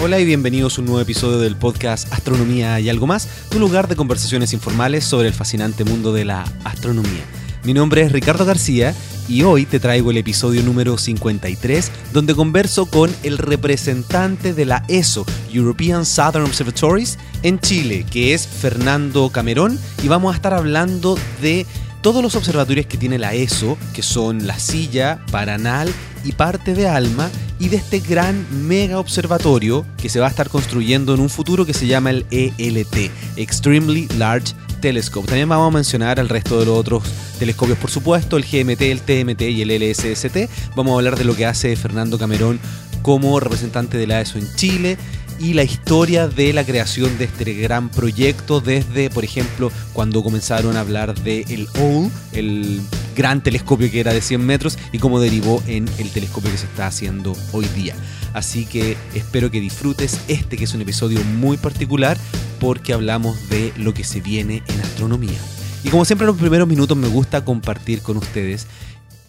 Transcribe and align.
Hola 0.00 0.20
y 0.20 0.24
bienvenidos 0.24 0.78
a 0.78 0.80
un 0.80 0.86
nuevo 0.86 1.00
episodio 1.00 1.40
del 1.40 1.56
podcast 1.56 2.12
Astronomía 2.12 2.78
y 2.78 2.88
algo 2.88 3.08
más, 3.08 3.28
tu 3.50 3.58
lugar 3.58 3.88
de 3.88 3.96
conversaciones 3.96 4.52
informales 4.52 5.02
sobre 5.02 5.26
el 5.26 5.34
fascinante 5.34 5.82
mundo 5.82 6.12
de 6.12 6.24
la 6.24 6.44
astronomía. 6.62 7.24
Mi 7.64 7.74
nombre 7.74 8.02
es 8.02 8.12
Ricardo 8.12 8.44
García 8.44 8.94
y 9.26 9.42
hoy 9.42 9.66
te 9.66 9.80
traigo 9.80 10.12
el 10.12 10.16
episodio 10.18 10.62
número 10.62 10.98
53 10.98 11.90
donde 12.12 12.36
converso 12.36 12.86
con 12.86 13.10
el 13.24 13.38
representante 13.38 14.54
de 14.54 14.66
la 14.66 14.84
ESO, 14.86 15.26
European 15.52 16.06
Southern 16.06 16.44
Observatories, 16.44 17.18
en 17.42 17.58
Chile, 17.58 18.06
que 18.08 18.34
es 18.34 18.46
Fernando 18.46 19.30
Camerón 19.30 19.80
y 20.04 20.06
vamos 20.06 20.32
a 20.32 20.36
estar 20.36 20.54
hablando 20.54 21.18
de 21.42 21.66
todos 22.00 22.22
los 22.22 22.36
observatorios 22.36 22.86
que 22.86 22.96
tiene 22.96 23.18
la 23.18 23.34
ESO, 23.34 23.76
que 23.92 24.02
son 24.02 24.46
La 24.46 24.58
Silla, 24.58 25.20
Paranal 25.30 25.92
y 26.24 26.32
parte 26.32 26.74
de 26.74 26.88
Alma, 26.88 27.30
y 27.58 27.68
de 27.68 27.76
este 27.76 28.00
gran 28.00 28.46
mega 28.66 28.98
observatorio 28.98 29.84
que 29.96 30.08
se 30.08 30.20
va 30.20 30.26
a 30.26 30.30
estar 30.30 30.48
construyendo 30.48 31.14
en 31.14 31.20
un 31.20 31.28
futuro 31.28 31.66
que 31.66 31.74
se 31.74 31.86
llama 31.86 32.10
el 32.10 32.26
ELT, 32.30 33.10
Extremely 33.36 34.08
Large 34.16 34.54
Telescope. 34.80 35.26
También 35.26 35.48
vamos 35.48 35.68
a 35.68 35.74
mencionar 35.74 36.20
al 36.20 36.28
resto 36.28 36.60
de 36.60 36.66
los 36.66 36.78
otros 36.78 37.02
telescopios, 37.38 37.78
por 37.78 37.90
supuesto, 37.90 38.36
el 38.36 38.44
GMT, 38.44 38.82
el 38.82 39.00
TMT 39.00 39.42
y 39.42 39.62
el 39.62 39.90
LSST. 39.90 40.48
Vamos 40.76 40.92
a 40.92 40.96
hablar 40.96 41.18
de 41.18 41.24
lo 41.24 41.34
que 41.34 41.46
hace 41.46 41.74
Fernando 41.74 42.18
Camerón 42.18 42.60
como 43.02 43.40
representante 43.40 43.96
de 43.96 44.06
la 44.06 44.20
ESO 44.20 44.38
en 44.38 44.54
Chile 44.54 44.98
y 45.38 45.54
la 45.54 45.62
historia 45.62 46.28
de 46.28 46.52
la 46.52 46.64
creación 46.64 47.16
de 47.18 47.24
este 47.24 47.54
gran 47.54 47.88
proyecto 47.90 48.60
desde, 48.60 49.10
por 49.10 49.24
ejemplo, 49.24 49.70
cuando 49.92 50.22
comenzaron 50.22 50.76
a 50.76 50.80
hablar 50.80 51.14
de 51.22 51.42
el 51.48 51.68
OWL, 51.78 52.10
el 52.32 52.80
gran 53.16 53.42
telescopio 53.42 53.90
que 53.90 54.00
era 54.00 54.12
de 54.12 54.20
100 54.20 54.44
metros 54.44 54.78
y 54.92 54.98
cómo 54.98 55.20
derivó 55.20 55.62
en 55.66 55.88
el 55.98 56.10
telescopio 56.10 56.50
que 56.50 56.58
se 56.58 56.66
está 56.66 56.86
haciendo 56.86 57.36
hoy 57.52 57.66
día. 57.76 57.94
Así 58.32 58.66
que 58.66 58.96
espero 59.14 59.50
que 59.50 59.60
disfrutes 59.60 60.20
este 60.28 60.56
que 60.56 60.64
es 60.64 60.74
un 60.74 60.82
episodio 60.82 61.22
muy 61.24 61.56
particular 61.56 62.16
porque 62.60 62.92
hablamos 62.92 63.48
de 63.48 63.72
lo 63.76 63.94
que 63.94 64.04
se 64.04 64.20
viene 64.20 64.62
en 64.66 64.80
astronomía. 64.80 65.38
Y 65.84 65.90
como 65.90 66.04
siempre 66.04 66.24
en 66.24 66.32
los 66.32 66.36
primeros 66.36 66.68
minutos 66.68 66.96
me 66.96 67.08
gusta 67.08 67.44
compartir 67.44 68.02
con 68.02 68.16
ustedes 68.16 68.66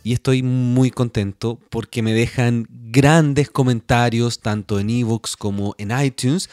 y 0.04 0.14
estoy 0.14 0.44
muy 0.44 0.92
contento 0.92 1.60
porque 1.70 2.02
me 2.02 2.14
dejan 2.14 2.68
grandes 2.92 3.50
comentarios 3.50 4.40
tanto 4.40 4.80
en 4.80 4.90
ebooks 4.90 5.36
como 5.36 5.76
en 5.78 5.92
iTunes 6.00 6.50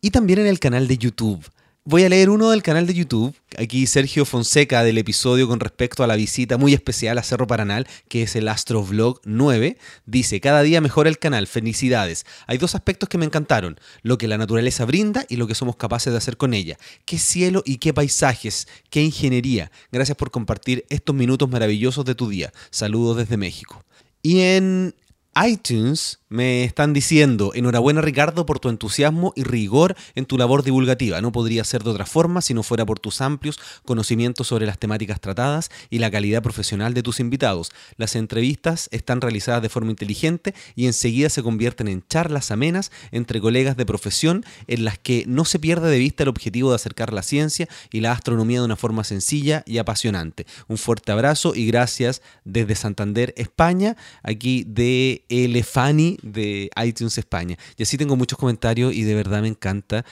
y 0.00 0.10
también 0.10 0.38
en 0.40 0.46
el 0.46 0.58
canal 0.58 0.88
de 0.88 0.98
YouTube. 0.98 1.44
Voy 1.86 2.02
a 2.04 2.08
leer 2.08 2.30
uno 2.30 2.50
del 2.50 2.62
canal 2.62 2.86
de 2.86 2.94
YouTube. 2.94 3.36
Aquí 3.58 3.86
Sergio 3.86 4.24
Fonseca 4.24 4.82
del 4.82 4.96
episodio 4.96 5.46
con 5.46 5.60
respecto 5.60 6.02
a 6.02 6.06
la 6.06 6.16
visita 6.16 6.56
muy 6.56 6.72
especial 6.72 7.18
a 7.18 7.22
Cerro 7.22 7.46
Paranal, 7.46 7.86
que 8.08 8.22
es 8.22 8.36
el 8.36 8.48
Astrovlog 8.48 9.20
9. 9.24 9.76
Dice, 10.06 10.40
cada 10.40 10.62
día 10.62 10.80
mejora 10.80 11.10
el 11.10 11.18
canal, 11.18 11.46
felicidades. 11.46 12.24
Hay 12.46 12.56
dos 12.56 12.74
aspectos 12.74 13.10
que 13.10 13.18
me 13.18 13.26
encantaron, 13.26 13.78
lo 14.00 14.16
que 14.16 14.28
la 14.28 14.38
naturaleza 14.38 14.86
brinda 14.86 15.26
y 15.28 15.36
lo 15.36 15.46
que 15.46 15.54
somos 15.54 15.76
capaces 15.76 16.10
de 16.10 16.16
hacer 16.16 16.38
con 16.38 16.54
ella. 16.54 16.78
Qué 17.04 17.18
cielo 17.18 17.62
y 17.66 17.76
qué 17.76 17.92
paisajes, 17.92 18.66
qué 18.88 19.02
ingeniería. 19.02 19.70
Gracias 19.92 20.16
por 20.16 20.30
compartir 20.30 20.86
estos 20.88 21.14
minutos 21.14 21.50
maravillosos 21.50 22.06
de 22.06 22.14
tu 22.14 22.30
día. 22.30 22.50
Saludos 22.70 23.18
desde 23.18 23.36
México. 23.36 23.84
Y 24.22 24.40
en 24.40 24.94
iTunes 25.36 26.16
me 26.34 26.64
están 26.64 26.92
diciendo, 26.92 27.52
enhorabuena 27.54 28.00
Ricardo 28.00 28.44
por 28.44 28.58
tu 28.58 28.68
entusiasmo 28.68 29.32
y 29.36 29.44
rigor 29.44 29.94
en 30.16 30.26
tu 30.26 30.36
labor 30.36 30.64
divulgativa. 30.64 31.20
No 31.20 31.30
podría 31.30 31.62
ser 31.62 31.84
de 31.84 31.90
otra 31.90 32.06
forma 32.06 32.42
si 32.42 32.54
no 32.54 32.64
fuera 32.64 32.84
por 32.84 32.98
tus 32.98 33.20
amplios 33.20 33.60
conocimientos 33.84 34.48
sobre 34.48 34.66
las 34.66 34.80
temáticas 34.80 35.20
tratadas 35.20 35.70
y 35.90 36.00
la 36.00 36.10
calidad 36.10 36.42
profesional 36.42 36.92
de 36.92 37.04
tus 37.04 37.20
invitados. 37.20 37.70
Las 37.98 38.16
entrevistas 38.16 38.88
están 38.90 39.20
realizadas 39.20 39.62
de 39.62 39.68
forma 39.68 39.92
inteligente 39.92 40.54
y 40.74 40.86
enseguida 40.86 41.30
se 41.30 41.44
convierten 41.44 41.86
en 41.86 42.04
charlas 42.08 42.50
amenas 42.50 42.90
entre 43.12 43.40
colegas 43.40 43.76
de 43.76 43.86
profesión 43.86 44.44
en 44.66 44.84
las 44.84 44.98
que 44.98 45.24
no 45.28 45.44
se 45.44 45.60
pierde 45.60 45.88
de 45.88 46.00
vista 46.00 46.24
el 46.24 46.30
objetivo 46.30 46.70
de 46.70 46.76
acercar 46.76 47.12
la 47.12 47.22
ciencia 47.22 47.68
y 47.92 48.00
la 48.00 48.10
astronomía 48.10 48.58
de 48.58 48.64
una 48.64 48.76
forma 48.76 49.04
sencilla 49.04 49.62
y 49.66 49.78
apasionante. 49.78 50.46
Un 50.66 50.78
fuerte 50.78 51.12
abrazo 51.12 51.54
y 51.54 51.64
gracias 51.68 52.22
desde 52.44 52.74
Santander, 52.74 53.32
España, 53.36 53.96
aquí 54.24 54.64
de 54.66 55.24
Elefani 55.28 56.18
de 56.24 56.70
iTunes 56.84 57.18
España. 57.18 57.56
Y 57.76 57.82
así 57.82 57.96
tengo 57.96 58.16
muchos 58.16 58.38
comentarios 58.38 58.94
y 58.94 59.02
de 59.02 59.14
verdad 59.14 59.42
me 59.42 59.48
encanta 59.48 60.04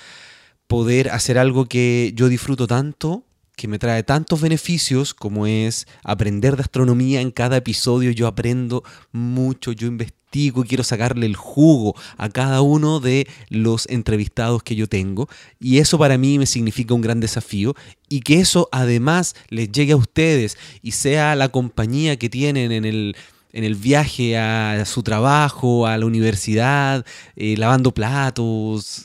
poder 0.67 1.11
hacer 1.11 1.39
algo 1.39 1.67
que 1.67 2.13
yo 2.15 2.29
disfruto 2.29 2.67
tanto, 2.67 3.25
que 3.57 3.69
me 3.69 3.79
trae 3.79 4.03
tantos 4.03 4.41
beneficios 4.41 5.15
como 5.15 5.47
es 5.47 5.87
aprender 6.05 6.57
de 6.57 6.63
astronomía 6.63 7.21
en 7.21 7.31
cada 7.31 7.57
episodio. 7.59 8.11
Yo 8.11 8.27
aprendo 8.27 8.83
mucho, 9.13 9.73
yo 9.73 9.87
investigo 9.89 10.65
y 10.65 10.67
quiero 10.67 10.83
sacarle 10.83 11.27
el 11.27 11.37
jugo 11.37 11.95
a 12.17 12.31
cada 12.31 12.63
uno 12.63 13.01
de 13.01 13.27
los 13.51 13.87
entrevistados 13.89 14.63
que 14.63 14.75
yo 14.75 14.89
tengo. 14.89 15.29
Y 15.61 15.79
eso 15.79 15.99
para 15.99 16.17
mí 16.17 16.39
me 16.39 16.47
significa 16.47 16.95
un 16.95 17.03
gran 17.03 17.21
desafío 17.21 17.75
y 18.09 18.21
que 18.21 18.41
eso 18.41 18.69
además 18.73 19.35
les 19.49 19.71
llegue 19.71 19.93
a 19.93 19.97
ustedes 19.97 20.57
y 20.81 20.93
sea 20.93 21.37
la 21.37 21.51
compañía 21.51 22.17
que 22.17 22.31
tienen 22.31 22.73
en 22.73 22.87
el 22.87 23.17
en 23.53 23.65
el 23.65 23.75
viaje 23.75 24.37
a 24.39 24.85
su 24.87 25.03
trabajo, 25.03 25.87
a 25.87 25.97
la 25.99 26.07
universidad, 26.07 27.05
eh, 27.37 27.57
lavando 27.57 27.93
platos, 27.93 29.05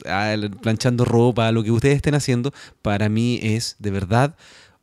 planchando 0.62 1.04
ropa, 1.04 1.52
lo 1.52 1.62
que 1.62 1.70
ustedes 1.70 1.96
estén 1.96 2.14
haciendo, 2.14 2.52
para 2.82 3.08
mí 3.08 3.38
es 3.42 3.76
de 3.78 3.90
verdad 3.90 4.36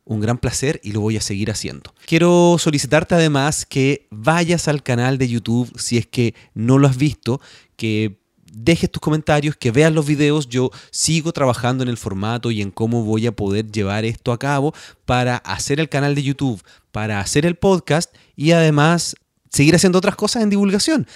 un 0.04 0.20
gran 0.20 0.38
placer 0.38 0.80
y 0.84 0.92
lo 0.92 1.00
voy 1.00 1.16
a 1.16 1.20
seguir 1.20 1.50
haciendo. 1.50 1.92
Quiero 2.06 2.56
solicitarte 2.58 3.16
además 3.16 3.66
que 3.66 4.06
vayas 4.10 4.68
al 4.68 4.82
canal 4.84 5.18
de 5.18 5.28
YouTube 5.28 5.72
si 5.78 5.98
es 5.98 6.06
que 6.06 6.34
no 6.54 6.78
lo 6.78 6.86
has 6.86 6.96
visto, 6.96 7.40
que 7.74 8.20
dejes 8.52 8.90
tus 8.90 9.00
comentarios, 9.00 9.56
que 9.56 9.72
veas 9.72 9.92
los 9.92 10.06
videos. 10.06 10.48
Yo 10.48 10.70
sigo 10.90 11.32
trabajando 11.32 11.82
en 11.82 11.88
el 11.88 11.96
formato 11.96 12.52
y 12.52 12.62
en 12.62 12.70
cómo 12.70 13.02
voy 13.02 13.26
a 13.26 13.32
poder 13.32 13.70
llevar 13.70 14.04
esto 14.04 14.30
a 14.30 14.38
cabo 14.38 14.72
para 15.04 15.38
hacer 15.38 15.80
el 15.80 15.88
canal 15.88 16.14
de 16.14 16.22
YouTube, 16.22 16.62
para 16.92 17.18
hacer 17.18 17.44
el 17.44 17.56
podcast 17.56 18.14
y 18.36 18.52
además 18.52 19.16
seguir 19.56 19.74
haciendo 19.74 19.98
otras 19.98 20.16
cosas 20.16 20.42
en 20.42 20.50
divulgación. 20.50 21.06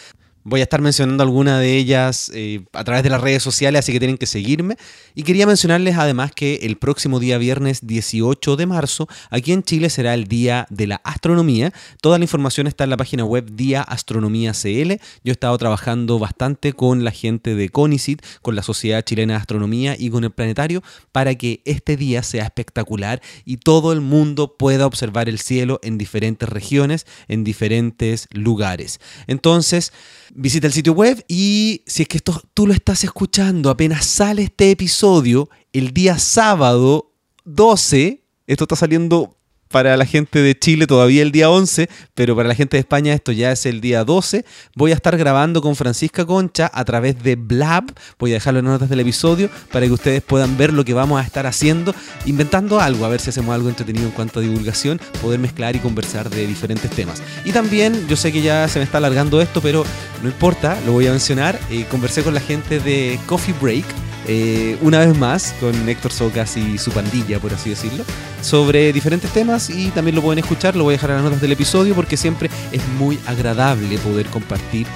Voy 0.42 0.60
a 0.60 0.62
estar 0.62 0.80
mencionando 0.80 1.22
algunas 1.22 1.60
de 1.60 1.76
ellas 1.76 2.30
eh, 2.34 2.64
a 2.72 2.82
través 2.82 3.02
de 3.02 3.10
las 3.10 3.20
redes 3.20 3.42
sociales, 3.42 3.80
así 3.80 3.92
que 3.92 3.98
tienen 3.98 4.16
que 4.16 4.26
seguirme. 4.26 4.76
Y 5.14 5.22
quería 5.22 5.46
mencionarles 5.46 5.96
además 5.98 6.32
que 6.32 6.60
el 6.62 6.78
próximo 6.78 7.20
día 7.20 7.36
viernes 7.36 7.86
18 7.86 8.56
de 8.56 8.66
marzo, 8.66 9.06
aquí 9.28 9.52
en 9.52 9.62
Chile 9.62 9.90
será 9.90 10.14
el 10.14 10.28
Día 10.28 10.66
de 10.70 10.86
la 10.86 10.96
Astronomía. 11.04 11.74
Toda 12.00 12.18
la 12.18 12.24
información 12.24 12.66
está 12.66 12.84
en 12.84 12.90
la 12.90 12.96
página 12.96 13.24
web 13.24 13.54
Día 13.54 13.82
Astronomía 13.82 14.52
CL. 14.52 14.92
Yo 15.24 15.30
he 15.30 15.32
estado 15.32 15.58
trabajando 15.58 16.18
bastante 16.18 16.72
con 16.72 17.04
la 17.04 17.10
gente 17.10 17.54
de 17.54 17.68
CONICIT, 17.68 18.22
con 18.40 18.56
la 18.56 18.62
Sociedad 18.62 19.04
Chilena 19.04 19.34
de 19.34 19.40
Astronomía 19.40 19.94
y 19.98 20.08
con 20.08 20.24
el 20.24 20.30
Planetario, 20.30 20.82
para 21.12 21.34
que 21.34 21.60
este 21.66 21.98
día 21.98 22.22
sea 22.22 22.44
espectacular 22.44 23.20
y 23.44 23.58
todo 23.58 23.92
el 23.92 24.00
mundo 24.00 24.56
pueda 24.56 24.86
observar 24.86 25.28
el 25.28 25.38
cielo 25.38 25.80
en 25.82 25.98
diferentes 25.98 26.48
regiones, 26.48 27.06
en 27.28 27.44
diferentes 27.44 28.26
lugares. 28.32 29.00
Entonces, 29.26 29.92
Visita 30.34 30.66
el 30.66 30.72
sitio 30.72 30.92
web 30.92 31.24
y 31.26 31.82
si 31.86 32.02
es 32.02 32.08
que 32.08 32.18
esto 32.18 32.40
tú 32.54 32.66
lo 32.66 32.72
estás 32.72 33.02
escuchando, 33.02 33.68
apenas 33.68 34.06
sale 34.06 34.42
este 34.42 34.70
episodio, 34.70 35.50
el 35.72 35.92
día 35.92 36.18
sábado 36.18 37.12
12, 37.44 38.22
esto 38.46 38.64
está 38.64 38.76
saliendo 38.76 39.39
para 39.70 39.96
la 39.96 40.04
gente 40.04 40.40
de 40.40 40.58
Chile 40.58 40.86
todavía 40.86 41.22
el 41.22 41.32
día 41.32 41.48
11, 41.48 41.88
pero 42.14 42.34
para 42.34 42.48
la 42.48 42.54
gente 42.54 42.76
de 42.76 42.80
España 42.80 43.14
esto 43.14 43.32
ya 43.32 43.52
es 43.52 43.66
el 43.66 43.80
día 43.80 44.04
12. 44.04 44.44
Voy 44.74 44.90
a 44.90 44.94
estar 44.94 45.16
grabando 45.16 45.62
con 45.62 45.76
Francisca 45.76 46.26
Concha 46.26 46.70
a 46.72 46.84
través 46.84 47.22
de 47.22 47.36
Blab. 47.36 47.84
Voy 48.18 48.32
a 48.32 48.34
dejarlo 48.34 48.60
en 48.60 48.66
notas 48.66 48.88
del 48.88 49.00
episodio 49.00 49.48
para 49.70 49.86
que 49.86 49.92
ustedes 49.92 50.22
puedan 50.22 50.56
ver 50.56 50.72
lo 50.72 50.84
que 50.84 50.92
vamos 50.92 51.20
a 51.20 51.24
estar 51.24 51.46
haciendo, 51.46 51.94
inventando 52.26 52.80
algo, 52.80 53.04
a 53.04 53.08
ver 53.08 53.20
si 53.20 53.30
hacemos 53.30 53.54
algo 53.54 53.68
entretenido 53.68 54.06
en 54.06 54.12
cuanto 54.12 54.40
a 54.40 54.42
divulgación, 54.42 55.00
poder 55.22 55.38
mezclar 55.38 55.76
y 55.76 55.78
conversar 55.78 56.28
de 56.30 56.46
diferentes 56.46 56.90
temas. 56.90 57.22
Y 57.44 57.52
también, 57.52 58.08
yo 58.08 58.16
sé 58.16 58.32
que 58.32 58.42
ya 58.42 58.66
se 58.66 58.80
me 58.80 58.84
está 58.84 58.98
alargando 58.98 59.40
esto, 59.40 59.60
pero 59.60 59.84
no 60.22 60.28
importa, 60.28 60.78
lo 60.84 60.92
voy 60.92 61.06
a 61.06 61.10
mencionar. 61.10 61.58
Eh, 61.70 61.86
conversé 61.88 62.22
con 62.22 62.34
la 62.34 62.40
gente 62.40 62.80
de 62.80 63.18
Coffee 63.26 63.54
Break 63.60 63.84
eh, 64.32 64.78
una 64.80 65.00
vez 65.00 65.18
más 65.18 65.56
con 65.58 65.88
Héctor 65.88 66.12
Socas 66.12 66.56
y 66.56 66.78
su 66.78 66.92
pandilla, 66.92 67.40
por 67.40 67.52
así 67.52 67.70
decirlo, 67.70 68.04
sobre 68.42 68.92
diferentes 68.92 69.28
temas 69.32 69.70
y 69.70 69.88
también 69.88 70.14
lo 70.14 70.22
pueden 70.22 70.38
escuchar, 70.38 70.76
lo 70.76 70.84
voy 70.84 70.92
a 70.92 70.98
dejar 70.98 71.10
en 71.10 71.16
las 71.16 71.24
notas 71.24 71.40
del 71.40 71.50
episodio 71.50 71.96
porque 71.96 72.16
siempre 72.16 72.48
es 72.70 72.86
muy 72.96 73.18
agradable 73.26 73.98
poder 73.98 74.26
compartir 74.26 74.86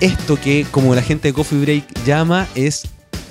esto 0.00 0.38
que, 0.38 0.66
como 0.70 0.94
la 0.94 1.00
gente 1.00 1.28
de 1.28 1.32
Coffee 1.32 1.58
Break 1.58 2.04
llama, 2.04 2.46
es 2.54 2.82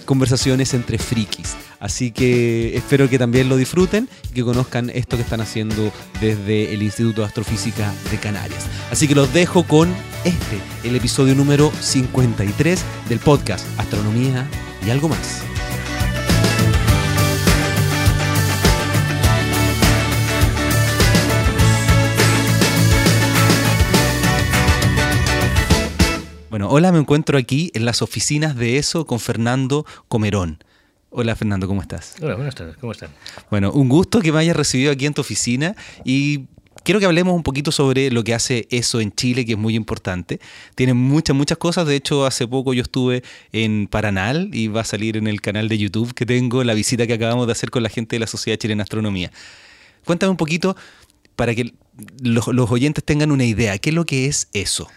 conversaciones 0.05 0.73
entre 0.73 0.97
frikis. 0.97 1.55
Así 1.79 2.11
que 2.11 2.75
espero 2.77 3.09
que 3.09 3.19
también 3.19 3.49
lo 3.49 3.57
disfruten 3.57 4.09
y 4.29 4.33
que 4.33 4.43
conozcan 4.43 4.89
esto 4.89 5.17
que 5.17 5.23
están 5.23 5.41
haciendo 5.41 5.91
desde 6.21 6.73
el 6.73 6.81
Instituto 6.81 7.21
de 7.21 7.27
Astrofísica 7.27 7.93
de 8.11 8.17
Canarias. 8.17 8.65
Así 8.91 9.07
que 9.07 9.15
los 9.15 9.33
dejo 9.33 9.63
con 9.63 9.93
este, 10.23 10.59
el 10.83 10.95
episodio 10.95 11.35
número 11.35 11.71
53 11.81 12.81
del 13.09 13.19
podcast 13.19 13.65
Astronomía 13.77 14.47
y 14.85 14.89
algo 14.89 15.09
más. 15.09 15.43
Bueno, 26.65 26.77
hola, 26.77 26.91
me 26.91 26.97
encuentro 26.97 27.37
aquí 27.37 27.69
en 27.75 27.85
las 27.85 28.01
oficinas 28.01 28.55
de 28.55 28.79
ESO 28.79 29.05
con 29.05 29.19
Fernando 29.19 29.85
Comerón. 30.07 30.63
Hola 31.11 31.35
Fernando, 31.35 31.67
¿cómo 31.67 31.79
estás? 31.79 32.15
Hola, 32.23 32.33
buenas 32.33 32.55
tardes, 32.55 32.75
¿cómo 32.77 32.91
están? 32.91 33.11
Bueno, 33.51 33.71
un 33.71 33.87
gusto 33.87 34.19
que 34.19 34.31
me 34.31 34.39
hayas 34.39 34.55
recibido 34.55 34.91
aquí 34.91 35.05
en 35.05 35.13
tu 35.13 35.21
oficina 35.21 35.75
y 36.03 36.45
quiero 36.83 36.99
que 36.99 37.05
hablemos 37.05 37.35
un 37.35 37.43
poquito 37.43 37.71
sobre 37.71 38.09
lo 38.09 38.23
que 38.23 38.33
hace 38.33 38.67
ESO 38.71 38.99
en 38.99 39.11
Chile, 39.11 39.45
que 39.45 39.51
es 39.51 39.59
muy 39.59 39.75
importante. 39.75 40.39
Tiene 40.73 40.95
muchas, 40.95 41.35
muchas 41.35 41.59
cosas. 41.59 41.85
De 41.85 41.95
hecho, 41.95 42.25
hace 42.25 42.47
poco 42.47 42.73
yo 42.73 42.81
estuve 42.81 43.21
en 43.51 43.85
Paranal 43.85 44.49
y 44.51 44.67
va 44.67 44.81
a 44.81 44.85
salir 44.85 45.17
en 45.17 45.27
el 45.27 45.41
canal 45.41 45.69
de 45.69 45.77
YouTube 45.77 46.15
que 46.15 46.25
tengo 46.25 46.63
la 46.63 46.73
visita 46.73 47.05
que 47.05 47.13
acabamos 47.13 47.45
de 47.45 47.51
hacer 47.51 47.69
con 47.69 47.83
la 47.83 47.89
gente 47.89 48.15
de 48.15 48.21
la 48.21 48.27
Sociedad 48.27 48.57
Chilena 48.57 48.79
de 48.79 48.85
Astronomía. 48.85 49.31
Cuéntame 50.03 50.31
un 50.31 50.37
poquito 50.37 50.75
para 51.35 51.53
que 51.53 51.75
los, 52.23 52.47
los 52.47 52.71
oyentes 52.71 53.03
tengan 53.03 53.31
una 53.31 53.45
idea, 53.45 53.77
¿qué 53.77 53.91
es 53.91 53.95
lo 53.95 54.07
que 54.07 54.25
es 54.25 54.49
ESO? 54.53 54.89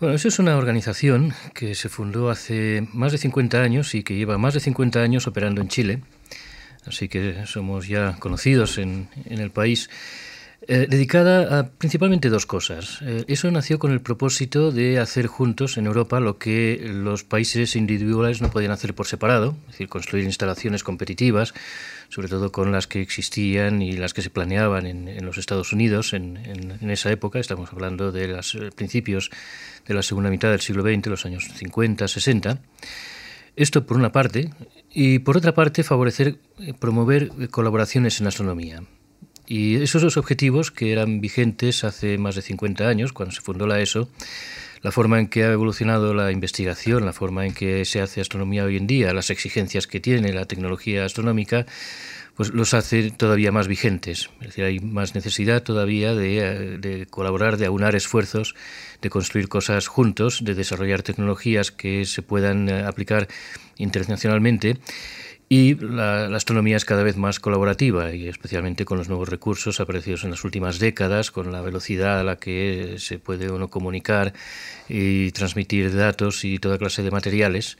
Bueno, 0.00 0.14
eso 0.14 0.28
es 0.28 0.38
una 0.38 0.56
organización 0.56 1.34
que 1.52 1.74
se 1.74 1.90
fundó 1.90 2.30
hace 2.30 2.88
más 2.94 3.12
de 3.12 3.18
50 3.18 3.60
años 3.60 3.94
y 3.94 4.02
que 4.02 4.16
lleva 4.16 4.38
más 4.38 4.54
de 4.54 4.60
50 4.60 4.98
años 4.98 5.26
operando 5.26 5.60
en 5.60 5.68
Chile. 5.68 6.00
Así 6.86 7.10
que 7.10 7.44
somos 7.44 7.86
ya 7.86 8.16
conocidos 8.18 8.78
en, 8.78 9.10
en 9.26 9.40
el 9.40 9.50
país. 9.50 9.90
Eh, 10.68 10.86
dedicada 10.90 11.58
a 11.58 11.70
principalmente 11.70 12.28
dos 12.28 12.44
cosas. 12.44 13.00
Eh, 13.00 13.24
eso 13.28 13.50
nació 13.50 13.78
con 13.78 13.92
el 13.92 14.02
propósito 14.02 14.72
de 14.72 14.98
hacer 14.98 15.26
juntos 15.26 15.78
en 15.78 15.86
Europa 15.86 16.20
lo 16.20 16.36
que 16.36 16.78
los 16.84 17.24
países 17.24 17.76
individuales 17.76 18.42
no 18.42 18.50
podían 18.50 18.70
hacer 18.70 18.94
por 18.94 19.06
separado, 19.06 19.56
es 19.62 19.72
decir, 19.72 19.88
construir 19.88 20.26
instalaciones 20.26 20.84
competitivas, 20.84 21.54
sobre 22.10 22.28
todo 22.28 22.52
con 22.52 22.72
las 22.72 22.86
que 22.86 23.00
existían 23.00 23.80
y 23.80 23.92
las 23.92 24.12
que 24.12 24.20
se 24.20 24.28
planeaban 24.28 24.84
en, 24.84 25.24
los 25.24 25.38
Estados 25.38 25.72
Unidos 25.72 26.12
en, 26.12 26.36
en, 26.36 26.90
esa 26.90 27.10
época. 27.10 27.38
Estamos 27.38 27.72
hablando 27.72 28.12
de 28.12 28.28
los 28.28 28.54
eh, 28.54 28.70
principios 28.70 29.30
de 29.88 29.94
la 29.94 30.02
segunda 30.02 30.28
mitad 30.28 30.50
del 30.50 30.60
siglo 30.60 30.82
XX, 30.82 31.06
los 31.06 31.24
años 31.24 31.48
50, 31.54 32.06
60. 32.06 32.58
Esto 33.56 33.86
por 33.86 33.96
una 33.96 34.12
parte, 34.12 34.50
y 34.92 35.20
por 35.20 35.38
otra 35.38 35.54
parte 35.54 35.84
favorecer, 35.84 36.36
promover 36.78 37.48
colaboraciones 37.50 38.20
en 38.20 38.26
astronomía. 38.26 38.82
Y 39.50 39.82
esos 39.82 40.00
dos 40.00 40.16
objetivos 40.16 40.70
que 40.70 40.92
eran 40.92 41.20
vigentes 41.20 41.82
hace 41.82 42.18
más 42.18 42.36
de 42.36 42.42
50 42.42 42.86
años, 42.86 43.12
cuando 43.12 43.34
se 43.34 43.40
fundó 43.40 43.66
la 43.66 43.80
ESO, 43.80 44.08
la 44.80 44.92
forma 44.92 45.18
en 45.18 45.26
que 45.26 45.42
ha 45.42 45.50
evolucionado 45.50 46.14
la 46.14 46.30
investigación, 46.30 47.04
la 47.04 47.12
forma 47.12 47.44
en 47.44 47.52
que 47.52 47.84
se 47.84 48.00
hace 48.00 48.20
astronomía 48.20 48.62
hoy 48.62 48.76
en 48.76 48.86
día, 48.86 49.12
las 49.12 49.28
exigencias 49.28 49.88
que 49.88 49.98
tiene 49.98 50.32
la 50.32 50.44
tecnología 50.44 51.04
astronómica, 51.04 51.66
pues 52.36 52.50
los 52.50 52.74
hace 52.74 53.10
todavía 53.10 53.50
más 53.50 53.66
vigentes. 53.66 54.30
Es 54.40 54.46
decir, 54.46 54.62
hay 54.62 54.78
más 54.78 55.16
necesidad 55.16 55.64
todavía 55.64 56.14
de, 56.14 56.78
de, 56.78 57.06
colaborar, 57.06 57.56
de 57.56 57.66
aunar 57.66 57.96
esfuerzos, 57.96 58.54
de 59.02 59.10
construir 59.10 59.48
cosas 59.48 59.88
juntos, 59.88 60.44
de 60.44 60.54
desarrollar 60.54 61.02
tecnologías 61.02 61.72
que 61.72 62.04
se 62.04 62.22
puedan 62.22 62.68
eh, 62.68 62.84
aplicar 62.84 63.26
internacionalmente. 63.78 64.76
Y 65.52 65.74
la, 65.74 66.26
astronomía 66.36 66.76
es 66.76 66.84
cada 66.84 67.02
vez 67.02 67.16
más 67.16 67.40
colaborativa 67.40 68.14
y 68.14 68.28
especialmente 68.28 68.84
con 68.84 68.98
los 68.98 69.08
nuevos 69.08 69.28
recursos 69.28 69.80
aparecidos 69.80 70.22
en 70.22 70.30
las 70.30 70.44
últimas 70.44 70.78
décadas, 70.78 71.32
con 71.32 71.50
la 71.50 71.60
velocidad 71.60 72.20
a 72.20 72.22
la 72.22 72.36
que 72.36 72.94
se 72.98 73.18
puede 73.18 73.50
uno 73.50 73.66
comunicar 73.66 74.32
y 74.88 75.32
transmitir 75.32 75.92
datos 75.92 76.44
y 76.44 76.60
toda 76.60 76.78
clase 76.78 77.02
de 77.02 77.10
materiales. 77.10 77.78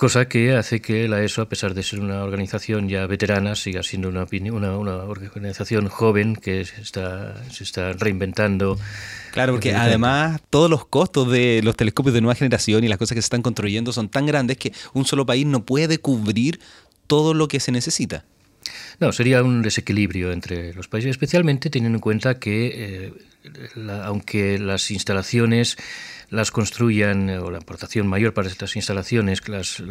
Cosa 0.00 0.28
que 0.28 0.54
hace 0.54 0.80
que 0.80 1.06
la 1.08 1.22
ESO, 1.22 1.42
a 1.42 1.48
pesar 1.50 1.74
de 1.74 1.82
ser 1.82 2.00
una 2.00 2.24
organización 2.24 2.88
ya 2.88 3.06
veterana, 3.06 3.54
siga 3.54 3.82
siendo 3.82 4.08
una, 4.08 4.26
una, 4.50 4.78
una 4.78 4.96
organización 4.96 5.88
joven 5.88 6.36
que 6.36 6.64
se 6.64 6.80
está, 6.80 7.34
se 7.50 7.64
está 7.64 7.92
reinventando. 7.92 8.78
Claro, 9.30 9.52
porque 9.52 9.74
además 9.74 10.40
todos 10.48 10.70
los 10.70 10.86
costos 10.86 11.30
de 11.30 11.60
los 11.62 11.76
telescopios 11.76 12.14
de 12.14 12.22
nueva 12.22 12.34
generación 12.34 12.82
y 12.82 12.88
las 12.88 12.96
cosas 12.96 13.14
que 13.14 13.20
se 13.20 13.26
están 13.26 13.42
construyendo 13.42 13.92
son 13.92 14.08
tan 14.08 14.24
grandes 14.24 14.56
que 14.56 14.72
un 14.94 15.04
solo 15.04 15.26
país 15.26 15.44
no 15.44 15.66
puede 15.66 15.98
cubrir 15.98 16.60
todo 17.06 17.34
lo 17.34 17.46
que 17.46 17.60
se 17.60 17.70
necesita. 17.70 18.24
No, 19.00 19.12
sería 19.12 19.42
un 19.42 19.60
desequilibrio 19.60 20.32
entre 20.32 20.72
los 20.72 20.88
países, 20.88 21.10
especialmente 21.10 21.68
teniendo 21.68 21.96
en 21.96 22.00
cuenta 22.00 22.38
que, 22.38 22.72
eh, 22.74 23.92
aunque 24.02 24.58
las 24.58 24.90
instalaciones 24.90 25.76
las 26.30 26.50
construyan, 26.50 27.28
o 27.30 27.50
la 27.50 27.58
aportación 27.58 28.06
mayor 28.06 28.32
para 28.34 28.48
estas 28.48 28.76
instalaciones 28.76 29.46
las, 29.48 29.82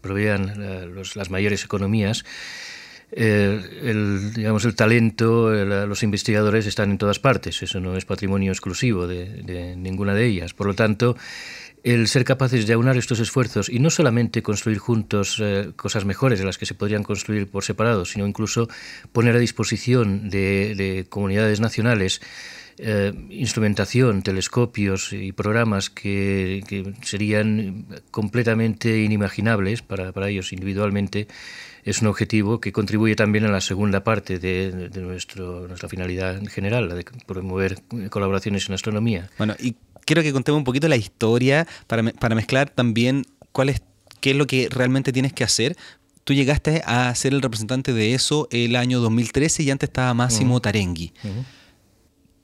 provean 0.00 0.94
las 1.14 1.30
mayores 1.30 1.64
economías, 1.64 2.24
eh, 3.16 3.80
el, 3.82 4.32
digamos, 4.32 4.64
el 4.64 4.74
talento, 4.74 5.52
los 5.52 6.02
investigadores 6.02 6.66
están 6.66 6.90
en 6.90 6.98
todas 6.98 7.20
partes, 7.20 7.62
eso 7.62 7.78
no 7.78 7.96
es 7.96 8.04
patrimonio 8.04 8.50
exclusivo 8.50 9.06
de, 9.06 9.76
ninguna 9.76 10.14
de 10.14 10.26
ellas. 10.26 10.52
Por 10.52 10.66
lo 10.66 10.74
tanto, 10.74 11.16
el 11.84 12.08
ser 12.08 12.24
capaces 12.24 12.66
de 12.66 12.72
aunar 12.72 12.96
estos 12.96 13.20
esfuerzos 13.20 13.68
y 13.68 13.78
no 13.78 13.90
solamente 13.90 14.42
construir 14.42 14.78
juntos 14.78 15.38
eh, 15.40 15.70
cosas 15.76 16.04
mejores 16.04 16.40
de 16.40 16.44
las 16.44 16.58
que 16.58 16.66
se 16.66 16.74
podrían 16.74 17.04
construir 17.04 17.46
por 17.46 17.62
separado, 17.62 18.04
sino 18.04 18.26
incluso 18.26 18.68
poner 19.12 19.36
a 19.36 19.38
disposición 19.38 20.28
de, 20.28 21.06
comunidades 21.08 21.60
nacionales 21.60 22.20
eh, 22.78 23.12
instrumentación, 23.30 24.22
telescopios 24.22 25.12
y 25.12 25.32
programas 25.32 25.90
que, 25.90 26.62
serían 27.02 27.86
completamente 28.10 29.02
inimaginables 29.02 29.82
para, 29.82 30.12
para 30.12 30.28
ellos 30.28 30.52
individualmente, 30.52 31.28
es 31.84 32.00
un 32.00 32.08
objetivo 32.08 32.60
que 32.60 32.72
contribuye 32.72 33.14
también 33.14 33.44
a 33.44 33.48
la 33.48 33.60
segunda 33.60 34.02
parte 34.02 34.38
de, 34.38 34.90
nuestro, 35.00 35.68
nuestra 35.68 35.88
finalidad 35.88 36.36
en 36.36 36.46
general, 36.46 36.88
la 36.88 36.94
de 36.94 37.04
promover 37.26 37.82
colaboraciones 38.10 38.68
en 38.68 38.74
astronomía. 38.74 39.30
Bueno, 39.36 39.54
y 39.60 39.76
quiero 40.04 40.22
que 40.22 40.32
contemos 40.32 40.58
un 40.58 40.64
poquito 40.64 40.88
la 40.88 40.96
historia 40.96 41.66
para, 41.86 42.02
para 42.02 42.34
mezclar 42.34 42.70
también 42.70 43.26
cuál 43.52 43.68
es, 43.68 43.82
qué 44.20 44.30
es 44.30 44.36
lo 44.36 44.46
que 44.46 44.68
realmente 44.70 45.12
tienes 45.12 45.32
que 45.32 45.44
hacer. 45.44 45.76
Tú 46.24 46.32
llegaste 46.32 46.82
a 46.86 47.14
ser 47.14 47.34
el 47.34 47.42
representante 47.42 47.92
de 47.92 48.14
eso 48.14 48.48
el 48.50 48.76
año 48.76 49.00
2013 49.00 49.62
y 49.62 49.70
antes 49.70 49.90
estaba 49.90 50.14
Máximo 50.14 50.60
Tarengui. 50.60 51.12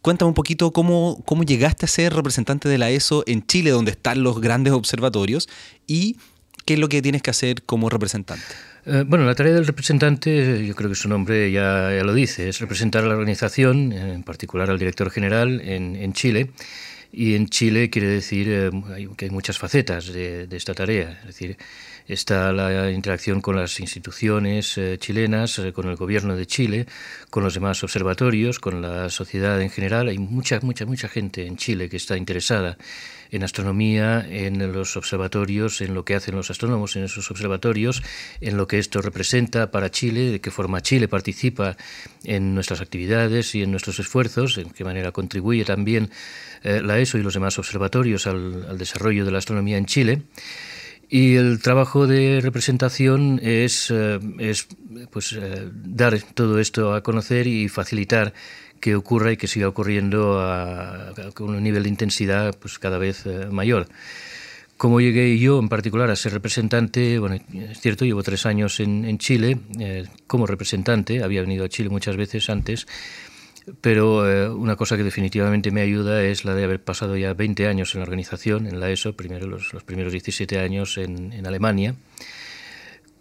Cuéntame 0.03 0.29
un 0.29 0.35
poquito 0.35 0.73
cómo, 0.73 1.23
cómo 1.27 1.43
llegaste 1.43 1.85
a 1.85 1.89
ser 1.89 2.15
representante 2.15 2.69
de 2.69 2.79
la 2.79 2.91
ESO 2.91 3.23
en 3.27 3.47
Chile, 3.47 3.71
donde 3.71 3.91
están 3.91 4.23
los 4.23 4.41
grandes 4.41 4.73
observatorios, 4.73 5.49
y 5.87 6.17
qué 6.65 6.75
es 6.75 6.81
lo 6.81 6.89
que 6.89 7.03
tienes 7.03 7.23
que 7.23 7.31
hacer 7.31 7.63
como 7.63 7.91
representante. 7.91 8.45
Eh, 8.87 9.05
bueno, 9.07 9.27
la 9.27 9.35
tarea 9.35 9.53
del 9.53 9.67
representante, 9.67 10.67
yo 10.67 10.75
creo 10.75 10.89
que 10.89 10.97
su 10.97 11.09
nombre 11.09 11.53
ya, 11.53 11.95
ya, 11.95 12.03
lo 12.03 12.15
dice, 12.15 12.49
es 12.49 12.61
representar 12.61 13.05
a 13.05 13.09
la 13.09 13.15
organización, 13.15 13.93
en 13.93 14.23
particular 14.23 14.71
al 14.71 14.79
director 14.79 15.11
general 15.11 15.61
en, 15.61 15.97
en 15.97 16.13
Chile. 16.13 16.51
Y 17.13 17.35
en 17.35 17.49
Chile 17.49 17.91
quiere 17.91 18.09
decir 18.09 18.47
eh, 18.49 18.71
que 19.17 19.27
hay 19.27 19.31
muchas 19.31 19.59
facetas 19.59 20.07
de, 20.07 20.47
de, 20.47 20.57
esta 20.57 20.75
tarea. 20.75 21.19
Es 21.21 21.27
decir, 21.27 21.59
está 22.13 22.53
la 22.53 22.91
interacción 22.91 23.41
con 23.41 23.57
las 23.57 23.81
instituciones 23.81 24.77
eh, 24.79 24.99
chilenas, 24.99 25.61
con 25.73 25.89
el 25.89 25.97
gobierno 25.97 26.37
de 26.37 26.47
Chile, 26.47 26.87
con 27.31 27.43
los 27.43 27.55
demás 27.55 27.83
observatorios, 27.85 28.59
con 28.59 28.83
la 28.83 29.09
sociedad 29.09 29.61
en 29.61 29.71
general. 29.71 30.09
Hay 30.09 30.19
mucha, 30.19 30.61
mucha, 30.61 30.87
mucha 30.87 31.09
gente 31.09 31.47
en 31.47 31.57
Chile 31.57 31.89
que 31.89 31.97
está 31.97 32.17
interesada 32.17 32.77
en 33.31 33.45
astronomía, 33.45 34.27
en 34.29 34.73
los 34.73 34.97
observatorios, 34.97 35.81
en 35.81 35.95
lo 35.95 36.05
que 36.05 36.15
hacen 36.15 36.35
los 36.35 36.51
astrónomos 36.51 36.97
en 36.97 37.05
esos 37.05 37.31
observatorios, 37.31 38.03
en 38.41 38.57
lo 38.57 38.67
que 38.67 38.79
esto 38.79 39.01
representa 39.03 39.71
para 39.71 39.91
Chile, 39.91 40.31
de 40.33 40.41
qué 40.41 40.51
forma 40.51 40.81
Chile 40.81 41.09
participa 41.09 41.77
en 42.25 42.55
nuestras 42.55 42.81
actividades 42.81 43.55
y 43.55 43.63
en 43.63 43.71
nuestros 43.71 43.99
esfuerzos, 44.01 44.59
en 44.59 44.71
qué 44.71 44.85
manera 44.85 45.13
contribuye 45.13 45.65
también 45.65 46.11
eh, 46.63 46.83
la 46.83 46.99
ESO 46.99 47.19
y 47.19 47.23
los 47.23 47.35
demás 47.35 47.59
observatorios 47.59 48.27
al, 48.27 48.77
desarrollo 48.77 49.25
de 49.25 49.31
la 49.31 49.39
astronomía 49.39 49.79
en 49.79 49.87
Chile. 49.87 50.23
Y 51.13 51.35
el 51.35 51.61
trabajo 51.61 52.07
de 52.07 52.41
representación 52.41 53.41
es, 53.43 53.91
eh, 53.91 54.21
es 54.39 54.69
pues, 55.11 55.33
eh, 55.33 55.69
dar 55.73 56.17
todo 56.23 56.61
esto 56.61 56.95
a 56.95 57.03
conocer 57.03 57.49
y 57.49 57.69
facilitar 57.69 58.33
que 58.79 58.95
ocurra 58.95 59.33
y 59.33 59.37
que 59.37 59.49
siga 59.49 59.67
ocurriendo 59.67 60.41
a, 60.41 61.13
con 61.35 61.51
un 61.51 61.65
nivel 61.65 61.83
de 61.83 61.89
intensidad 61.89 62.57
pues, 62.57 62.79
cada 62.79 62.99
vez 62.99 63.27
eh, 63.27 63.49
mayor. 63.51 63.89
Como 64.77 65.01
llegué 65.01 65.37
yo 65.37 65.59
en 65.59 65.69
particular 65.69 66.11
a 66.11 66.17
ser 66.17 66.33
representante, 66.33 67.19
bueno, 67.19 67.41
es 67.53 67.81
cierto, 67.81 68.05
llevo 68.05 68.23
tres 68.23 68.47
años 68.47 68.79
en, 68.79 69.05
en 69.05 69.19
Chile 69.19 69.59
como 70.27 70.47
representante, 70.47 71.23
había 71.23 71.43
venido 71.43 71.67
a 71.67 71.69
Chile 71.69 71.91
muchas 71.91 72.17
veces 72.17 72.49
antes, 72.49 72.87
pero 73.81 74.31
eh, 74.31 74.49
una 74.49 74.77
cosa 74.77 74.97
que 74.97 75.05
definitivamente 75.05 75.71
me 75.71 75.81
ayuda 75.81 76.23
es 76.23 76.45
la 76.45 76.55
de 76.55 76.65
haber 76.65 76.83
pasado 76.83 77.17
ya 77.17 77.35
20 77.35 77.67
años 77.67 77.95
en 77.95 78.01
la 78.01 78.05
organización, 78.05 78.67
en 78.67 78.81
la 78.81 78.91
ESO, 78.91 79.15
primero 79.15 79.47
los, 79.47 79.73
primeros 79.85 80.13
17 80.13 80.59
años 80.59 80.99
en, 80.99 81.33
en 81.33 81.47
Alemania 81.47 81.95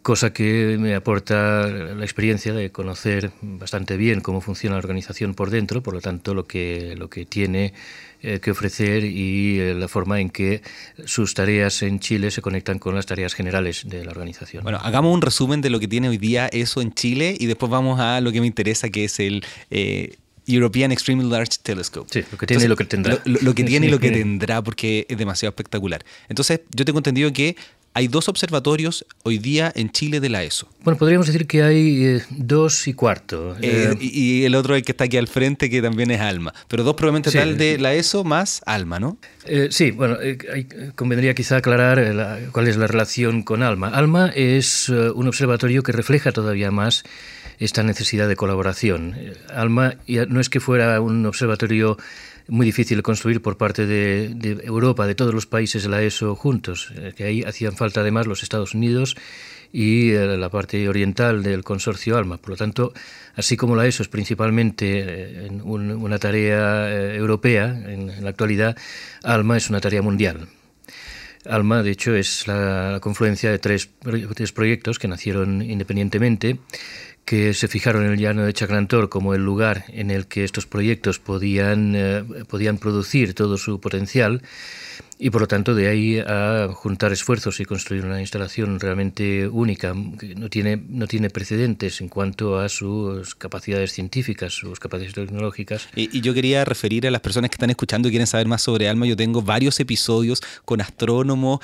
cosa 0.02 0.34
que 0.34 0.78
me 0.80 0.96
aporta 0.96 1.68
la 1.68 2.04
experiencia 2.04 2.54
de 2.54 2.72
conocer 2.72 3.32
bastante 3.42 3.98
bien 3.98 4.22
cómo 4.22 4.42
funciona 4.42 4.76
la 4.76 4.80
organización 4.80 5.34
por 5.34 5.50
dentro, 5.50 5.84
por 5.84 5.94
lo 5.94 6.02
tanto 6.02 6.34
lo 6.34 6.46
que, 6.46 6.96
lo 6.98 7.10
que 7.10 7.26
tiene 7.26 7.74
eh, 8.22 8.40
que 8.40 8.52
ofrecer 8.52 9.04
y 9.04 9.60
eh, 9.60 9.74
la 9.74 9.88
forma 9.88 10.20
en 10.20 10.30
que 10.30 10.62
sus 11.06 11.34
tareas 11.34 11.84
en 11.84 12.00
Chile 12.00 12.32
se 12.32 12.42
conectan 12.42 12.80
con 12.80 12.96
las 12.96 13.06
tareas 13.06 13.34
generales 13.34 13.84
de 13.88 14.04
la 14.06 14.12
organización. 14.12 14.64
Bueno, 14.64 14.80
hagamos 14.82 15.14
un 15.14 15.22
resumen 15.22 15.62
de 15.62 15.70
lo 15.70 15.80
que 15.80 15.88
tiene 15.88 16.10
hoy 16.10 16.18
día 16.18 16.48
eso 16.48 16.82
en 16.82 16.94
Chile 16.94 17.36
y 17.38 17.46
después 17.46 17.70
vamos 17.70 18.00
a 18.00 18.22
lo 18.22 18.32
que 18.32 18.42
me 18.42 18.48
interesa, 18.48 18.90
que 18.90 19.06
es 19.06 19.20
el... 19.20 19.46
Eh, 20.50 20.54
European 20.54 20.92
Extremely 20.92 21.30
Large 21.30 21.60
Telescope. 21.64 22.10
Sí, 22.12 22.24
lo 22.32 22.38
que 22.38 22.48
tiene 22.48 22.66
y 22.66 22.68
lo 22.68 22.76
que 22.76 22.86
tendrá. 22.86 23.22
Lo, 23.26 23.54
que 23.54 23.64
tiene 23.64 23.88
y 23.88 23.90
lo 23.90 24.00
que 24.00 24.12
tendrá, 24.12 24.62
porque 24.62 25.06
es 25.10 25.18
demasiado 25.18 25.50
espectacular. 25.50 26.04
Entonces, 26.28 26.62
yo 26.74 26.86
tengo 26.86 27.00
entendido 27.00 27.32
que 27.34 27.56
hay 27.96 28.08
dos 28.08 28.30
observatorios 28.30 29.06
hoy 29.24 29.40
día 29.40 29.72
en 29.76 29.90
Chile 29.92 30.20
de 30.20 30.30
la 30.30 30.44
ESO. 30.44 30.70
Bueno, 30.84 30.98
podríamos 30.98 31.26
decir 31.26 31.48
que 31.48 31.64
hay 31.64 32.06
eh, 32.06 32.22
dos 32.30 32.88
y 32.88 32.94
cuarto. 32.94 33.58
Eh, 33.62 33.96
y, 34.00 34.46
el 34.46 34.56
otro 34.56 34.76
el 34.76 34.84
que 34.84 34.92
está 34.92 35.06
aquí 35.06 35.18
al 35.18 35.28
frente, 35.28 35.70
que 35.70 35.82
también 35.82 36.12
es 36.12 36.22
ALMA. 36.22 36.54
Pero 36.68 36.84
dos 36.84 36.96
probablemente 36.96 37.32
tal 37.32 37.58
de 37.58 37.78
la 37.80 37.94
ESO 37.96 38.24
más 38.24 38.62
ALMA, 38.66 39.00
¿no? 39.00 39.18
sí, 39.72 39.90
bueno, 39.90 40.18
convendría 40.96 41.34
quizá 41.34 41.58
aclarar 41.58 42.50
cuál 42.52 42.68
es 42.68 42.78
la 42.78 42.86
relación 42.86 43.42
con 43.42 43.64
ALMA. 43.64 43.90
ALMA 43.90 44.30
es 44.30 44.90
un 44.90 45.28
observatorio 45.28 45.82
que 45.82 45.92
refleja 45.92 46.32
todavía 46.32 46.70
más 46.70 47.04
esta 47.60 47.84
necesidad 47.84 48.28
de 48.28 48.36
colaboración. 48.36 49.16
ALMA 49.54 49.96
no 50.28 50.40
es 50.40 50.50
que 50.50 50.60
fuera 50.60 51.00
un 51.02 51.26
observatorio 51.26 51.98
muy 52.50 52.66
difícil 52.66 52.98
de 52.98 53.04
construir 53.04 53.42
por 53.42 53.58
parte 53.58 53.86
de, 53.86 54.62
Europa, 54.64 55.08
de 55.08 55.16
todos 55.16 55.34
los 55.34 55.46
países 55.46 55.84
de 55.84 55.90
la 55.90 56.02
ESO 56.02 56.36
juntos, 56.36 56.92
eh, 56.96 57.14
que 57.16 57.24
ahí 57.24 57.44
hacían 57.44 57.76
falta 57.76 58.02
además 58.02 58.28
los 58.28 58.44
Estados 58.44 58.74
Unidos 58.74 59.16
y 59.72 60.12
eh, 60.12 60.38
la 60.38 60.50
parte 60.50 60.90
oriental 60.90 61.44
del 61.44 61.64
consorcio 61.64 62.18
ALMA. 62.18 62.38
Por 62.38 62.52
lo 62.52 62.58
tanto, 62.58 62.94
así 63.36 63.56
como 63.56 63.76
la 63.76 63.86
ESO 63.86 64.04
es 64.04 64.10
principalmente 64.10 65.46
eh, 65.46 65.50
una 65.64 66.18
tarea 66.18 67.14
europea 67.14 67.66
en, 67.66 68.24
la 68.24 68.32
actualidad, 68.32 68.76
ALMA 69.24 69.58
es 69.58 69.70
una 69.70 69.80
tarea 69.80 70.02
mundial. 70.02 70.48
ALMA, 71.46 71.84
de 71.84 71.92
hecho, 71.92 72.16
es 72.16 72.48
la, 72.48 73.00
confluencia 73.02 73.50
de 73.50 73.60
tres, 73.60 73.90
tres 74.36 74.52
proyectos 74.52 75.00
que 75.00 75.08
nacieron 75.08 75.62
independientemente 75.62 76.60
que 77.30 77.54
se 77.54 77.68
fijaron 77.68 78.08
en 78.08 78.14
el 78.14 78.18
llano 78.18 78.44
de 78.44 78.54
Chaclantor 78.54 79.08
como 79.08 79.36
el 79.36 79.46
lugar 79.46 79.86
en 79.90 80.10
el 80.10 80.26
que 80.26 80.44
estos 80.44 80.66
proyectos 80.66 81.20
podían, 81.20 81.94
eh, 81.96 82.24
podían 82.48 82.80
producir 82.80 83.36
todo 83.36 83.60
su 83.60 83.80
potencial 83.80 84.42
y 85.20 85.30
por 85.30 85.42
lo 85.42 85.48
tanto 85.48 85.76
de 85.76 85.90
ahí 85.90 86.18
a 86.18 86.70
juntar 86.74 87.12
esfuerzos 87.12 87.60
y 87.60 87.66
construir 87.66 88.06
una 88.06 88.20
instalación 88.20 88.80
realmente 88.80 89.48
única 89.48 89.94
que 90.18 90.34
no 90.34 90.50
tiene 90.50 90.78
no 90.78 91.06
tiene 91.06 91.30
precedentes 91.30 92.02
en 92.02 92.08
cuanto 92.08 92.58
a 92.58 92.68
sus 92.68 93.36
capacidades 93.36 93.92
científicas, 93.92 94.54
sus 94.54 94.80
capacidades 94.80 95.14
tecnológicas. 95.14 95.88
Y, 95.96 96.18
y, 96.18 96.22
yo 96.22 96.34
quería 96.34 96.66
referir 96.66 97.06
a 97.06 97.12
las 97.12 97.22
personas 97.22 97.52
que 97.52 97.56
están 97.56 97.70
escuchando 97.70 98.08
y 98.08 98.12
quieren 98.12 98.28
saber 98.28 98.48
más 98.48 98.62
sobre 98.64 98.88
Alma. 98.88 99.06
Yo 99.06 99.18
tengo 99.18 99.42
varios 99.42 99.80
episodios 99.82 100.42
con 100.64 100.80
astrónomos 100.82 101.60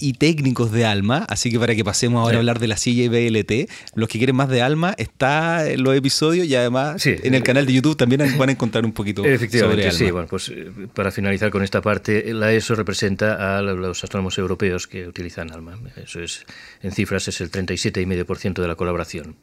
y 0.00 0.14
técnicos 0.14 0.72
de 0.72 0.84
Alma, 0.84 1.24
así 1.28 1.50
que 1.50 1.58
para 1.58 1.74
que 1.74 1.84
pasemos 1.84 2.22
ahora 2.22 2.36
a 2.36 2.38
hablar 2.38 2.58
de 2.58 2.68
la 2.68 2.76
silla 2.76 3.04
y 3.04 3.08
BLT, 3.08 3.70
los 3.94 4.08
que 4.08 4.18
quieren 4.18 4.36
más 4.36 4.48
de 4.48 4.62
Alma, 4.62 4.94
está 4.98 5.68
en 5.70 5.82
los 5.82 5.96
episodios 5.96 6.46
y 6.46 6.54
además 6.54 7.04
en 7.06 7.34
el 7.34 7.42
canal 7.42 7.66
de 7.66 7.72
YouTube 7.72 7.96
también 7.96 8.22
van 8.38 8.48
a 8.48 8.52
encontrar 8.52 8.84
un 8.84 8.92
poquito 8.92 9.24
Efectivamente, 9.44 9.90
sí, 9.92 10.10
bueno, 10.10 10.28
pues 10.28 10.48
eh, 10.48 10.70
para 10.94 11.10
finalizar 11.10 11.50
con 11.50 11.62
esta 11.62 11.80
parte, 11.80 12.32
la 12.34 12.52
ESO 12.52 12.74
representa 12.74 13.58
a 13.58 13.62
los 13.62 14.02
astrónomos 14.02 14.38
europeos 14.38 14.86
que 14.86 15.06
utilizan 15.06 15.52
Alma, 15.52 15.78
eso 15.96 16.20
es, 16.20 16.44
en 16.82 16.92
cifras 16.92 17.28
es 17.28 17.40
el 17.40 17.50
37,5% 17.50 18.60
de 18.60 18.68
la 18.68 18.74
colaboración. 18.74 19.36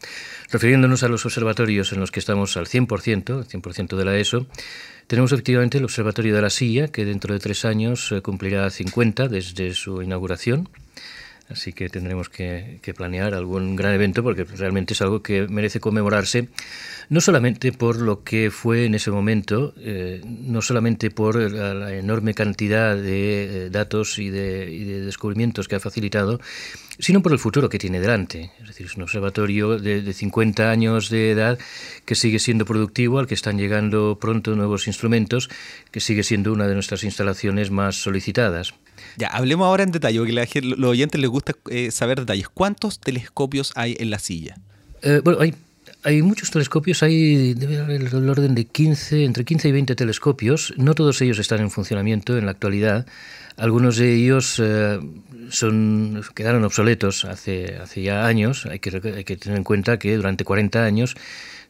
Refiriéndonos 0.52 1.04
a 1.04 1.08
los 1.08 1.26
observatorios 1.26 1.92
en 1.94 2.00
los 2.00 2.12
que 2.12 2.20
estamos 2.20 2.58
al 2.58 2.68
100%, 2.68 3.40
el 3.40 3.48
100% 3.48 3.96
de 3.96 4.06
la 4.06 4.18
ESO, 4.18 4.48
tenemos 5.08 5.32
efectivamente 5.32 5.78
el 5.78 5.84
Observatorio 5.84 6.36
de 6.36 6.42
la 6.42 6.50
Silla, 6.50 6.88
que 6.88 7.06
dentro 7.06 7.34
de 7.34 7.40
tres 7.40 7.66
años 7.66 8.12
eh, 8.12 8.22
cumplirá 8.22 8.70
50 8.70 9.28
desde 9.28 9.74
su 9.74 10.02
inauguración. 10.02 10.70
Así 11.52 11.74
que 11.74 11.90
tendremos 11.90 12.30
que, 12.30 12.80
planear 12.96 13.34
algún 13.34 13.76
gran 13.76 13.94
evento 13.94 14.24
porque 14.24 14.46
realmente 14.46 14.94
es 14.94 15.02
algo 15.02 15.22
que 15.22 15.48
merece 15.48 15.80
conmemorarse, 15.80 16.48
no 17.10 17.20
solamente 17.20 17.74
por 17.74 17.98
lo 17.98 18.24
que 18.24 18.52
fue 18.52 18.86
en 18.86 18.96
ese 18.96 19.12
momento, 19.12 19.74
eh, 19.78 20.22
no 20.24 20.62
solamente 20.62 21.12
por 21.12 21.36
la, 21.36 21.94
enorme 21.94 22.34
cantidad 22.34 22.96
de 22.96 23.66
eh, 23.66 23.70
datos 23.70 24.18
y 24.18 24.30
de, 24.30 24.72
y 24.72 24.86
de, 24.86 25.02
descubrimientos 25.02 25.68
que 25.68 25.76
ha 25.76 25.80
facilitado, 25.82 26.40
sino 27.02 27.22
por 27.22 27.32
el 27.32 27.40
futuro 27.40 27.68
que 27.70 27.80
tiene 27.80 28.00
delante. 28.00 28.52
Es 28.62 28.68
decir, 28.70 28.86
es 28.86 28.96
un 28.96 29.04
observatorio 29.04 29.78
de, 29.78 30.02
de 30.02 30.14
50 30.14 30.70
años 30.70 31.10
de 31.10 31.32
edad 31.32 31.60
que 32.06 32.16
sigue 32.16 32.40
siendo 32.40 32.66
productivo, 32.66 33.20
al 33.20 33.28
que 33.28 33.34
están 33.34 33.58
llegando 33.58 34.18
pronto 34.22 34.56
nuevos 34.56 34.88
instrumentos, 34.88 35.50
que 35.92 36.00
sigue 36.00 36.24
siendo 36.24 36.54
una 36.54 36.68
de 36.68 36.76
nuestras 36.76 37.04
instalaciones 37.04 37.72
más 37.72 37.96
solicitadas. 37.96 38.74
Ya, 39.18 39.28
hablemos 39.28 39.66
ahora 39.66 39.84
en 39.84 39.92
detalle, 39.92 40.20
porque 40.20 40.40
a 40.40 40.62
los 40.62 40.90
oyentes 40.90 41.20
les 41.20 41.30
gusta 41.30 41.54
eh, 41.70 41.92
saber 41.92 42.20
detalles. 42.20 42.50
¿Cuántos 42.50 43.00
telescopios 43.00 43.74
hay 43.76 43.96
en 44.00 44.10
la 44.10 44.20
silla? 44.20 44.56
Eh, 45.02 45.22
bueno, 45.24 45.40
hay, 45.42 45.54
hay 46.04 46.22
muchos 46.22 46.50
telescopios, 46.50 47.04
hay 47.04 47.54
debe 47.54 47.80
haber 47.80 48.02
el 48.02 48.30
orden 48.30 48.56
de 48.56 48.66
15, 48.66 49.24
entre 49.24 49.46
15 49.46 49.70
y 49.70 49.72
20 49.72 49.96
telescopios. 49.96 50.74
No 50.78 50.96
todos 50.96 51.22
ellos 51.22 51.38
están 51.40 51.62
en 51.62 51.70
funcionamiento 51.70 52.38
en 52.38 52.46
la 52.46 52.52
actualidad. 52.52 53.06
Algunos 53.58 53.98
de 53.98 54.14
ellos 54.14 54.60
eh, 54.64 55.00
son, 55.50 56.24
quedaron 56.34 56.64
obsoletos 56.64 57.26
hace, 57.26 57.78
hace 57.78 58.02
ya 58.02 58.26
años. 58.26 58.66
Hay 58.66 58.80
que, 58.80 59.02
hay 59.16 59.24
que 59.24 59.38
tener 59.38 59.58
en 59.58 59.64
cuenta 59.64 60.00
que 60.00 60.16
durante 60.16 60.44
40 60.44 60.84
años 60.84 61.16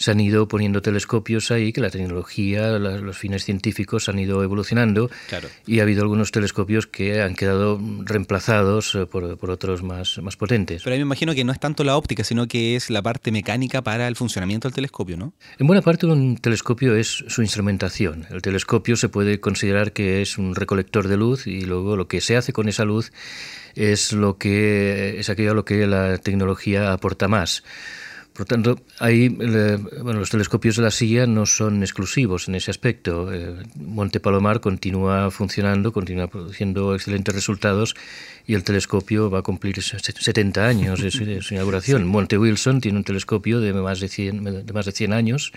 se 0.02 0.12
han 0.12 0.20
ido 0.20 0.48
poniendo 0.48 0.82
telescopios 0.82 1.52
ahí, 1.52 1.72
que 1.72 1.80
la 1.80 1.92
tecnología, 1.92 2.72
los 2.80 3.18
fines 3.18 3.46
científicos 3.46 4.10
han 4.10 4.18
ido 4.18 4.44
evolucionando 4.44 5.12
y 5.68 5.80
ha 5.80 5.84
habido 5.84 6.02
algunos 6.02 6.32
telescopios 6.32 6.88
que 6.88 7.22
han 7.22 7.36
quedado 7.36 7.80
reemplazados 8.04 8.96
eh, 8.96 9.06
por, 9.06 9.38
por, 9.38 9.52
otros 9.52 9.84
más, 9.84 10.18
más 10.18 10.38
potentes. 10.38 10.82
Pero 10.84 10.96
a 10.96 10.98
mí 10.98 11.04
me 11.04 11.08
imagino 11.08 11.36
que 11.36 11.44
no 11.44 11.52
es 11.52 11.60
tanto 11.60 11.84
la 11.84 11.96
óptica, 11.96 12.24
sino 12.24 12.48
que 12.48 12.76
es 12.76 12.90
la 12.90 13.04
parte 13.04 13.32
mecánica 13.32 13.84
para 13.84 14.08
el 14.08 14.16
funcionamiento 14.16 14.68
del 14.68 14.74
telescopio, 14.74 15.18
¿no? 15.18 15.34
En 15.60 15.68
buena 15.68 15.84
parte 15.84 16.08
un 16.08 16.38
telescopio 16.38 16.96
es 16.96 17.24
su 17.28 17.44
instrumentación. 17.44 18.26
El 18.32 18.42
telescopio 18.42 18.96
se 18.96 19.08
puede 19.08 19.40
considerar 19.40 19.94
que 19.94 20.24
es 20.24 20.40
un 20.40 20.56
recolector 20.56 21.08
de 21.08 21.18
luz 21.18 21.46
y 21.46 21.62
luego 21.62 21.96
lo 21.96 22.08
que 22.08 22.22
se 22.22 22.38
hace 22.38 22.54
con 22.54 22.68
esa 22.68 22.86
luz 22.86 23.12
es 23.76 24.14
lo 24.14 24.38
que 24.38 25.20
es 25.20 25.30
aquello 25.30 25.52
a 25.52 25.56
lo 25.56 25.64
que 25.64 25.86
la 25.86 26.18
tecnología 26.18 26.92
aporta 26.92 27.28
más. 27.28 27.64
Por 28.34 28.46
tanto, 28.46 28.80
ahí 29.00 29.28
bueno, 29.28 30.20
los 30.20 30.30
telescopios 30.30 30.78
de 30.78 30.84
la 30.84 30.92
silla 30.92 31.28
no 31.28 31.46
son 31.46 31.84
exclusivos 31.84 32.48
en 32.48 32.56
ese 32.56 32.72
aspecto. 32.72 33.32
Eh, 33.34 33.56
Monte 33.76 34.22
Palomar 34.22 34.62
continúa 34.62 35.30
funcionando, 35.32 35.92
continúa 35.92 36.28
produciendo 36.28 36.96
excelentes 36.96 37.36
resultados 37.36 37.94
y 38.48 38.54
el 38.54 38.64
telescopio 38.64 39.30
va 39.30 39.40
a 39.40 39.42
cumplir 39.42 39.82
70 39.82 40.66
años 40.66 41.02
de 41.02 41.12
su, 41.12 41.54
inauguración. 41.54 42.08
Monte 42.08 42.38
Wilson 42.38 42.80
tiene 42.80 43.00
un 43.00 43.04
telescopio 43.04 43.60
de 43.60 43.74
más 43.74 44.00
de 44.00 44.08
100, 44.08 44.66
de 44.66 44.74
más 44.74 44.86
de 44.86 44.94
100 44.94 45.14
años 45.14 45.52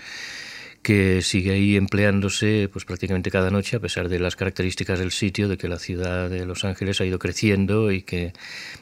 que 0.85 1.23
sigue 1.23 1.51
ahí 1.51 1.77
empleándose 1.77 2.69
pues 2.71 2.85
prácticamente 2.85 3.31
cada 3.31 3.49
noche 3.49 3.77
a 3.77 3.79
pesar 3.79 4.07
de 4.07 4.19
las 4.19 4.35
características 4.35 4.99
del 4.99 5.11
sitio, 5.11 5.47
de 5.47 5.57
que 5.57 5.67
la 5.67 5.79
ciudad 5.79 6.29
de 6.29 6.45
Los 6.45 6.63
Ángeles 6.63 7.01
ha 7.01 7.05
ido 7.05 7.17
creciendo 7.17 7.91
y 7.91 8.03
que 8.03 8.33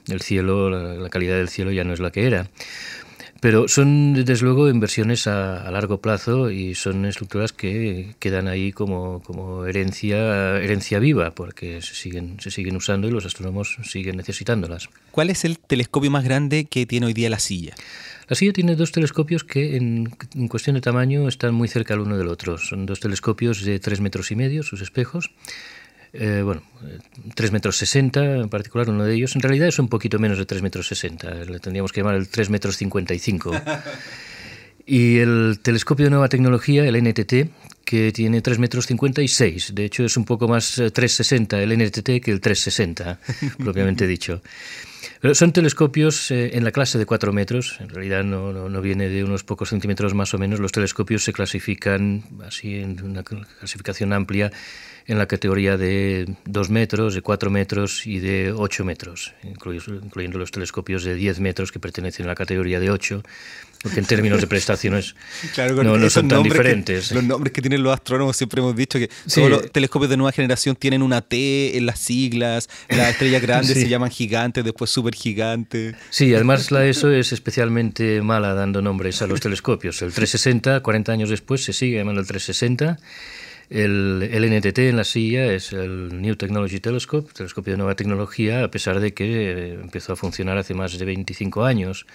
el 0.10 0.20
cielo, 0.20 0.70
la 0.70 1.10
calidad 1.10 1.38
del 1.38 1.48
cielo 1.48 1.72
ya 1.72 1.86
no 1.86 1.94
es 1.94 2.02
la 2.02 2.12
que 2.12 2.28
era. 2.28 2.50
Pero 3.44 3.68
son, 3.68 4.14
desde 4.14 4.46
luego, 4.46 4.70
inversiones 4.70 5.28
a, 5.28 5.70
largo 5.70 6.00
plazo 6.00 6.50
y 6.50 6.76
son 6.76 7.04
estructuras 7.04 7.52
que 7.52 8.16
quedan 8.18 8.48
ahí 8.48 8.72
como, 8.72 9.22
como 9.22 9.66
herencia, 9.66 10.62
herencia 10.62 11.00
viva, 11.00 11.36
porque 11.36 11.82
se 11.82 11.94
siguen, 11.94 12.38
se 12.40 12.52
siguen 12.52 12.78
usando 12.78 13.06
y 13.06 13.12
los 13.12 13.26
astrónomos 13.26 13.80
siguen 13.84 14.16
necesitándolas. 14.16 14.88
¿Cuál 15.12 15.30
es 15.30 15.44
el 15.44 15.60
telescopio 15.60 16.10
más 16.10 16.24
grande 16.24 16.64
que 16.64 16.86
tiene 16.86 17.08
hoy 17.08 17.14
día 17.14 17.30
la 17.30 17.40
silla? 17.40 17.76
La 18.30 18.38
silla 18.38 18.54
tiene 18.54 18.78
dos 18.78 18.94
telescopios 18.94 19.44
que 19.44 19.76
en, 19.76 20.16
en, 20.36 20.48
cuestión 20.48 20.76
de 20.76 20.82
tamaño 20.82 21.28
están 21.28 21.54
muy 21.54 21.68
cerca 21.68 21.96
el 21.96 22.00
uno 22.00 22.18
del 22.18 22.30
otro. 22.30 22.58
Son 22.58 22.86
dos 22.86 23.02
telescopios 23.02 23.62
de 23.66 23.78
tres 23.78 24.00
metros 24.00 24.32
y 24.32 24.38
medio, 24.38 24.64
sus 24.64 24.80
espejos, 24.80 25.32
eh, 26.14 26.42
bueno, 26.44 26.62
3 27.34 27.52
metros 27.52 27.78
60 27.78 28.36
en 28.36 28.50
particular, 28.50 28.90
uno 28.90 29.04
de 29.04 29.16
ellos. 29.16 29.36
En 29.36 29.42
realidad 29.42 29.68
es 29.68 29.80
un 29.80 29.88
poquito 29.88 30.20
menos 30.20 30.38
de 30.38 30.46
3 30.46 30.62
metros 30.62 30.88
60, 30.88 31.46
le 31.46 31.60
tendríamos 31.60 31.92
que 31.92 32.02
llamar 32.02 32.16
el 32.16 32.30
3 32.30 32.50
metros 32.52 32.78
55. 32.78 33.52
y 34.86 35.18
el 35.18 35.60
telescopio 35.62 36.06
de 36.06 36.12
nueva 36.12 36.30
tecnología, 36.30 36.86
el 36.86 37.02
NTT, 37.04 37.50
que 37.84 38.12
tiene 38.12 38.42
3 38.42 38.60
metros 38.60 38.86
56. 38.86 39.74
De 39.74 39.86
hecho, 39.86 40.06
es 40.06 40.16
un 40.16 40.26
poco 40.26 40.48
más 40.48 40.76
360 40.76 41.60
eh, 41.60 41.64
el 41.64 41.78
NTT 41.78 42.22
que 42.24 42.32
el 42.32 42.42
360, 42.42 43.20
propiamente 43.58 44.06
dicho. 44.06 44.44
Pero 45.20 45.34
son 45.34 45.52
telescopios 45.52 46.30
eh, 46.30 46.52
en 46.54 46.64
la 46.64 46.72
clase 46.72 47.00
de 47.00 47.08
4 47.08 47.34
metros, 47.34 47.78
en 47.80 47.90
realidad 47.90 48.24
no, 48.24 48.54
no, 48.54 48.70
no, 48.70 48.82
viene 48.82 49.10
de 49.10 49.24
unos 49.24 49.44
pocos 49.44 49.70
centímetros 49.70 50.14
más 50.14 50.34
o 50.36 50.38
menos. 50.38 50.60
Los 50.60 50.72
telescopios 50.72 51.24
se 51.24 51.34
clasifican 51.34 52.24
así 52.46 52.76
en 52.76 53.02
una 53.04 53.24
clasificación 53.24 54.14
amplia 54.14 54.52
en 55.06 55.18
la 55.18 55.28
categoría 55.28 55.78
de 55.78 56.36
2 56.46 56.70
metros, 56.70 57.14
de 57.14 57.22
4 57.22 57.50
metros 57.50 58.08
y 58.08 58.20
de 58.20 58.54
8 58.54 58.86
metros, 58.86 59.34
incluyendo 59.44 60.38
los 60.38 60.52
telescopios 60.52 61.04
de 61.04 61.16
10 61.16 61.40
metros 61.40 61.72
que 61.72 61.80
pertenecen 61.80 62.26
a 62.26 62.30
la 62.30 62.36
categoría 62.36 62.80
de 62.80 62.90
8, 62.90 63.22
porque 63.82 64.00
en 64.00 64.06
términos 64.06 64.40
de 64.40 64.48
prestaciones 64.48 65.16
no, 65.84 66.10
son 66.10 66.30
tan 66.30 66.42
diferentes. 66.42 67.12
los 67.12 67.24
nombres 67.24 67.52
que 67.52 67.62
tienen 67.62 67.84
los 67.84 67.94
astrónomos 67.94 68.38
siempre 68.38 68.62
hemos 68.62 68.76
dicho 68.76 68.98
que 68.98 69.10
todos 69.34 69.50
los 69.50 69.72
telescopios 69.72 70.10
de 70.10 70.16
nueva 70.16 70.32
generación 70.32 70.78
tienen 70.78 71.02
una 71.02 71.22
T 71.22 71.78
en 71.78 71.86
las 71.86 72.00
siglas, 72.00 72.70
las 72.88 73.12
estrellas 73.12 73.42
grandes 73.42 73.74
se 73.74 73.90
llaman 73.90 74.10
gigantes, 74.10 74.64
después 74.64 74.90
súper 74.90 75.16
gigante. 75.16 75.96
Sí, 76.10 76.34
además 76.34 76.72
la 76.72 76.86
ESO 76.86 77.12
es 77.12 77.34
especialmente 77.34 78.22
mala 78.22 78.54
dando 78.54 78.82
nombres 78.82 79.22
a 79.22 79.28
los 79.28 79.42
telescopios. 79.42 80.02
El 80.02 80.14
360, 80.14 80.80
40 80.82 81.12
años 81.12 81.30
después, 81.30 81.64
se 81.64 81.74
sigue 81.74 81.98
llamando 81.98 82.22
el 82.22 82.28
360. 82.28 82.98
El, 83.70 84.20
NTT 84.22 84.80
en 84.80 84.98
la 84.98 85.04
silla 85.04 85.52
es 85.52 85.74
el 85.74 86.22
New 86.22 86.36
Technology 86.36 86.80
Telescope, 86.80 87.32
telescopio 87.34 87.74
de 87.74 87.78
nueva 87.78 87.96
tecnología, 87.96 88.64
a 88.64 88.72
pesar 88.72 89.00
de 89.00 89.14
que 89.14 89.52
eh, 89.52 89.74
empezó 89.74 90.14
a 90.14 90.16
funcionar 90.16 90.58
hace 90.58 90.74
más 90.74 90.98
de 90.98 91.06
25 91.06 91.64
años. 91.64 92.06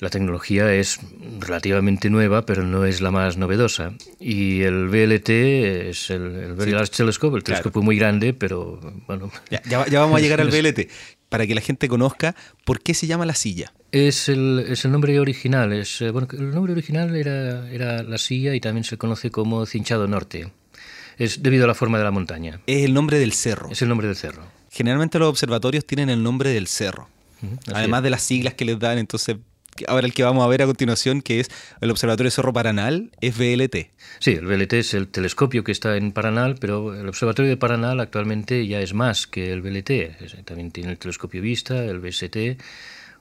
La 0.00 0.10
tecnología 0.10 0.72
es 0.74 0.98
relativamente 1.38 2.10
nueva, 2.10 2.44
pero 2.44 2.64
no 2.64 2.84
es 2.84 3.00
la 3.00 3.10
más 3.10 3.36
novedosa. 3.36 3.92
Y 4.18 4.62
el 4.62 4.88
VLT 4.88 5.28
es 5.88 6.10
el, 6.10 6.54
Very 6.54 6.72
Large 6.72 6.92
Telescope, 6.96 7.36
el 7.36 7.44
telescopio 7.44 7.80
muy 7.80 7.96
grande, 7.96 8.34
pero 8.34 8.80
bueno. 9.06 9.30
Ya, 9.50 9.84
vamos 10.00 10.18
a 10.18 10.20
llegar 10.20 10.40
al 10.40 10.48
VLT. 10.50 10.88
Para 11.34 11.48
que 11.48 11.54
la 11.56 11.60
gente 11.60 11.88
conozca, 11.88 12.36
¿por 12.64 12.80
qué 12.80 12.94
se 12.94 13.08
llama 13.08 13.26
la 13.26 13.34
silla? 13.34 13.72
Es 13.90 14.28
el, 14.28 14.64
es 14.68 14.84
el 14.84 14.92
nombre 14.92 15.18
original. 15.18 15.72
Es, 15.72 16.00
eh, 16.00 16.12
bueno, 16.12 16.28
el 16.30 16.54
nombre 16.54 16.72
original 16.74 17.16
era, 17.16 17.68
era 17.72 18.04
la 18.04 18.18
silla 18.18 18.54
y 18.54 18.60
también 18.60 18.84
se 18.84 18.98
conoce 18.98 19.32
como 19.32 19.66
cinchado 19.66 20.06
norte. 20.06 20.52
Es 21.18 21.42
debido 21.42 21.64
a 21.64 21.66
la 21.66 21.74
forma 21.74 21.98
de 21.98 22.04
la 22.04 22.12
montaña. 22.12 22.60
Es 22.68 22.84
el 22.84 22.94
nombre 22.94 23.18
del 23.18 23.32
cerro. 23.32 23.68
Es 23.72 23.82
el 23.82 23.88
nombre 23.88 24.06
del 24.06 24.14
cerro. 24.14 24.44
Generalmente 24.70 25.18
los 25.18 25.28
observatorios 25.28 25.84
tienen 25.84 26.08
el 26.08 26.22
nombre 26.22 26.50
del 26.50 26.68
cerro. 26.68 27.08
Además 27.74 28.04
de 28.04 28.10
las 28.10 28.22
siglas 28.22 28.54
que 28.54 28.64
les 28.64 28.78
dan, 28.78 28.98
entonces 28.98 29.36
ahora 29.88 30.06
el 30.06 30.14
que 30.14 30.22
vamos 30.22 30.44
a 30.44 30.48
ver 30.48 30.62
a 30.62 30.66
continuación, 30.66 31.22
que 31.22 31.40
es 31.40 31.50
el 31.80 31.90
Observatorio 31.90 32.30
Cerro 32.30 32.52
Paranal, 32.52 33.10
es 33.20 33.36
VLT. 33.36 33.90
Sí, 34.18 34.32
el 34.32 34.46
VLT 34.46 34.72
es 34.74 34.94
el 34.94 35.08
telescopio 35.08 35.64
que 35.64 35.72
está 35.72 35.96
en 35.96 36.12
Paranal, 36.12 36.56
pero 36.60 36.94
el 36.94 37.08
Observatorio 37.08 37.50
de 37.50 37.56
Paranal 37.56 38.00
actualmente 38.00 38.66
ya 38.66 38.80
es 38.80 38.94
más 38.94 39.26
que 39.26 39.52
el 39.52 39.62
VLT. 39.62 40.44
También 40.44 40.70
tiene 40.70 40.92
el 40.92 40.98
telescopio 40.98 41.42
Vista, 41.42 41.84
el 41.84 42.00
VST, 42.00 42.36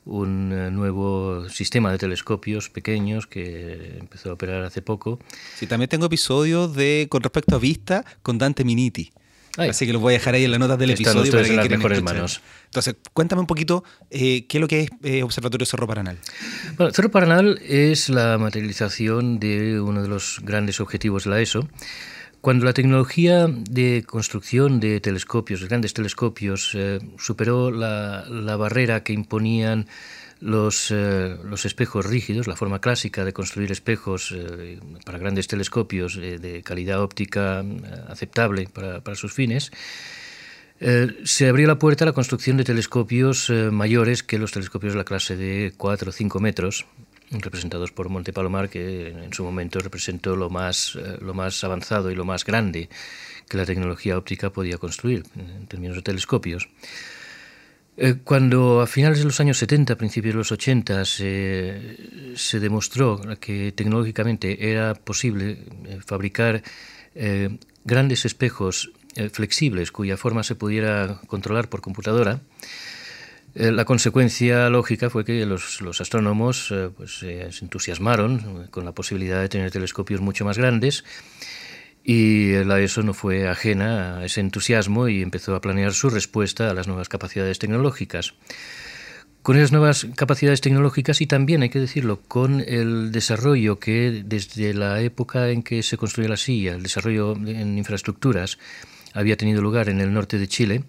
un 0.05 0.51
eh, 0.51 0.71
nuevo 0.71 1.47
sistema 1.49 1.91
de 1.91 1.97
telescopios 1.97 2.69
pequeños 2.69 3.27
que 3.27 3.97
empezó 3.99 4.31
a 4.31 4.33
operar 4.33 4.63
hace 4.63 4.81
poco. 4.81 5.19
Sí, 5.55 5.67
también 5.67 5.89
tengo 5.89 6.05
episodios 6.05 6.75
de 6.75 7.07
con 7.09 7.23
respecto 7.23 7.55
a 7.55 7.59
Vista 7.59 8.05
con 8.21 8.37
Dante 8.37 8.63
Miniti. 8.63 9.11
Así 9.57 9.85
que 9.85 9.93
los 9.93 10.01
voy 10.01 10.13
a 10.13 10.17
dejar 10.17 10.33
ahí 10.33 10.45
en 10.45 10.51
las 10.51 10.59
notas 10.59 10.79
del 10.79 10.91
episodio 10.91 11.31
para 11.31 11.43
que 11.43 11.53
las 11.53 11.69
mejores 11.69 12.01
manos. 12.01 12.41
Entonces, 12.65 12.95
cuéntame 13.13 13.41
un 13.41 13.47
poquito 13.47 13.83
eh, 14.09 14.47
qué 14.47 14.57
es 14.57 14.61
lo 14.61 14.67
que 14.67 14.81
es 14.81 14.89
eh, 15.03 15.21
Observatorio 15.21 15.65
Cerro 15.65 15.85
Paranal. 15.85 16.17
Bueno, 16.75 16.91
Cerro 16.91 17.11
Paranal 17.11 17.59
es 17.63 18.09
la 18.09 18.37
materialización 18.39 19.39
de 19.39 19.79
uno 19.79 20.01
de 20.01 20.07
los 20.07 20.41
grandes 20.43 20.79
objetivos 20.79 21.25
de 21.25 21.29
la 21.29 21.39
ESO. 21.39 21.67
Cuando 22.41 22.65
la 22.65 22.73
tecnología 22.73 23.47
de 23.47 24.03
construcción 24.05 24.79
de 24.79 24.99
telescopios, 24.99 25.61
de 25.61 25.67
grandes 25.67 25.93
telescopios, 25.93 26.71
eh, 26.73 26.99
superó 27.19 27.69
la, 27.69 28.25
la 28.27 28.57
barrera 28.57 29.03
que 29.03 29.13
imponían 29.13 29.87
los, 30.43 30.91
eh, 30.91 31.37
los, 31.45 31.65
espejos 31.65 32.05
rígidos, 32.05 32.47
la 32.47 32.57
forma 32.57 32.81
clásica 32.81 33.23
de 33.23 33.31
construir 33.31 33.71
espejos 33.71 34.33
eh, 34.35 34.77
para 35.05 35.17
grandes 35.17 35.47
telescopios 35.47 36.17
eh, 36.17 36.37
de 36.37 36.61
calidad 36.63 37.01
óptica 37.01 37.63
aceptable 38.09 38.67
para, 38.67 39.01
para 39.01 39.15
sus 39.15 39.33
fines, 39.33 39.71
se 41.23 41.47
abrió 41.47 41.65
la 41.65 41.79
puerta 41.79 42.03
a 42.03 42.07
la 42.07 42.11
construcción 42.11 42.57
de 42.57 42.65
telescopios 42.65 43.49
mayores 43.71 44.21
que 44.21 44.37
los 44.37 44.51
telescopios 44.51 44.91
de 44.91 44.97
la 44.97 45.05
clase 45.05 45.37
de 45.37 45.71
4 45.77 46.09
o 46.09 46.11
5 46.11 46.39
metros, 46.41 46.85
representados 47.31 47.93
por 47.93 48.09
Monte 48.09 48.33
Palomar, 48.33 48.67
que 48.67 49.07
en 49.07 49.31
su 49.31 49.45
momento 49.45 49.79
representó 49.79 50.35
lo 50.35 50.49
más, 50.49 50.97
lo 51.21 51.33
más 51.33 51.63
avanzado 51.63 52.11
y 52.11 52.15
lo 52.15 52.25
más 52.25 52.43
grande 52.43 52.89
que 53.47 53.55
la 53.55 53.65
tecnología 53.65 54.17
óptica 54.17 54.49
podía 54.49 54.77
construir 54.77 55.23
en 55.37 55.67
términos 55.67 55.95
de 55.95 56.01
telescopios. 56.01 56.67
Eh, 57.95 58.15
cuando 58.23 58.81
a 58.81 58.87
finales 58.87 59.19
de 59.19 59.25
los 59.25 59.39
años 59.39 59.59
70, 59.59 59.95
principios 59.97 60.33
de 60.33 60.37
los 60.37 60.51
80, 60.51 61.05
se, 61.05 62.59
demostró 62.59 63.21
que 63.39 63.71
tecnológicamente 63.71 64.71
era 64.71 64.95
posible 64.95 65.59
eh, 65.85 65.99
fabricar 66.03 66.63
eh, 67.15 67.57
grandes 67.83 68.25
espejos 68.25 68.91
flexibles 69.31 69.91
cuya 69.91 70.17
forma 70.17 70.41
se 70.41 70.55
pudiera 70.55 71.21
controlar 71.27 71.69
por 71.69 71.81
computadora, 71.81 72.39
la 73.53 73.85
consecuencia 73.85 74.67
lógica 74.71 75.11
fue 75.11 75.23
que 75.23 75.45
los, 75.45 76.01
astrónomos 76.01 76.73
pues, 76.97 77.19
se 77.19 77.43
entusiasmaron 77.61 78.69
con 78.71 78.85
la 78.85 78.91
posibilidad 78.93 79.39
de 79.39 79.49
tener 79.49 79.69
telescopios 79.69 80.19
mucho 80.19 80.45
más 80.45 80.57
grandes 80.57 81.03
y 82.03 82.63
la 82.63 82.79
ESO 82.79 83.03
no 83.03 83.13
fue 83.13 83.47
ajena 83.47 84.17
a 84.17 84.25
ese 84.25 84.41
entusiasmo 84.41 85.07
y 85.07 85.21
empezó 85.21 85.55
a 85.55 85.61
planear 85.61 85.93
su 85.93 86.09
respuesta 86.09 86.69
a 86.69 86.73
las 86.73 86.87
nuevas 86.87 87.09
capacidades 87.09 87.59
tecnológicas. 87.59 88.33
Con 89.41 89.57
esas 89.57 89.71
nuevas 89.71 90.07
capacidades 90.15 90.61
tecnológicas 90.61 91.19
y 91.19 91.27
también, 91.27 91.63
hay 91.63 91.69
que 91.69 91.79
decirlo, 91.79 92.21
con 92.27 92.61
el 92.61 93.11
desarrollo 93.11 93.77
que 93.77 94.23
desde 94.25 94.73
la 94.73 95.01
época 95.01 95.49
en 95.49 95.63
que 95.63 95.83
se 95.83 95.97
construyó 95.97 96.29
la 96.29 96.37
silla, 96.37 96.73
el 96.75 96.83
desarrollo 96.83 97.35
en 97.35 97.77
infraestructuras, 97.77 98.57
había 99.13 99.35
tenido 99.35 99.61
lugar 99.61 99.89
en 99.89 99.99
el 99.99 100.13
norte 100.13 100.37
de 100.37 100.47
Chile, 100.47 100.83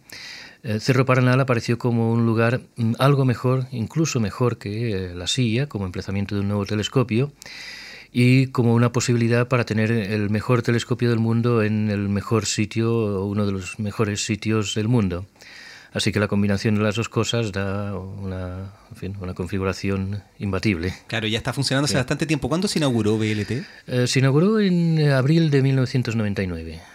eh, 0.62 0.81
Cerro 0.81 1.05
Paranal 1.05 1.40
apareció 1.40 1.79
como 1.79 2.11
un 2.11 2.24
lugar 2.24 2.62
mm, 2.77 2.94
algo 2.98 3.24
mejor, 3.27 3.66
incluso 3.70 4.18
mejor 4.18 4.57
que 4.57 4.92
eh, 4.92 5.14
la 5.14 5.27
silla, 5.27 5.68
como 5.68 5.85
emplazamiento 5.85 6.35
de 6.35 6.40
un 6.40 6.48
nuevo 6.48 6.64
telescopio, 6.64 7.33
y 8.16 8.46
como 8.46 8.74
una 8.74 8.92
posibilidad 8.92 9.48
para 9.48 9.64
tener 9.64 9.90
el 9.90 10.31
mejor 10.31 10.62
telescopio 10.62 11.11
del 11.11 11.18
mundo 11.18 11.64
en 11.64 11.90
el 11.90 12.09
mejor 12.09 12.46
sitio, 12.46 13.24
uno 13.24 13.44
de 13.44 13.50
los 13.50 13.81
mejores 13.81 14.24
sitios 14.24 14.77
del 14.77 14.87
mundo. 14.87 15.27
Así 15.92 16.12
que 16.12 16.20
la 16.20 16.29
combinación 16.29 16.77
de 16.77 16.83
las 16.83 16.94
dos 16.94 17.09
cosas 17.09 17.50
da 17.50 17.98
una, 17.98 18.72
una 19.20 19.35
configuración 19.35 20.22
imbatible. 20.38 20.94
Claro, 21.09 21.27
ya 21.27 21.38
está 21.38 21.53
funcionando 21.53 21.87
hace 21.87 21.96
bastante 21.96 22.24
tiempo. 22.24 22.48
¿Cuándo 22.48 22.68
se 22.68 22.79
inauguró 22.79 23.18
BLT? 23.18 23.50
Eh, 23.88 24.07
se 24.07 24.20
inauguró 24.20 24.61
en 24.61 25.11
abril 25.11 25.50
de 25.50 25.62
1999 25.62 26.93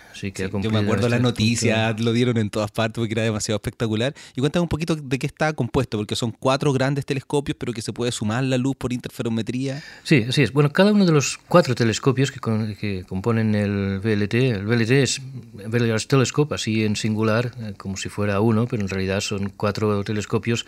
yo 0.62 0.72
me 0.72 0.80
acuerdo 0.80 1.10
las 1.10 1.22
noticias, 1.22 2.00
lo 2.00 2.14
dieron 2.14 2.38
en 2.38 2.50
todas 2.50 2.72
partes 2.72 3.00
porque 3.00 3.14
era 3.14 3.24
demasiado 3.24 3.58
espectacular. 3.58 4.14
Y 4.36 4.40
cuéntame 4.40 4.64
un 4.64 4.70
poquito 4.70 4.96
de 4.96 5.20
qué 5.20 5.28
está 5.28 5.54
compuesto, 5.54 5.98
porque 5.98 6.16
son 6.16 6.32
cuatro 6.32 6.74
grandes 6.74 7.06
telescopios, 7.06 7.58
pero 7.60 7.74
que 7.74 7.82
se 7.82 7.94
puede 7.94 8.12
sumar 8.12 8.44
la 8.44 8.58
luz 8.58 8.76
por 8.76 8.94
interferometría. 8.94 9.84
Sí, 10.04 10.26
así 10.28 10.44
es. 10.44 10.54
Bueno, 10.54 10.72
cada 10.72 10.92
uno 10.92 11.06
de 11.06 11.12
los 11.12 11.38
cuatro 11.48 11.76
telescopios 11.76 12.32
que, 12.32 12.40
que 12.80 13.04
componen 13.08 13.56
el 13.56 14.00
VLT, 14.00 14.34
el 14.34 14.66
VLT 14.66 14.92
es 14.92 15.22
Large 15.56 16.08
Telescope, 16.08 16.56
así 16.56 16.84
en 16.84 16.96
singular, 16.96 17.52
eh, 17.60 17.74
como 17.78 17.98
si 17.98 18.10
fuera 18.10 18.40
uno, 18.42 18.68
pero 18.68 18.82
en 18.82 18.90
realidad 18.90 19.22
son 19.22 19.50
cuatro 19.50 20.04
telescopios, 20.04 20.66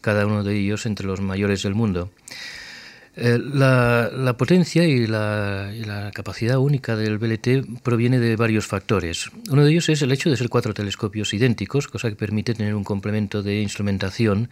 cada 0.00 0.26
uno 0.26 0.42
de 0.42 0.58
ellos 0.58 0.86
entre 0.86 1.06
los 1.06 1.20
mayores 1.20 1.62
del 1.62 1.74
mundo. 1.74 2.10
Eh, 3.14 3.38
la, 3.38 4.34
potencia 4.38 4.84
y 4.84 5.06
la, 5.06 6.10
capacidad 6.14 6.58
única 6.58 6.96
del 6.96 7.18
BLT 7.18 7.82
proviene 7.82 8.18
de 8.18 8.36
varios 8.36 8.66
factores. 8.66 9.30
Uno 9.50 9.64
de 9.64 9.70
ellos 9.70 9.88
es 9.90 10.00
el 10.00 10.12
hecho 10.12 10.30
de 10.30 10.36
ser 10.36 10.48
cuatro 10.48 10.72
telescopios 10.72 11.34
idénticos, 11.34 11.88
cosa 11.88 12.08
que 12.08 12.16
permite 12.16 12.54
tener 12.54 12.74
un 12.74 12.84
complemento 12.84 13.42
de 13.42 13.60
instrumentación 13.60 14.48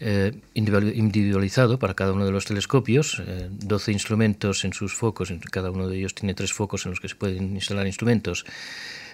eh, 0.00 0.32
individualizado 0.54 1.78
para 1.78 1.92
cada 1.92 2.12
uno 2.12 2.24
de 2.24 2.32
los 2.32 2.46
telescopios, 2.46 3.22
12 3.50 3.90
eh, 3.90 3.94
instrumentos 3.94 4.64
en 4.64 4.72
sus 4.72 4.94
focos, 4.94 5.30
cada 5.50 5.70
uno 5.70 5.86
de 5.86 5.98
ellos 5.98 6.14
tiene 6.14 6.32
tres 6.32 6.54
focos 6.54 6.86
en 6.86 6.92
los 6.92 7.00
que 7.00 7.08
se 7.08 7.16
pueden 7.16 7.54
instalar 7.54 7.86
instrumentos. 7.86 8.46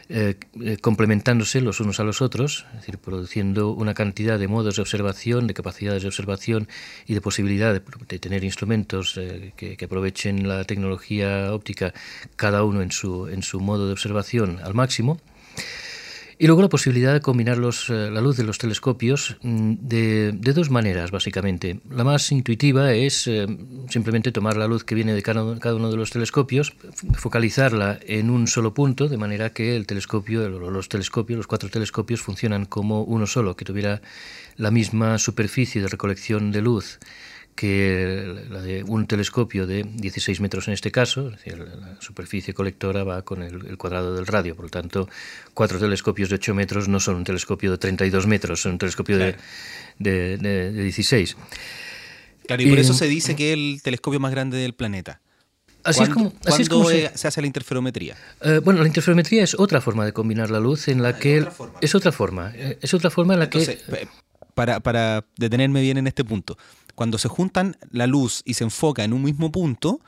Eh, 0.08 0.36
eh, 0.62 0.76
complementándose 0.76 1.60
los 1.60 1.80
unos 1.80 1.98
a 1.98 2.04
los 2.04 2.22
otros, 2.22 2.64
es 2.70 2.76
decir, 2.76 2.98
produciendo 2.98 3.72
una 3.72 3.92
cantidad 3.92 4.38
de 4.38 4.46
modos 4.46 4.76
de 4.76 4.82
observación, 4.82 5.48
de 5.48 5.54
capacidades 5.54 6.02
de 6.02 6.08
observación 6.08 6.68
y 7.06 7.14
de 7.14 7.20
posibilidad 7.20 7.74
de, 7.74 8.18
tener 8.20 8.44
instrumentos 8.44 9.16
eh, 9.16 9.52
que, 9.56 9.76
aprovechen 9.84 10.46
la 10.46 10.62
tecnología 10.62 11.52
óptica, 11.52 11.92
cada 12.36 12.62
uno 12.62 12.82
en 12.82 12.92
su, 12.92 13.26
en 13.26 13.42
su 13.42 13.58
modo 13.58 13.86
de 13.86 13.92
observación 13.92 14.60
al 14.62 14.74
máximo. 14.74 15.18
Y 16.38 16.46
luego 16.46 16.60
la 16.60 16.68
posibilidad 16.68 17.14
de 17.14 17.22
combinar 17.22 17.56
los, 17.56 17.88
eh, 17.88 18.10
la 18.10 18.20
luz 18.20 18.36
de 18.36 18.44
los 18.44 18.58
telescopios 18.58 19.36
mm, 19.40 19.72
de, 19.80 20.32
de, 20.32 20.52
dos 20.52 20.70
maneras, 20.70 21.10
básicamente. 21.10 21.80
La 21.90 22.04
más 22.04 22.30
intuitiva 22.30 22.92
es 22.92 23.26
eh, 23.26 23.46
simplemente 23.88 24.32
tomar 24.32 24.58
la 24.58 24.66
luz 24.66 24.84
que 24.84 24.94
viene 24.94 25.14
de 25.14 25.22
cada, 25.22 25.58
cada, 25.58 25.76
uno 25.76 25.90
de 25.90 25.96
los 25.96 26.10
telescopios, 26.10 26.74
focalizarla 27.14 27.98
en 28.06 28.28
un 28.28 28.48
solo 28.48 28.74
punto, 28.74 29.08
de 29.08 29.16
manera 29.16 29.54
que 29.54 29.76
el 29.76 29.86
telescopio, 29.86 30.46
los 30.50 30.88
telescopios, 30.90 31.38
los 31.38 31.46
cuatro 31.46 31.70
telescopios 31.70 32.20
funcionan 32.20 32.66
como 32.66 33.02
uno 33.02 33.26
solo, 33.26 33.56
que 33.56 33.64
tuviera 33.64 34.02
la 34.56 34.70
misma 34.70 35.18
superficie 35.18 35.80
de 35.80 35.88
recolección 35.88 36.52
de 36.52 36.60
luz 36.60 36.98
que 37.56 38.44
la 38.50 38.60
de 38.60 38.84
un 38.84 39.06
telescopio 39.06 39.66
de 39.66 39.82
16 39.82 40.40
metros 40.40 40.68
en 40.68 40.74
este 40.74 40.92
caso, 40.92 41.30
es 41.30 41.36
decir, 41.38 41.58
la 41.58 42.00
superficie 42.00 42.54
colectora 42.54 43.02
va 43.02 43.22
con 43.22 43.42
el, 43.42 43.76
cuadrado 43.78 44.14
del 44.14 44.26
radio, 44.26 44.54
por 44.54 44.66
lo 44.66 44.70
tanto, 44.70 45.08
cuatro 45.54 45.78
telescopios 45.78 46.28
de 46.28 46.36
8 46.36 46.54
metros 46.54 46.86
no 46.86 47.00
son 47.00 47.16
un 47.16 47.24
telescopio 47.24 47.72
de 47.72 47.78
32 47.78 48.26
metros, 48.26 48.60
son 48.60 48.72
un 48.72 48.78
telescopio 48.78 49.18
de, 49.18 49.36
de, 49.98 50.72
16. 50.72 51.36
Claro, 52.46 52.62
y 52.62 52.68
por 52.68 52.78
eso 52.78 52.92
se 52.92 53.08
dice 53.08 53.34
que 53.34 53.52
es 53.52 53.58
el 53.58 53.80
telescopio 53.82 54.20
más 54.20 54.30
grande 54.30 54.58
del 54.58 54.74
planeta. 54.74 55.20
Así 55.82 56.02
es 56.02 56.08
como, 56.08 56.32
así 56.44 56.62
es 56.62 56.68
como 56.68 56.88
se, 56.88 57.06
hace 57.06 57.40
la 57.40 57.46
interferometría? 57.46 58.16
Eh, 58.40 58.60
bueno, 58.62 58.80
la 58.80 58.88
interferometría 58.88 59.44
es 59.44 59.54
otra 59.54 59.80
forma 59.80 60.04
de 60.04 60.12
combinar 60.12 60.50
la 60.50 60.60
luz 60.60 60.88
en 60.88 61.00
la 61.00 61.16
que... 61.16 61.38
¿Es 61.38 61.44
otra 61.46 61.52
forma? 61.52 61.78
Es 61.80 61.94
otra 61.94 62.12
forma, 62.12 62.52
eh, 62.54 62.78
es 62.82 62.94
otra 62.94 63.10
forma 63.10 63.34
en 63.34 63.40
la 63.40 63.50
que 63.50 63.78
para, 64.54 64.80
para 64.80 65.24
detenerme 65.36 65.82
bien 65.82 65.98
en 65.98 66.06
este 66.06 66.24
punto, 66.24 66.56
cuando 66.96 67.18
se 67.18 67.28
juntan 67.28 67.76
la 67.92 68.08
luz 68.08 68.42
y 68.44 68.54
se 68.54 68.64
enfoca 68.64 69.04
en 69.04 69.12
un 69.12 69.22
mismo 69.22 69.52
punto, 69.52 70.00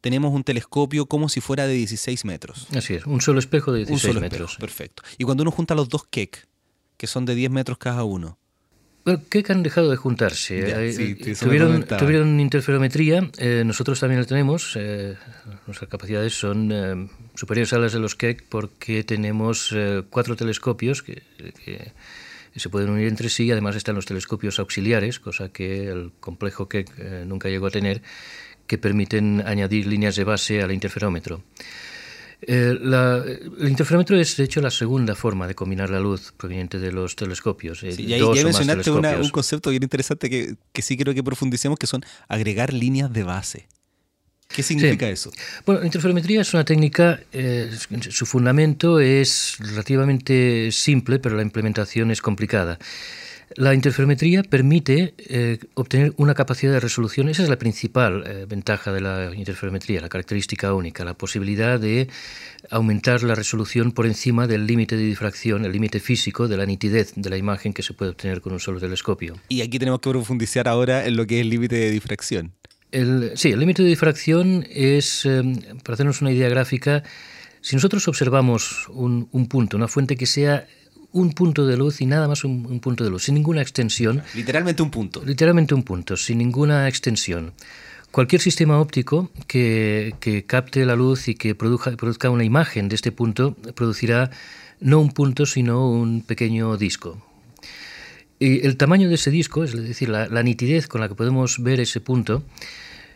tenemos 0.00 0.32
un 0.32 0.44
telescopio 0.44 1.06
como 1.06 1.28
si 1.28 1.40
fuera 1.42 1.66
de 1.66 1.74
16 1.74 2.24
metros. 2.24 2.68
Así 2.74 2.94
es, 2.94 3.04
un 3.04 3.20
solo 3.20 3.40
espejo 3.40 3.72
de 3.72 3.84
16 3.84 4.20
metros. 4.20 4.56
perfecto. 4.56 5.02
Y 5.18 5.24
cuando 5.24 5.42
uno 5.42 5.50
junta 5.50 5.74
los 5.74 5.90
dos 5.90 6.06
Keck, 6.08 6.48
que 6.96 7.06
son 7.06 7.26
de 7.26 7.34
10 7.34 7.50
metros 7.50 7.76
cada 7.76 8.04
uno. 8.04 8.38
Bueno, 9.04 9.22
Keck 9.28 9.50
han 9.50 9.62
dejado 9.62 9.90
de 9.90 9.96
juntarse. 9.96 10.92
sí, 10.92 11.34
tuvieron, 11.34 11.84
tuvieron, 11.84 12.38
interferometría, 12.40 13.30
eh, 13.38 13.62
nosotros 13.64 13.98
también 13.98 14.20
la 14.20 14.26
tenemos. 14.26 14.74
Eh, 14.76 15.16
nuestras 15.66 15.90
capacidades 15.90 16.34
son 16.34 16.70
eh, 16.70 17.08
superiores 17.34 17.72
a 17.72 17.78
las 17.78 17.92
de 17.92 18.00
los 18.00 18.14
Keck 18.14 18.44
porque 18.48 19.02
tenemos 19.02 19.74
cuatro 20.10 20.36
telescopios 20.36 21.02
que, 21.02 21.22
que 21.64 21.92
se 22.58 22.68
pueden 22.68 22.90
unir 22.90 23.08
entre 23.08 23.28
sí. 23.28 23.50
Además 23.50 23.76
están 23.76 23.94
los 23.94 24.06
telescopios 24.06 24.58
auxiliares, 24.58 25.20
cosa 25.20 25.50
que 25.50 25.88
el 25.88 26.12
complejo 26.20 26.68
Keck 26.68 26.98
nunca 27.26 27.48
llegó 27.48 27.66
a 27.66 27.70
tener 27.70 28.02
que 28.66 28.78
permiten 28.78 29.42
añadir 29.46 29.86
líneas 29.86 30.14
de 30.14 30.24
base 30.24 30.62
al 30.62 30.70
interferómetro. 30.70 31.42
Eh, 32.40 32.78
el 32.80 33.68
interferómetro 33.68 34.16
es, 34.16 34.36
de 34.36 34.44
hecho, 34.44 34.60
la 34.60 34.70
segunda 34.70 35.16
forma 35.16 35.48
de 35.48 35.54
combinar 35.54 35.90
la 35.90 35.98
luz 35.98 36.32
proveniente 36.36 36.78
de 36.78 36.92
los 36.92 37.16
telescopios. 37.16 37.82
Eh, 37.82 37.94
y 37.98 38.12
ahí 38.12 38.20
ya 38.20 38.44
mencionaste 38.44 38.90
un 38.90 39.30
concepto 39.30 39.70
bien 39.70 39.82
interesante 39.82 40.30
que, 40.30 40.54
que, 40.72 40.82
sí 40.82 40.96
creo 40.96 41.14
que 41.14 41.24
profundicemos, 41.24 41.78
que 41.78 41.88
son 41.88 42.04
agregar 42.28 42.72
líneas 42.72 43.12
de 43.12 43.24
base. 43.24 43.68
¿Qué 44.48 44.62
significa 44.62 45.08
eso? 45.08 45.30
Bueno, 45.66 45.80
la 45.80 45.86
interferometría 45.86 46.40
es 46.40 46.52
una 46.54 46.64
técnica, 46.64 47.20
eh, 47.32 47.70
su 48.10 48.26
fundamento 48.26 48.98
es 48.98 49.56
relativamente 49.60 50.72
simple, 50.72 51.18
pero 51.18 51.36
la 51.36 51.42
implementación 51.42 52.10
es 52.10 52.20
complicada. 52.22 52.78
La 53.56 53.72
interferometría 53.72 54.42
permite 54.42 55.14
eh, 55.16 55.58
obtener 55.74 56.12
una 56.16 56.34
capacidad 56.34 56.72
de 56.72 56.80
resolución, 56.80 57.28
esa 57.28 57.42
es 57.42 57.48
la 57.48 57.56
principal 57.56 58.24
eh, 58.26 58.46
ventaja 58.48 58.92
de 58.92 59.00
la 59.00 59.34
interferometría, 59.34 60.00
la 60.00 60.08
característica 60.08 60.74
única, 60.74 61.04
la 61.04 61.14
posibilidad 61.14 61.78
de 61.80 62.08
aumentar 62.70 63.22
la 63.22 63.34
resolución 63.34 63.92
por 63.92 64.06
encima 64.06 64.46
del 64.46 64.66
límite 64.66 64.96
de 64.96 65.04
difracción, 65.04 65.64
el 65.64 65.72
límite 65.72 66.00
físico 66.00 66.48
de 66.48 66.56
la 66.56 66.66
nitidez 66.66 67.12
de 67.16 67.30
la 67.30 67.36
imagen 67.36 67.72
que 67.72 67.82
se 67.82 67.94
puede 67.94 68.10
obtener 68.10 68.40
con 68.40 68.52
un 68.52 68.60
solo 68.60 68.80
telescopio. 68.80 69.38
Y 69.48 69.62
aquí 69.62 69.78
tenemos 69.78 70.00
que 70.00 70.10
profundizar 70.10 70.68
ahora 70.68 71.06
en 71.06 71.16
lo 71.16 71.26
que 71.26 71.36
es 71.36 71.42
el 71.42 71.50
límite 71.50 71.76
de 71.76 71.90
difracción. 71.90 72.52
Sí, 72.90 73.50
el 73.50 73.60
límite 73.60 73.82
de 73.82 73.88
difracción 73.88 74.66
es, 74.70 75.24
eh, 75.24 75.42
para 75.84 75.94
hacernos 75.94 76.20
una 76.20 76.32
idea 76.32 76.48
gráfica, 76.48 77.02
si 77.60 77.76
nosotros 77.76 78.06
observamos 78.08 78.88
un, 78.88 79.28
un 79.32 79.46
punto, 79.46 79.76
una 79.76 79.88
fuente 79.88 80.16
que 80.16 80.26
sea 80.26 80.66
un 81.12 81.32
punto 81.32 81.66
de 81.66 81.76
luz 81.76 82.00
y 82.00 82.06
nada 82.06 82.28
más 82.28 82.44
un, 82.44 82.80
punto 82.80 83.04
de 83.04 83.10
luz, 83.10 83.24
sin 83.24 83.34
ninguna 83.34 83.62
extensión. 83.62 84.22
Literalmente 84.34 84.82
un 84.82 84.90
punto. 84.90 85.22
Literalmente 85.24 85.74
un 85.74 85.82
punto, 85.82 86.16
sin 86.16 86.38
ninguna 86.38 86.88
extensión. 86.88 87.52
Cualquier 88.10 88.40
sistema 88.40 88.80
óptico 88.80 89.30
que, 89.46 90.44
capte 90.46 90.84
la 90.84 90.96
luz 90.96 91.28
y 91.28 91.34
que 91.34 91.54
produzca 91.54 92.30
una 92.30 92.44
imagen 92.44 92.88
de 92.88 92.94
este 92.94 93.12
punto 93.12 93.54
producirá 93.74 94.30
no 94.80 95.00
un 95.00 95.10
punto, 95.10 95.44
sino 95.46 95.90
un 95.90 96.22
pequeño 96.22 96.76
disco. 96.76 97.22
Y 98.38 98.66
el 98.66 98.76
tamaño 98.76 99.08
de 99.08 99.16
ese 99.16 99.30
disco, 99.30 99.64
es 99.64 99.72
decir, 99.72 100.08
la, 100.08 100.42
nitidez 100.42 100.86
con 100.86 101.00
la 101.00 101.08
que 101.08 101.14
podemos 101.14 101.62
ver 101.62 101.80
ese 101.80 102.00
punto, 102.00 102.44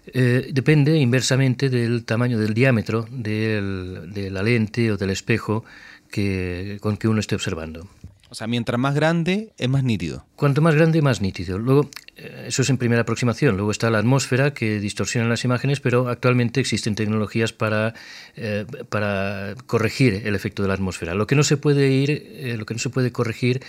eh, 0.07 0.51
depende 0.53 0.99
inversamente 0.99 1.71
del 1.71 2.05
tamaño 2.05 2.39
del 2.39 2.55
diámetro 2.55 3.07
de 3.11 4.29
la 4.33 4.43
lente 4.43 4.91
o 4.91 4.97
del 4.97 5.11
espejo 5.11 5.65
que, 6.11 6.79
con 6.81 6.97
que 6.97 7.09
uno 7.09 7.21
esté 7.21 7.35
observando. 7.35 7.89
O 8.33 8.35
sea, 8.35 8.47
mientras 8.47 8.81
más 8.81 8.95
grande, 8.95 9.53
es 9.59 9.69
más 9.69 9.85
nítido. 9.85 10.25
Cuanto 10.37 10.63
más 10.63 10.75
grande, 10.75 11.03
más 11.03 11.21
nítido. 11.21 11.59
Luego, 11.59 11.91
eh, 12.17 12.45
eso 12.47 12.63
es 12.63 12.71
en 12.71 12.79
primera 12.79 13.03
aproximación. 13.03 13.57
Luego 13.57 13.71
está 13.71 13.91
la 13.91 13.99
atmósfera 13.99 14.55
que 14.55 14.81
distorsiona 14.81 15.29
las 15.29 15.45
imágenes, 15.45 15.81
pero 15.81 16.09
actualmente 16.09 16.59
existen 16.59 16.95
tecnologías 16.95 17.53
para, 17.53 17.93
eh, 18.35 18.65
para 18.89 19.55
corregir 19.67 20.23
el 20.25 20.35
efecto 20.35 20.63
de 20.63 20.69
la 20.69 20.75
atmósfera. 20.75 21.13
Lo 21.13 21.27
que 21.27 21.35
no 21.35 21.43
se 21.43 21.59
puede 21.59 21.91
ir, 21.91 22.11
eh, 22.11 22.57
lo 22.57 22.65
que 22.65 22.73
no 22.73 22.81
se 22.81 22.89
puede 22.89 23.13
corregir 23.13 23.61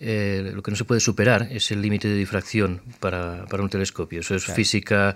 lo 0.00 0.62
que 0.62 0.70
no 0.70 0.76
se 0.76 0.84
puede 0.84 1.00
superar 1.00 1.48
es 1.50 1.70
el 1.70 1.82
límite 1.82 2.08
de 2.08 2.16
difracción 2.16 2.82
para, 3.00 3.44
para, 3.46 3.62
un 3.62 3.68
telescopio. 3.68 4.20
Eso 4.20 4.34
es 4.34 4.44
física 4.44 5.14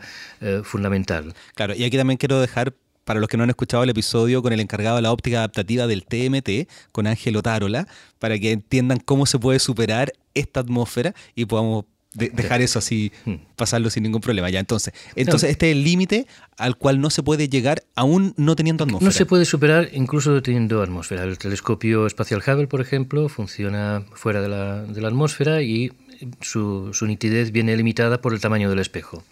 fundamental. 0.62 1.35
Claro, 1.55 1.75
y 1.75 1.85
aquí 1.85 1.97
también 1.97 2.18
quiero 2.18 2.40
dejar 2.40 2.75
para 3.05 3.20
los 3.20 3.29
que 3.29 3.37
no 3.37 3.44
han 3.44 3.51
escuchado 3.51 3.83
el 3.83 3.90
episodio 3.90 4.42
con 4.42 4.53
el 4.53 4.61
encargado 4.61 4.97
de 4.97 5.03
la 5.03 5.12
óptica 5.12 5.38
adaptativa 5.38 5.87
del 5.87 6.05
TMT, 6.05 6.70
con 6.92 7.07
Ángel 7.07 7.37
Otárola, 7.37 7.87
para 8.18 8.38
que 8.38 8.53
entiendan 8.53 8.99
cómo 8.99 9.27
se 9.27 9.38
puede 9.38 9.59
superar 9.59 10.12
esta 10.35 10.61
atmósfera 10.61 11.14
y 11.35 11.44
podamos 11.44 11.85
dejar 12.14 12.62
eso 12.62 12.79
así, 12.79 13.12
hmm. 13.24 13.35
pasarlo 13.57 13.90
sin 13.90 14.05
ningún 14.05 14.20
problema. 14.20 14.48
Ya, 14.50 14.61
entonces, 14.61 14.94
entonces 15.16 15.50
este 15.50 15.70
es 15.70 15.77
el 15.77 15.85
límite 15.85 16.27
al 16.57 16.77
cual 16.77 17.00
no 17.00 17.11
se 17.11 17.22
puede 17.22 17.48
llegar 17.48 17.85
aún 17.94 18.35
no 18.37 18.57
teniendo 18.57 18.85
atmósfera. 18.85 19.09
No 19.09 19.12
se 19.12 19.27
puede 19.27 19.44
superar 19.44 19.90
incluso 19.92 20.42
teniendo 20.42 20.83
atmósfera. 20.83 21.24
El 21.24 21.38
telescopio 21.38 22.07
espacial 22.07 22.42
Hubble, 22.46 22.66
por 22.66 22.81
ejemplo, 22.81 23.29
funciona 23.29 24.05
fuera 24.14 24.40
de 24.40 24.48
la, 24.48 24.83
de 24.83 25.00
la 25.00 25.09
atmósfera 25.09 25.62
y 25.62 25.92
su, 26.40 26.90
su 26.92 27.07
nitidez 27.07 27.50
viene 27.50 27.77
limitada 27.77 28.20
por 28.20 28.33
el 28.33 28.40
tamaño 28.40 28.70
del 28.70 28.79
espejo. 28.79 29.22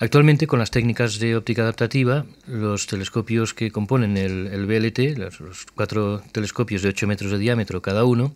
Actualmente, 0.00 0.46
con 0.46 0.60
las 0.60 0.70
técnicas 0.70 1.18
de 1.18 1.34
óptica 1.34 1.62
adaptativa, 1.62 2.24
los 2.46 2.86
telescopios 2.86 3.52
que 3.52 3.72
componen 3.72 4.16
el, 4.16 4.66
BLT, 4.66 5.18
los, 5.18 5.66
cuatro 5.74 6.22
telescopios 6.30 6.82
de 6.82 6.90
8 6.90 7.06
metros 7.08 7.32
de 7.32 7.38
diámetro 7.38 7.82
cada 7.82 8.04
uno, 8.04 8.32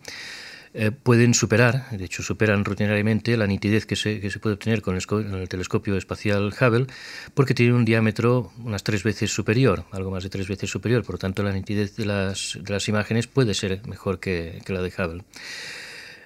eh, 0.75 0.89
pueden 0.91 1.35
superar, 1.35 1.89
de 1.91 2.03
hecho 2.03 2.23
superan 2.23 2.65
rutinariamente 2.65 3.37
la 3.37 3.45
nitidez 3.45 3.85
que 3.85 3.95
se, 3.95 4.19
puede 4.39 4.55
obtener 4.55 4.81
con 4.81 4.95
el, 4.95 5.47
telescopio 5.47 5.95
espacial 5.97 6.51
Hubble, 6.59 6.87
porque 7.35 7.53
tienen 7.53 7.75
un 7.75 7.85
diámetro 7.85 8.51
unas 8.57 8.83
tres 8.83 9.03
veces 9.03 9.31
superior, 9.31 9.85
algo 9.91 10.09
más 10.09 10.23
de 10.23 10.31
tres 10.31 10.47
veces 10.47 10.71
superior, 10.71 11.03
por 11.03 11.15
lo 11.15 11.19
tanto 11.19 11.43
la 11.43 11.51
nitidez 11.53 11.95
de 11.95 12.05
las, 12.05 12.57
de 12.59 12.73
las 12.73 12.87
imágenes 12.87 13.27
puede 13.27 13.53
ser 13.53 13.85
mejor 13.87 14.19
que, 14.19 14.61
la 14.67 14.81
de 14.81 14.89
Hubble. 14.97 15.23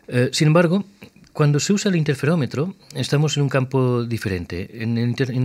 Eh, 0.08 0.30
sin 0.32 0.48
embargo, 0.48 0.86
cuando 1.38 1.60
se 1.60 1.72
usa 1.72 1.90
el 1.90 1.98
interferómetro, 1.98 2.74
estamos 2.96 3.38
en 3.38 3.44
un 3.44 3.50
campo 3.50 4.04
diferente. 4.06 4.82
En, 4.82 4.96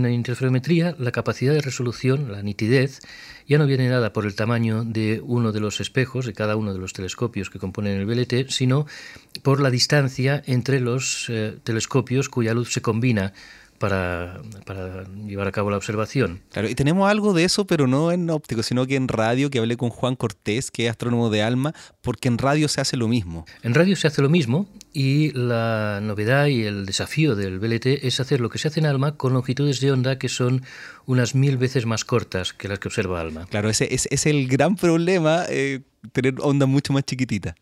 la 0.01 0.09
interferometría, 0.09 0.95
la 0.97 1.11
capacidad 1.11 1.53
de 1.53 1.61
resolución, 1.61 2.31
la 2.31 2.41
nitidez, 2.41 3.01
ya 3.47 3.59
no 3.59 3.67
viene 3.67 3.87
dada 3.89 4.11
por 4.11 4.25
el 4.25 4.33
tamaño 4.33 4.83
de 4.85 5.21
uno 5.23 5.51
de 5.51 5.59
los 5.59 5.81
espejos, 5.81 6.25
de 6.25 6.33
cada 6.33 6.55
uno 6.55 6.73
de 6.73 6.79
los 6.79 6.93
telescopios 6.93 7.51
que 7.51 7.59
componen 7.59 7.99
el 7.99 8.07
BLT, 8.07 8.49
sino 8.49 8.87
por 9.43 9.61
la 9.61 9.69
distancia 9.69 10.41
entre 10.47 10.79
los 10.79 11.27
eh, 11.29 11.59
telescopios 11.63 12.27
cuya 12.27 12.55
luz 12.55 12.73
se 12.73 12.81
combina 12.81 13.33
para, 13.79 14.41
para, 14.65 15.03
llevar 15.25 15.47
a 15.47 15.51
cabo 15.51 15.69
la 15.69 15.77
observación. 15.77 16.41
Claro, 16.51 16.69
y 16.69 16.75
tenemos 16.75 17.09
algo 17.09 17.33
de 17.33 17.43
eso, 17.43 17.65
pero 17.65 17.87
no 17.87 18.11
en 18.11 18.29
óptico, 18.29 18.63
sino 18.63 18.85
que 18.85 18.95
en 18.95 19.07
radio, 19.07 19.49
que 19.49 19.59
hablé 19.59 19.77
con 19.77 19.89
Juan 19.89 20.15
Cortés, 20.15 20.71
que 20.71 20.85
es 20.85 20.91
astrónomo 20.91 21.29
de 21.29 21.43
Alma, 21.43 21.73
porque 22.01 22.27
en 22.27 22.37
radio 22.37 22.67
se 22.67 22.81
hace 22.81 22.97
lo 22.97 23.07
mismo. 23.07 23.45
En 23.61 23.73
radio 23.73 23.95
se 23.95 24.07
hace 24.07 24.21
lo 24.21 24.29
mismo 24.29 24.67
y 24.93 25.31
la 25.31 25.99
novedad 26.01 26.47
y 26.47 26.63
el 26.63 26.85
desafío 26.85 27.35
del 27.35 27.59
BLT 27.59 27.87
es 28.03 28.19
hacer 28.19 28.39
lo 28.39 28.49
que 28.49 28.59
se 28.59 28.67
hace 28.67 28.79
en 28.79 28.85
ALMA 28.85 29.17
con 29.17 29.33
longitudes 29.33 29.79
de 29.79 29.91
onda 29.91 30.19
que 30.19 30.29
son 30.29 30.63
unas 31.05 31.35
mil 31.35 31.57
veces 31.57 31.85
más 31.85 32.05
cortas 32.05 32.53
que 32.53 32.67
las 32.67 32.79
que 32.79 32.87
observa 32.87 33.19
ALMA. 33.19 33.47
Claro, 33.47 33.69
ese 33.69 33.87
es, 33.91 34.25
el 34.25 34.47
gran 34.47 34.75
problema, 34.75 35.45
eh, 35.49 35.81
tener 36.11 36.35
onda 36.39 36.65
mucho 36.65 36.93
más 36.93 37.03
chiquitita. 37.03 37.55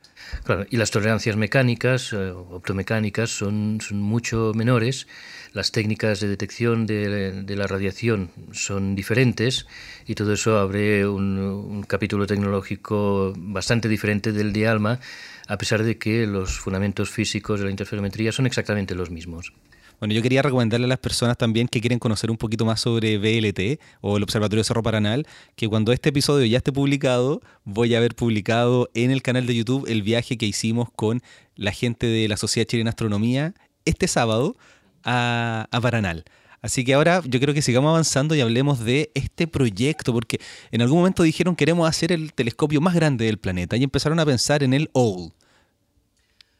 Claro, 0.44 0.66
y 0.70 0.78
las 0.78 0.92
tolerancias 0.92 1.36
mecánicas, 1.36 2.14
eh, 2.14 2.32
optomecánicas, 2.32 3.30
son, 3.30 3.80
son, 3.82 4.02
mucho 4.02 4.52
menores. 4.54 5.08
Las 5.54 5.74
técnicas 5.74 6.22
de 6.22 6.30
detección 6.30 6.86
de, 6.86 7.44
la 7.46 7.68
radiación 7.68 8.32
son 8.54 8.96
diferentes 8.96 9.68
y 10.08 10.16
todo 10.16 10.34
eso 10.34 10.58
abre 10.58 11.06
un, 11.06 11.84
capítulo 11.88 12.26
tecnológico 12.26 13.34
bastante 13.36 13.90
diferente 13.90 14.32
del 14.32 14.54
de 14.54 14.68
ALMA 14.68 15.00
a 15.48 15.58
pesar 15.58 15.84
de 15.84 15.98
que 15.98 16.26
los 16.26 16.58
fundamentos 16.58 17.10
físicos 17.10 17.60
de 17.60 17.66
la 17.66 17.72
interferometría 17.72 18.32
son 18.32 18.46
exactamente 18.46 18.96
los 18.96 19.12
mismos. 19.12 19.52
Bueno, 20.00 20.14
yo 20.14 20.22
quería 20.22 20.42
recomendarle 20.42 20.86
a 20.86 20.88
las 20.88 21.00
personas 21.00 21.38
también 21.38 21.68
que 21.68 21.82
quieren 21.82 22.00
conocer 22.00 22.32
un 22.32 22.38
poquito 22.38 22.66
más 22.66 22.80
sobre 22.80 23.18
BLT 23.18 23.80
o 24.00 24.18
el 24.18 24.24
Observatorio 24.24 24.64
Cerro 24.64 24.82
Paranal, 24.82 25.28
que 25.56 25.68
cuando 25.68 25.92
este 25.92 26.10
episodio 26.10 26.46
ya 26.46 26.58
esté 26.58 26.72
publicado, 26.72 27.42
voy 27.66 27.94
a 27.94 27.98
haber 27.98 28.16
publicado 28.16 28.90
en 28.94 29.12
el 29.12 29.22
canal 29.22 29.46
de 29.46 29.56
YouTube 29.56 29.86
el 29.88 30.02
viaje 30.02 30.38
que 30.38 30.46
hicimos 30.46 30.90
con 30.96 31.22
la 31.56 31.72
gente 31.72 32.08
de 32.08 32.28
la 32.30 32.38
Sociedad 32.38 32.66
Chilena 32.66 32.88
de 32.88 32.94
Astronomía 32.94 33.54
este 33.86 34.08
sábado 34.08 34.56
a, 35.04 35.68
a 35.72 35.82
Paranal. 35.82 36.26
Así 36.62 36.86
que 36.86 36.94
ahora 36.94 37.22
yo 37.26 37.40
creo 37.40 37.54
que 37.54 37.62
sigamos 37.62 37.90
avanzando 37.90 38.36
y 38.36 38.42
hablemos 38.42 38.80
de 38.80 39.12
este 39.16 39.48
proyecto, 39.48 40.14
porque 40.14 40.40
en 40.72 40.82
algún 40.82 41.00
momento 41.00 41.24
dijeron 41.24 41.56
queremos 41.56 41.90
hacer 41.90 42.12
el 42.12 42.34
telescopio 42.34 42.80
más 42.82 42.94
grande 42.94 43.26
del 43.26 43.40
planeta 43.40 43.78
y 43.78 43.84
empezaron 43.84 44.20
a 44.20 44.26
pensar 44.26 44.62
en 44.62 44.74
el 44.74 44.90
OWL, 44.94 45.34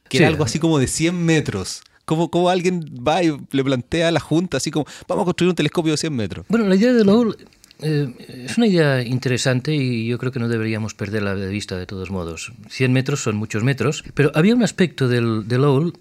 que 0.08 0.18
era 0.18 0.26
algo 0.26 0.44
así 0.44 0.58
como 0.58 0.78
de 0.78 0.88
100 0.88 1.24
metros. 1.24 1.82
Como, 2.04 2.32
como 2.32 2.48
alguien 2.48 2.84
va 3.06 3.22
y 3.22 3.32
le 3.52 3.62
plantea 3.62 4.08
a 4.08 4.10
la 4.10 4.18
Junta, 4.18 4.56
así 4.56 4.72
como, 4.72 4.86
vamos 5.06 5.22
a 5.22 5.24
construir 5.26 5.50
un 5.50 5.54
telescopio 5.54 5.92
de 5.92 5.96
100 5.96 6.12
metros. 6.12 6.46
Bueno, 6.48 6.66
la 6.66 6.74
idea 6.74 6.92
del 6.92 7.08
OWL 7.08 7.36
eh, 7.80 8.12
es 8.44 8.58
una 8.58 8.66
idea 8.66 9.02
interesante 9.02 9.72
y 9.72 10.08
yo 10.08 10.18
creo 10.18 10.32
que 10.32 10.40
no 10.40 10.48
deberíamos 10.48 10.94
perderla 10.94 11.36
de 11.36 11.48
vista 11.48 11.78
de 11.78 11.86
todos 11.86 12.10
modos. 12.10 12.52
100 12.68 12.92
metros 12.92 13.22
son 13.22 13.36
muchos 13.36 13.62
metros, 13.62 14.02
pero 14.14 14.32
había 14.34 14.52
un 14.52 14.64
aspecto 14.64 15.06
del, 15.06 15.46
del 15.46 15.62
OWL 15.62 15.92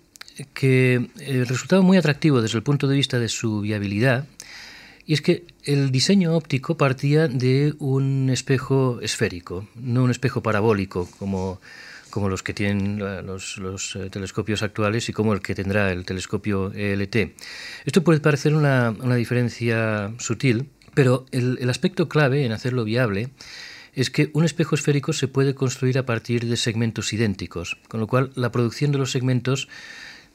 que 0.54 1.10
eh, 1.20 1.46
resultaba 1.48 1.82
muy 1.82 1.98
atractivo 1.98 2.42
desde 2.42 2.58
el 2.58 2.64
punto 2.64 2.88
de 2.88 2.96
vista 2.96 3.20
de 3.20 3.30
su 3.30 3.62
viabilidad, 3.62 4.26
y 5.06 5.14
es 5.14 5.22
que 5.22 5.46
el 5.64 5.92
diseño 5.92 6.36
óptico 6.36 6.78
partía 6.78 7.28
de 7.28 7.74
un 7.80 8.30
espejo 8.30 9.00
esférico, 9.02 9.68
no 9.76 10.04
un 10.04 10.12
espejo 10.12 10.42
parabólico 10.42 11.10
como, 11.18 11.60
como 12.10 12.30
los 12.30 12.44
que 12.44 12.54
tienen 12.54 13.00
los, 13.26 13.58
los 13.58 13.96
eh, 13.96 14.10
telescopios 14.10 14.64
actuales 14.64 15.10
y 15.10 15.14
como 15.14 15.34
el 15.34 15.42
que 15.42 15.56
tendrá 15.56 15.92
el 15.92 16.06
telescopio 16.06 16.72
ELT. 16.74 17.34
Esto 17.86 18.04
puede 18.04 18.20
parecer 18.20 18.54
una, 18.54 18.92
una 18.92 19.16
diferencia 19.16 20.14
sutil, 20.20 20.70
pero 20.94 21.26
el, 21.32 21.58
el 21.60 21.70
aspecto 21.70 22.08
clave 22.08 22.46
en 22.46 22.52
hacerlo 22.52 22.84
viable 22.84 23.30
es 23.94 24.10
que 24.10 24.30
un 24.34 24.46
espejo 24.46 24.76
esférico 24.76 25.14
se 25.14 25.28
puede 25.28 25.56
construir 25.56 25.98
a 25.98 26.06
partir 26.06 26.46
de 26.46 26.58
segmentos 26.58 27.12
idénticos, 27.12 27.78
con 27.88 28.00
lo 28.00 28.08
cual 28.08 28.32
la 28.36 28.52
producción 28.52 28.92
de 28.92 28.98
los 28.98 29.12
segmentos 29.12 29.68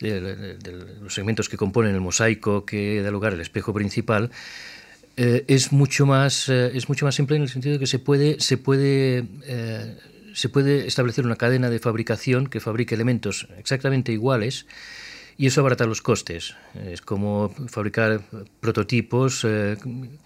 de, 0.00 0.56
los 1.00 1.14
segmentos 1.14 1.48
que 1.48 1.56
componen 1.56 1.94
el 1.94 2.00
mosaico 2.00 2.64
que 2.64 3.02
da 3.02 3.10
lugar 3.10 3.32
al 3.32 3.40
espejo 3.40 3.72
principal 3.72 4.30
eh, 5.16 5.44
es 5.48 5.72
mucho 5.72 6.04
más 6.04 6.48
eh, 6.48 6.72
es 6.74 6.88
mucho 6.88 7.06
más 7.06 7.14
simple 7.14 7.36
en 7.36 7.42
el 7.42 7.48
sentido 7.48 7.74
de 7.74 7.78
que 7.78 7.86
se 7.86 7.98
puede 7.98 8.40
se 8.40 8.58
puede 8.58 9.24
eh, 9.44 9.96
se 10.34 10.50
puede 10.50 10.86
establecer 10.86 11.24
una 11.24 11.36
cadena 11.36 11.70
de 11.70 11.78
fabricación 11.78 12.46
que 12.46 12.60
fabrique 12.60 12.94
elementos 12.94 13.48
exactamente 13.56 14.12
iguales 14.12 14.66
y 15.38 15.46
eso 15.46 15.60
abarata 15.60 15.84
los 15.84 16.00
costes. 16.00 16.54
Es 16.74 17.02
como 17.02 17.50
fabricar 17.68 18.22
prototipos 18.60 19.44
eh, 19.44 19.76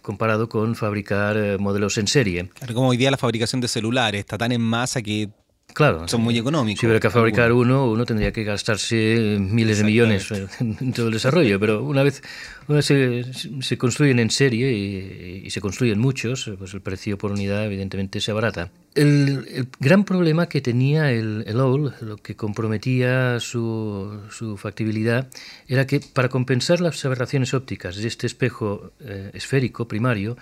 comparado 0.02 0.48
con 0.48 0.76
fabricar 0.76 1.36
eh, 1.36 1.58
modelos 1.58 1.98
en 1.98 2.06
serie. 2.06 2.48
Claro, 2.54 2.74
como 2.74 2.88
hoy 2.88 2.96
día 2.96 3.10
la 3.10 3.16
fabricación 3.16 3.60
de 3.60 3.68
celulares 3.68 4.20
está 4.20 4.38
tan 4.38 4.52
en 4.52 4.60
masa 4.60 5.02
que 5.02 5.28
Claro. 5.74 6.06
Son 6.08 6.20
muy 6.20 6.36
económicos. 6.36 6.80
Si 6.80 6.86
hubiera 6.86 7.00
que 7.00 7.10
fabricar 7.10 7.52
uno, 7.52 7.90
uno 7.90 8.04
tendría 8.04 8.32
que 8.32 8.44
gastarse 8.44 9.38
miles 9.38 9.78
de 9.78 9.84
millones 9.84 10.30
en 10.60 10.92
todo 10.92 11.08
el 11.08 11.12
desarrollo, 11.12 11.58
pero 11.60 11.82
una 11.84 12.02
vez, 12.02 12.22
una 12.68 12.82
se, 12.82 13.24
se, 13.60 13.78
construyen 13.78 14.18
en 14.18 14.30
serie 14.30 14.72
y, 14.72 15.42
y, 15.46 15.50
se 15.50 15.60
construyen 15.60 15.98
muchos, 15.98 16.50
pues 16.58 16.74
el 16.74 16.80
precio 16.80 17.18
por 17.18 17.32
unidad 17.32 17.66
evidentemente 17.66 18.20
se 18.20 18.30
abarata. 18.30 18.70
El, 18.94 19.46
el 19.52 19.68
gran 19.78 20.04
problema 20.04 20.48
que 20.48 20.60
tenía 20.60 21.12
el, 21.12 21.44
el 21.46 21.60
OWL, 21.60 21.94
lo 22.00 22.16
que 22.16 22.34
comprometía 22.34 23.38
su, 23.38 24.20
su, 24.30 24.56
factibilidad, 24.56 25.28
era 25.68 25.86
que 25.86 26.00
para 26.00 26.28
compensar 26.28 26.80
las 26.80 27.04
aberraciones 27.04 27.54
ópticas 27.54 27.96
de 27.96 28.08
este 28.08 28.26
espejo 28.26 28.92
eh, 29.00 29.30
esférico 29.32 29.86
primario, 29.86 30.36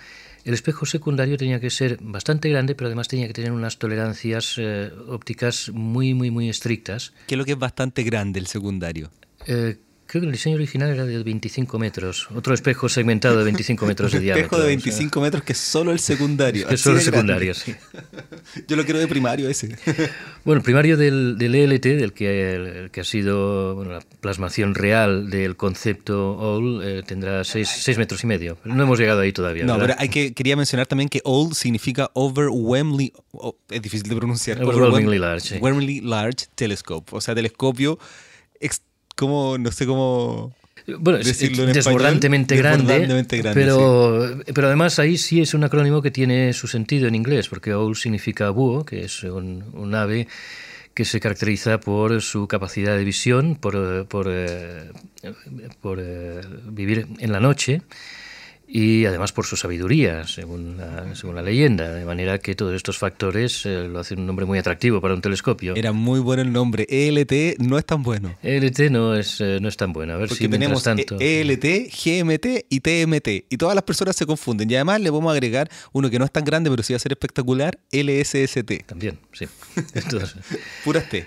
el 0.49 0.55
espejo 0.55 0.87
secundario 0.87 1.37
tenía 1.37 1.59
que 1.59 1.69
ser 1.69 1.99
bastante 2.01 2.49
grande, 2.49 2.73
pero 2.73 2.87
además 2.87 3.07
tenía 3.07 3.27
que 3.27 3.33
tener 3.33 3.51
unas 3.51 3.77
tolerancias 3.77 4.55
eh, 4.57 4.91
ópticas 5.07 5.69
muy, 5.71 6.15
muy, 6.15 6.31
muy 6.31 6.49
estrictas. 6.49 7.13
¿Qué 7.27 7.35
es 7.35 7.37
lo 7.37 7.45
que 7.45 7.51
es 7.51 7.59
bastante 7.59 8.01
grande 8.01 8.39
el 8.39 8.47
secundario? 8.47 9.11
Eh, 9.45 9.77
Creo 10.09 10.21
que 10.21 10.25
el 10.25 10.31
diseño 10.31 10.55
original 10.55 10.89
era 10.89 11.05
de 11.05 11.21
25 11.21 11.77
metros. 11.77 12.29
Otro 12.33 12.55
espejo 12.55 12.89
segmentado 12.89 13.37
de 13.37 13.43
25 13.43 13.85
metros 13.85 14.11
de 14.11 14.19
diámetro. 14.19 14.39
Un 14.39 14.45
espejo 14.45 14.61
de 14.63 14.67
25 14.69 15.07
o 15.07 15.13
sea. 15.13 15.21
metros 15.21 15.43
que 15.43 15.53
es 15.53 15.59
solo 15.59 15.91
el 15.91 15.99
secundario. 15.99 16.67
Es 16.71 16.81
solo 16.81 16.97
el 16.97 17.03
secundario, 17.03 17.53
sí. 17.53 17.75
Yo 18.67 18.75
lo 18.75 18.85
quiero 18.85 18.99
de 18.99 19.07
primario 19.07 19.47
ese. 19.47 19.77
Bueno, 20.43 20.61
el 20.61 20.63
primario 20.63 20.97
del, 20.97 21.37
del 21.37 21.53
ELT, 21.53 21.83
del 21.83 22.13
que, 22.13 22.55
el, 22.55 22.89
que 22.89 23.01
ha 23.01 23.03
sido 23.03 23.75
bueno, 23.75 23.91
la 23.91 23.99
plasmación 24.19 24.73
real 24.73 25.29
del 25.29 25.55
concepto 25.55 26.31
OL, 26.39 26.81
eh, 26.83 27.03
tendrá 27.05 27.43
6 27.43 27.95
metros 27.99 28.23
y 28.23 28.25
medio. 28.25 28.57
No 28.63 28.81
hemos 28.81 28.97
llegado 28.97 29.19
ahí 29.19 29.31
todavía. 29.31 29.63
No, 29.63 29.73
¿verdad? 29.73 29.89
pero 29.89 30.01
hay 30.01 30.09
que, 30.09 30.33
quería 30.33 30.55
mencionar 30.55 30.87
también 30.87 31.09
que 31.09 31.21
OL 31.23 31.53
significa 31.53 32.09
Overwhelmingly... 32.15 33.13
Oh, 33.33 33.55
es 33.69 33.79
difícil 33.79 34.09
de 34.09 34.15
pronunciar. 34.15 34.63
Overwhelmingly 34.63 35.19
large. 35.19 35.57
Overwhelmingly 35.57 36.01
large 36.01 36.47
telescope. 36.55 37.15
O 37.15 37.21
sea, 37.21 37.35
telescopio 37.35 37.99
como, 39.19 39.57
no 39.57 39.71
sé 39.71 39.85
cómo... 39.85 40.55
Bueno, 40.87 41.19
decirlo 41.19 41.67
es 41.67 41.73
desbordantemente, 41.73 42.55
español, 42.55 42.87
grande, 42.87 42.93
desbordantemente 42.93 43.37
grande, 43.37 43.61
pero, 43.61 44.37
sí. 44.37 44.51
pero 44.55 44.67
además 44.67 44.97
ahí 44.97 45.17
sí 45.17 45.39
es 45.39 45.53
un 45.53 45.63
acrónimo 45.63 46.01
que 46.01 46.09
tiene 46.09 46.53
su 46.53 46.67
sentido 46.67 47.07
en 47.07 47.13
inglés, 47.13 47.47
porque 47.47 47.75
OWL 47.75 47.95
significa 47.95 48.49
búho, 48.49 48.85
que 48.85 49.03
es 49.03 49.23
un, 49.23 49.65
un 49.73 49.93
ave 49.93 50.27
que 50.95 51.05
se 51.05 51.19
caracteriza 51.19 51.79
por 51.79 52.21
su 52.21 52.47
capacidad 52.47 52.97
de 52.97 53.03
visión, 53.03 53.55
por, 53.55 54.07
por, 54.07 54.27
eh, 54.29 54.89
por 55.81 55.99
eh, 56.01 56.41
vivir 56.71 57.07
en 57.19 57.31
la 57.31 57.39
noche 57.39 57.81
y 58.71 59.05
además 59.05 59.31
por 59.31 59.47
su 59.47 59.57
sabiduría, 59.57 60.27
según 60.27 60.77
la, 60.77 61.15
según 61.15 61.35
la 61.35 61.41
leyenda, 61.41 61.91
de 61.91 62.05
manera 62.05 62.37
que 62.37 62.53
todos 62.53 62.75
estos 62.75 62.99
factores 62.99 63.65
eh, 63.65 63.87
lo 63.87 63.97
hacen 63.97 64.19
un 64.19 64.27
nombre 64.27 64.45
muy 64.45 64.59
atractivo 64.59 65.01
para 65.01 65.15
un 65.15 65.21
telescopio. 65.21 65.75
Era 65.75 65.91
muy 65.91 66.19
bueno 66.19 66.43
el 66.43 66.51
nombre, 66.51 66.85
ELT 66.87 67.59
no 67.59 67.79
es 67.79 67.85
tan 67.85 68.03
bueno. 68.03 68.37
ELT 68.43 68.91
no 68.91 69.15
es, 69.15 69.41
eh, 69.41 69.57
no 69.59 69.67
es 69.67 69.75
tan 69.75 69.91
bueno, 69.91 70.13
a 70.13 70.17
ver 70.17 70.27
Porque 70.27 70.43
si 70.43 70.49
tenemos 70.49 70.83
tanto... 70.83 71.17
ELT, 71.19 71.65
GMT 71.91 72.65
y 72.69 72.79
TMT, 72.81 73.27
y 73.49 73.57
todas 73.57 73.73
las 73.73 73.83
personas 73.83 74.15
se 74.15 74.27
confunden, 74.27 74.69
y 74.69 74.75
además 74.75 75.01
le 75.01 75.09
vamos 75.09 75.31
a 75.31 75.33
agregar 75.33 75.67
uno 75.91 76.11
que 76.11 76.19
no 76.19 76.25
es 76.25 76.31
tan 76.31 76.43
grande, 76.43 76.69
pero 76.69 76.83
sí 76.83 76.93
va 76.93 76.97
a 76.97 76.99
ser 76.99 77.13
espectacular, 77.13 77.79
LSST. 77.91 78.85
También, 78.85 79.17
sí. 79.33 79.47
Entonces, 79.95 80.35
Puras 80.83 81.09
T. 81.09 81.25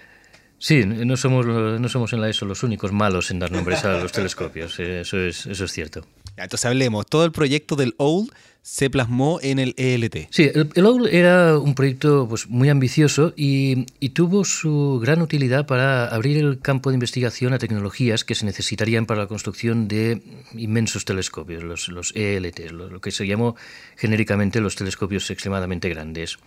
Sí, 0.59 0.85
no 0.87 1.17
somos, 1.17 1.45
no 1.45 1.89
somos 1.89 2.13
en 2.13 2.21
la 2.21 2.29
ESO 2.29 2.47
los 2.47 2.63
únicos 2.63 2.93
malos 2.93 3.33
en 3.33 3.41
dar 3.41 3.51
nombres 3.51 3.85
a 3.85 3.99
los 3.99 4.13
telescopios, 4.13 4.79
eso 4.79 5.19
es, 5.19 5.47
eso 5.47 5.65
es 5.65 5.73
cierto. 5.73 6.07
Entonces 6.37 6.65
hablemos, 6.65 7.07
todo 7.07 7.25
el 7.25 7.33
proyecto 7.33 7.77
del 7.77 7.95
OWL 7.99 8.31
se 8.63 8.91
plasmó 8.91 9.41
en 9.43 9.59
el 9.59 9.75
ELT. 9.77 10.29
Sí, 10.31 10.49
el, 10.55 10.71
el 10.75 11.09
era 11.11 11.59
un 11.59 11.75
proyecto 11.75 12.29
pues, 12.29 12.49
muy 12.49 12.69
ambicioso 12.69 13.35
y, 13.37 13.87
y, 13.99 14.11
tuvo 14.11 14.45
su 14.45 15.01
gran 15.03 15.21
utilidad 15.21 15.67
para 15.67 16.07
abrir 16.07 16.39
el 16.39 16.61
campo 16.61 16.91
de 16.91 16.95
investigación 16.95 17.53
a 17.53 17.59
tecnologías 17.59 18.25
que 18.25 18.37
se 18.37 18.47
necesitarían 18.47 19.05
para 19.05 19.23
la 19.23 19.27
construcción 19.27 19.89
de 19.89 20.23
inmensos 20.55 21.05
telescopios, 21.05 21.65
los, 21.65 21.89
los 21.89 22.15
ELT, 22.15 22.71
lo, 22.71 22.89
lo 22.89 23.01
que 23.01 23.11
se 23.11 23.27
llamó 23.27 23.57
genéricamente 23.97 24.61
los 24.61 24.77
telescopios 24.77 25.29
extremadamente 25.31 25.89
grandes. 25.89 26.39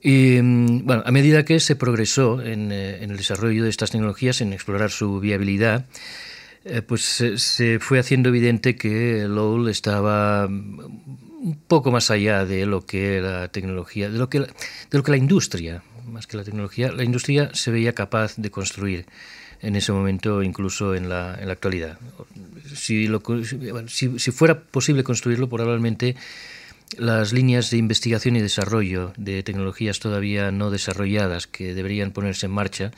Y 0.00 0.40
bueno, 0.40 1.02
a 1.04 1.10
medida 1.10 1.44
que 1.44 1.58
se 1.60 1.76
progresó 1.76 2.40
en, 2.40 2.70
en, 2.72 3.10
el 3.10 3.16
desarrollo 3.16 3.64
de 3.64 3.70
estas 3.70 3.90
tecnologías, 3.90 4.40
en 4.40 4.52
explorar 4.52 4.90
su 4.90 5.20
viabilidad, 5.20 5.86
eh, 6.64 6.82
pues 6.82 7.02
se, 7.02 7.38
se, 7.38 7.78
fue 7.78 7.98
haciendo 7.98 8.30
evidente 8.30 8.76
que 8.76 9.26
Lowell 9.28 9.68
estaba 9.68 10.46
un 10.46 11.58
poco 11.68 11.90
más 11.90 12.10
allá 12.10 12.46
de 12.46 12.64
lo 12.64 12.86
que 12.86 13.20
la 13.20 13.48
tecnología, 13.48 14.08
de 14.08 14.18
lo 14.18 14.30
que 14.30 14.40
la, 14.40 14.46
de 14.46 14.98
lo 14.98 15.02
que 15.02 15.10
la 15.10 15.18
industria, 15.18 15.82
más 16.06 16.26
que 16.26 16.36
la 16.36 16.44
tecnología, 16.44 16.90
la 16.90 17.04
industria 17.04 17.50
se 17.52 17.70
veía 17.70 17.94
capaz 17.94 18.36
de 18.36 18.50
construir 18.50 19.06
en 19.60 19.76
ese 19.76 19.92
momento, 19.92 20.42
incluso 20.42 20.94
en 20.94 21.08
la, 21.08 21.36
en 21.38 21.46
la 21.46 21.52
actualidad. 21.52 21.98
Si, 22.74 23.08
si 23.88 24.30
fuera 24.30 24.60
posible 24.60 25.04
construirlo, 25.04 25.48
probablemente 25.48 26.16
las 26.98 27.32
líneas 27.32 27.70
de 27.70 27.78
investigación 27.78 28.36
y 28.36 28.40
desarrollo 28.40 29.12
de 29.16 29.42
tecnologías 29.42 30.00
todavía 30.00 30.50
no 30.50 30.70
desarrolladas 30.70 31.46
que 31.46 31.74
deberían 31.74 32.12
ponerse 32.12 32.46
en 32.46 32.52
marcha 32.52 32.92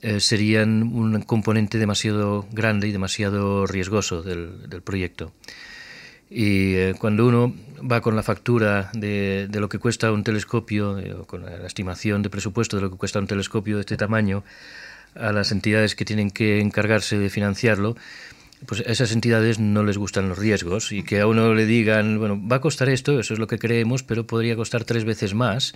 eh, 0.00 0.20
serían 0.20 0.82
un 0.82 1.20
componente 1.22 1.78
demasiado 1.78 2.46
grande 2.52 2.88
y 2.88 2.92
demasiado 2.92 3.66
riesgoso 3.66 4.22
del, 4.22 4.82
proyecto. 4.82 5.32
Y 6.30 6.74
eh, 6.74 6.94
cuando 6.98 7.26
uno 7.26 7.54
va 7.80 8.00
con 8.00 8.14
la 8.14 8.22
factura 8.22 8.90
de, 8.92 9.48
de 9.48 9.60
lo 9.60 9.68
que 9.68 9.78
cuesta 9.78 10.12
un 10.12 10.24
telescopio, 10.24 10.98
eh, 10.98 11.14
o 11.14 11.24
con 11.26 11.44
la 11.44 11.66
estimación 11.66 12.22
de 12.22 12.30
presupuesto 12.30 12.76
de 12.76 12.82
lo 12.82 12.90
que 12.90 12.96
cuesta 12.96 13.18
un 13.18 13.26
telescopio 13.26 13.76
de 13.76 13.80
este 13.80 13.96
tamaño, 13.96 14.44
a 15.14 15.32
las 15.32 15.50
entidades 15.52 15.94
que 15.94 16.04
tienen 16.04 16.30
que 16.30 16.60
encargarse 16.60 17.18
de 17.18 17.30
financiarlo, 17.30 17.96
pues 18.66 18.80
a 18.80 18.90
esas 18.90 19.12
entidades 19.12 19.58
no 19.58 19.84
les 19.84 19.98
gustan 19.98 20.28
los 20.28 20.38
riesgos 20.38 20.92
y 20.92 21.02
que 21.02 21.20
a 21.20 21.26
uno 21.26 21.54
le 21.54 21.66
digan, 21.66 22.18
bueno, 22.18 22.40
va 22.46 22.56
a 22.56 22.60
costar 22.60 22.88
esto, 22.88 23.20
eso 23.20 23.34
es 23.34 23.40
lo 23.40 23.46
que 23.46 23.58
creemos, 23.58 24.02
pero 24.02 24.26
podría 24.26 24.56
costar 24.56 24.84
tres 24.84 25.04
veces 25.04 25.34
más. 25.34 25.74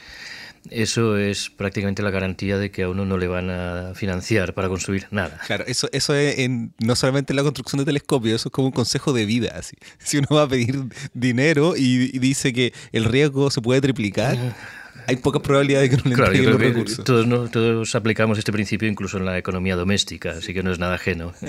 Eso 0.71 1.17
es 1.17 1.51
prácticamente 1.51 2.03
la 2.03 2.11
garantía 2.11 2.57
de 2.57 2.71
que 2.71 2.85
a 2.85 2.89
uno 2.89 3.05
no 3.05 3.19
le 3.19 3.27
van 3.27 3.51
a 3.51 3.95
financiar 3.95 4.55
para 4.55 4.69
construir 4.69 5.09
nada. 5.11 5.41
Claro, 5.47 5.65
eso, 5.67 5.89
eso 5.93 6.15
es 6.15 6.39
en, 6.39 6.73
no 6.79 6.95
solamente 6.95 7.33
en 7.33 7.37
la 7.37 7.43
construcción 7.43 7.81
de 7.81 7.85
telescopios, 7.85 8.37
eso 8.37 8.49
es 8.49 8.53
como 8.53 8.69
un 8.69 8.73
consejo 8.73 9.13
de 9.13 9.27
vida. 9.27 9.55
Así. 9.57 9.77
Si 9.99 10.19
uno 10.19 10.29
va 10.31 10.43
a 10.43 10.49
pedir 10.49 10.79
dinero 11.15 11.75
y, 11.77 12.11
y 12.13 12.19
dice 12.19 12.53
que 12.53 12.73
el 12.93 13.05
riesgo 13.05 13.51
se 13.51 13.61
puede 13.61 13.81
triplicar, 13.81 14.37
hay 15.07 15.17
pocas 15.17 15.43
probabilidades 15.43 15.91
de 15.91 15.97
que 15.97 16.03
no 16.03 16.11
le 16.11 16.17
claro, 16.17 16.33
los 16.33 16.61
recursos. 16.61 17.05
Todos, 17.05 17.27
¿no? 17.27 17.49
todos 17.49 17.95
aplicamos 17.95 18.39
este 18.39 18.53
principio 18.53 18.89
incluso 18.89 19.19
en 19.19 19.25
la 19.25 19.39
economía 19.39 19.77
doméstica, 19.77 20.33
así 20.33 20.55
que 20.55 20.63
no 20.63 20.73
es 20.73 20.79
nada 20.79 20.95
ajeno. 20.95 21.33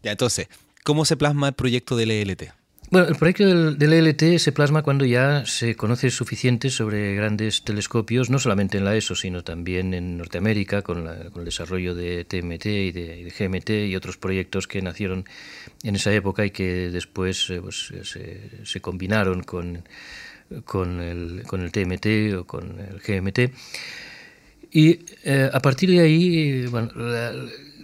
Ya, 0.00 0.12
entonces, 0.12 0.46
¿cómo 0.84 1.04
se 1.04 1.16
plasma 1.16 1.48
el 1.48 1.54
proyecto 1.54 1.96
del 1.96 2.12
ELT? 2.12 2.52
Bueno, 2.90 3.08
el 3.08 3.16
proyecto 3.16 3.44
del, 3.44 3.76
del, 3.76 3.92
ELT 3.92 4.38
se 4.38 4.50
plasma 4.50 4.82
cuando 4.82 5.04
ya 5.04 5.44
se 5.44 5.74
conoce 5.74 6.10
suficiente 6.10 6.70
sobre 6.70 7.14
grandes 7.14 7.62
telescopios, 7.62 8.30
no 8.30 8.38
solamente 8.38 8.78
en 8.78 8.86
la 8.86 8.96
ESO, 8.96 9.14
sino 9.14 9.44
también 9.44 9.92
en 9.92 10.16
Norteamérica, 10.16 10.80
con, 10.80 11.04
la, 11.04 11.28
con 11.28 11.40
el 11.40 11.44
desarrollo 11.44 11.94
de 11.94 12.24
TMT 12.24 12.64
y 12.64 12.92
de, 12.92 13.18
y 13.20 13.24
de, 13.24 13.30
GMT 13.30 13.70
y 13.90 13.94
otros 13.94 14.16
proyectos 14.16 14.66
que 14.66 14.80
nacieron 14.80 15.26
en 15.82 15.96
esa 15.96 16.14
época 16.14 16.46
y 16.46 16.50
que 16.50 16.88
después 16.88 17.50
eh, 17.50 17.60
pues, 17.60 17.92
se, 18.04 18.64
se, 18.64 18.80
combinaron 18.80 19.42
con, 19.42 19.84
con, 20.64 21.02
el, 21.02 21.42
con 21.46 21.60
el 21.60 21.70
TMT 21.70 22.38
o 22.38 22.46
con 22.46 22.80
el 22.80 23.00
GMT. 23.00 23.52
Y 24.70 25.00
eh, 25.24 25.50
a 25.52 25.60
partir 25.60 25.90
de 25.90 26.00
ahí, 26.00 26.64
bueno, 26.66 26.90
la, 26.94 27.32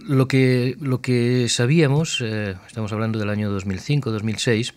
lo, 0.07 0.27
que, 0.27 0.75
lo 0.81 1.01
que 1.01 1.47
sabíamos, 1.47 2.21
eh, 2.21 2.55
estamos 2.65 2.91
hablando 2.91 3.19
del 3.19 3.29
año 3.29 3.55
2005-2006, 3.55 4.73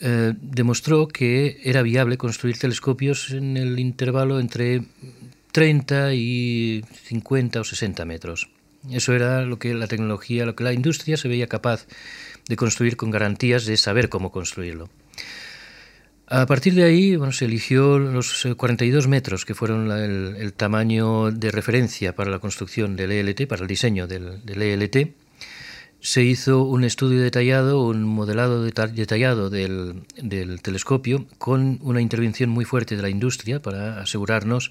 eh, 0.00 0.34
demostró 0.40 1.08
que 1.08 1.60
era 1.64 1.82
viable 1.82 2.16
construir 2.16 2.58
telescopios 2.58 3.30
en 3.30 3.56
el 3.56 3.78
intervalo 3.78 4.40
entre 4.40 4.82
30 5.52 6.14
y 6.14 6.84
50 7.04 7.60
o 7.60 7.64
60 7.64 8.04
metros. 8.04 8.50
Eso 8.90 9.12
era 9.14 9.42
lo 9.42 9.58
que 9.58 9.74
la 9.74 9.86
tecnología, 9.86 10.46
lo 10.46 10.54
que 10.54 10.64
la 10.64 10.72
industria 10.72 11.16
se 11.16 11.28
veía 11.28 11.48
capaz 11.48 11.86
de 12.48 12.56
construir 12.56 12.96
con 12.96 13.10
garantías 13.10 13.66
de 13.66 13.76
saber 13.76 14.08
cómo 14.08 14.30
construirlo. 14.30 14.88
A 16.30 16.44
partir 16.44 16.74
de 16.74 16.84
ahí 16.84 17.16
bueno, 17.16 17.32
se 17.32 17.46
eligió 17.46 17.98
los 17.98 18.46
42 18.56 19.04
eh, 19.04 19.08
metros, 19.08 19.44
que 19.46 19.54
fueron 19.54 19.90
el, 19.90 20.52
tamaño 20.52 21.30
de 21.30 21.50
referencia 21.50 22.14
para 22.14 22.30
la 22.30 22.38
construcción 22.38 22.96
del 22.96 23.12
ELT, 23.12 23.46
para 23.46 23.62
el 23.62 23.68
diseño 23.68 24.06
del, 24.06 24.42
ELT. 24.46 25.14
Se 26.00 26.22
hizo 26.22 26.62
un 26.62 26.84
estudio 26.84 27.20
detallado, 27.20 27.82
un 27.82 28.04
modelado 28.04 28.62
detallado 28.62 29.50
del, 29.50 30.04
telescopio, 30.62 31.26
con 31.38 31.78
una 31.82 32.00
intervención 32.00 32.50
muy 32.50 32.64
fuerte 32.64 32.96
de 32.96 33.02
la 33.02 33.08
industria 33.08 33.60
para 33.60 34.00
asegurarnos 34.00 34.70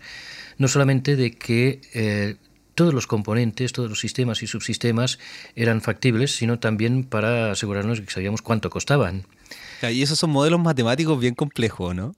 no 0.58 0.68
solamente 0.68 1.16
de 1.16 1.32
que 1.32 1.82
eh, 1.94 2.36
todos 2.76 2.94
los 2.94 3.08
componentes, 3.08 3.74
todos 3.74 3.90
los 3.90 4.00
sistemas 4.00 4.42
y 4.42 4.48
subsistemas 4.48 5.20
eran 5.56 5.82
factibles, 5.82 6.36
sino 6.36 6.60
también 6.60 7.04
para 7.04 7.52
asegurarnos 7.52 8.00
de 8.00 8.06
que 8.06 8.12
sabíamos 8.12 8.42
cuánto 8.42 8.70
costaban. 8.70 9.26
Y 9.82 10.02
esos 10.02 10.20
son 10.20 10.30
modelos 10.30 10.60
matemáticos 10.60 11.20
bien 11.20 11.36
complejos, 11.36 11.94
¿no? 11.96 12.16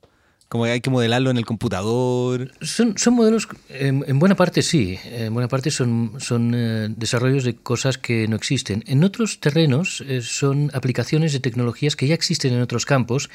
Como 0.49 0.63
hay 0.63 0.81
que 0.81 0.89
modelarlo 0.89 1.29
en 1.29 1.37
el 1.37 1.45
computador. 1.45 2.51
Son, 2.61 2.97
son 2.97 3.13
modelos, 3.13 3.47
en, 3.69 4.17
buena 4.17 4.35
parte 4.35 4.63
sí, 4.63 4.97
en 5.05 5.31
buena 5.31 5.47
parte 5.47 5.69
son, 5.69 6.13
son 6.17 6.53
eh, 6.55 6.87
desarrollos 6.89 7.43
de 7.43 7.55
cosas 7.55 7.99
que 7.99 8.27
no 8.27 8.35
existen. 8.35 8.83
En 8.87 9.03
otros 9.03 9.39
terrenos 9.39 10.03
eh, 10.07 10.21
son 10.21 10.71
aplicaciones 10.73 11.33
de 11.33 11.39
tecnologías 11.39 11.95
que 11.95 12.07
ya 12.07 12.15
existen 12.15 12.53
en 12.53 12.61
otros 12.61 12.87
campos 12.87 13.29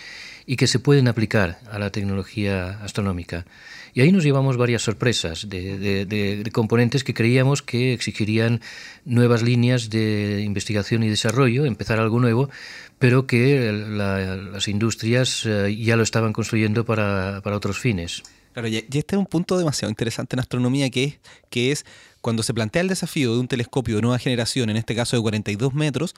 y 0.44 0.56
que 0.56 0.66
se 0.66 0.80
pueden 0.80 1.06
aplicar 1.06 1.60
a 1.70 1.78
la 1.78 1.90
tecnología 1.90 2.80
astronómica. 2.82 3.46
Y 3.94 4.00
ahí 4.00 4.10
nos 4.10 4.24
llevamos 4.24 4.56
varias 4.56 4.82
sorpresas 4.82 5.48
de, 5.48 6.50
componentes 6.52 7.04
que 7.04 7.14
creíamos 7.14 7.62
que 7.62 7.92
exigirían 7.92 8.60
nuevas 9.04 9.42
líneas 9.42 9.88
de 9.88 10.42
investigación 10.44 11.04
y 11.04 11.08
desarrollo, 11.08 11.64
empezar 11.64 12.00
algo 12.00 12.18
nuevo, 12.18 12.50
pero 12.98 13.26
que 13.26 13.72
las 13.72 14.68
industrias 14.68 15.44
eh, 15.46 15.76
ya 15.76 15.96
lo 15.96 16.02
estaban 16.02 16.32
construyendo 16.32 16.84
para, 16.84 17.42
otros 17.44 17.78
fines. 17.78 18.22
Claro, 18.52 18.68
y 18.68 18.76
este 18.76 18.98
es 18.98 19.18
un 19.18 19.26
punto 19.26 19.58
demasiado 19.58 19.90
interesante 19.90 20.36
en 20.36 20.40
astronomía, 20.40 20.88
que 20.90 21.04
es, 21.04 21.20
que 21.50 21.72
es 21.72 21.84
cuando 22.20 22.42
se 22.42 22.54
plantea 22.54 22.82
el 22.82 22.88
desafío 22.88 23.34
de 23.34 23.40
un 23.40 23.48
telescopio 23.48 23.96
de 23.96 24.02
nueva 24.02 24.18
generación, 24.18 24.70
en 24.70 24.76
este 24.76 24.94
caso 24.94 25.16
de 25.16 25.22
42 25.22 25.74
metros, 25.74 26.14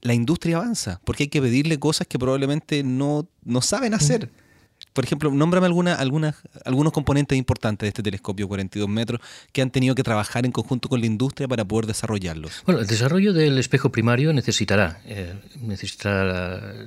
la 0.00 0.14
industria 0.14 0.56
avanza, 0.56 1.00
porque 1.04 1.24
hay 1.24 1.28
que 1.28 1.40
pedirle 1.40 1.78
cosas 1.78 2.08
que 2.08 2.18
probablemente 2.18 2.82
no, 2.82 3.28
no 3.44 3.62
saben 3.62 3.94
hacer. 3.94 4.30
Por 4.92 5.04
ejemplo, 5.04 5.30
nómbrame 5.30 5.66
alguna, 5.66 5.94
alguna, 5.94 6.34
algunos 6.64 6.92
componentes 6.92 7.38
importantes 7.38 7.86
de 7.86 7.88
este 7.88 8.02
telescopio 8.02 8.48
42 8.48 8.88
metros 8.88 9.20
que 9.52 9.62
han 9.62 9.70
tenido 9.70 9.94
que 9.94 10.02
trabajar 10.02 10.44
en 10.44 10.52
conjunto 10.52 10.88
con 10.88 11.00
la 11.00 11.06
industria 11.06 11.48
para 11.48 11.64
poder 11.64 11.86
desarrollarlos. 11.86 12.62
Bueno, 12.66 12.80
el 12.80 12.86
desarrollo 12.86 13.32
del 13.32 13.58
espejo 13.58 13.90
primario 13.90 14.32
necesitará, 14.32 15.00
eh, 15.06 15.34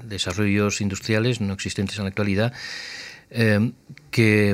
desarrollos 0.03 0.81
industriales 0.81 1.41
no 1.41 1.53
existentes 1.53 1.97
en 1.97 2.03
la 2.03 2.10
actualidad 2.10 2.53
Em, 3.31 3.73
que, 4.12 4.53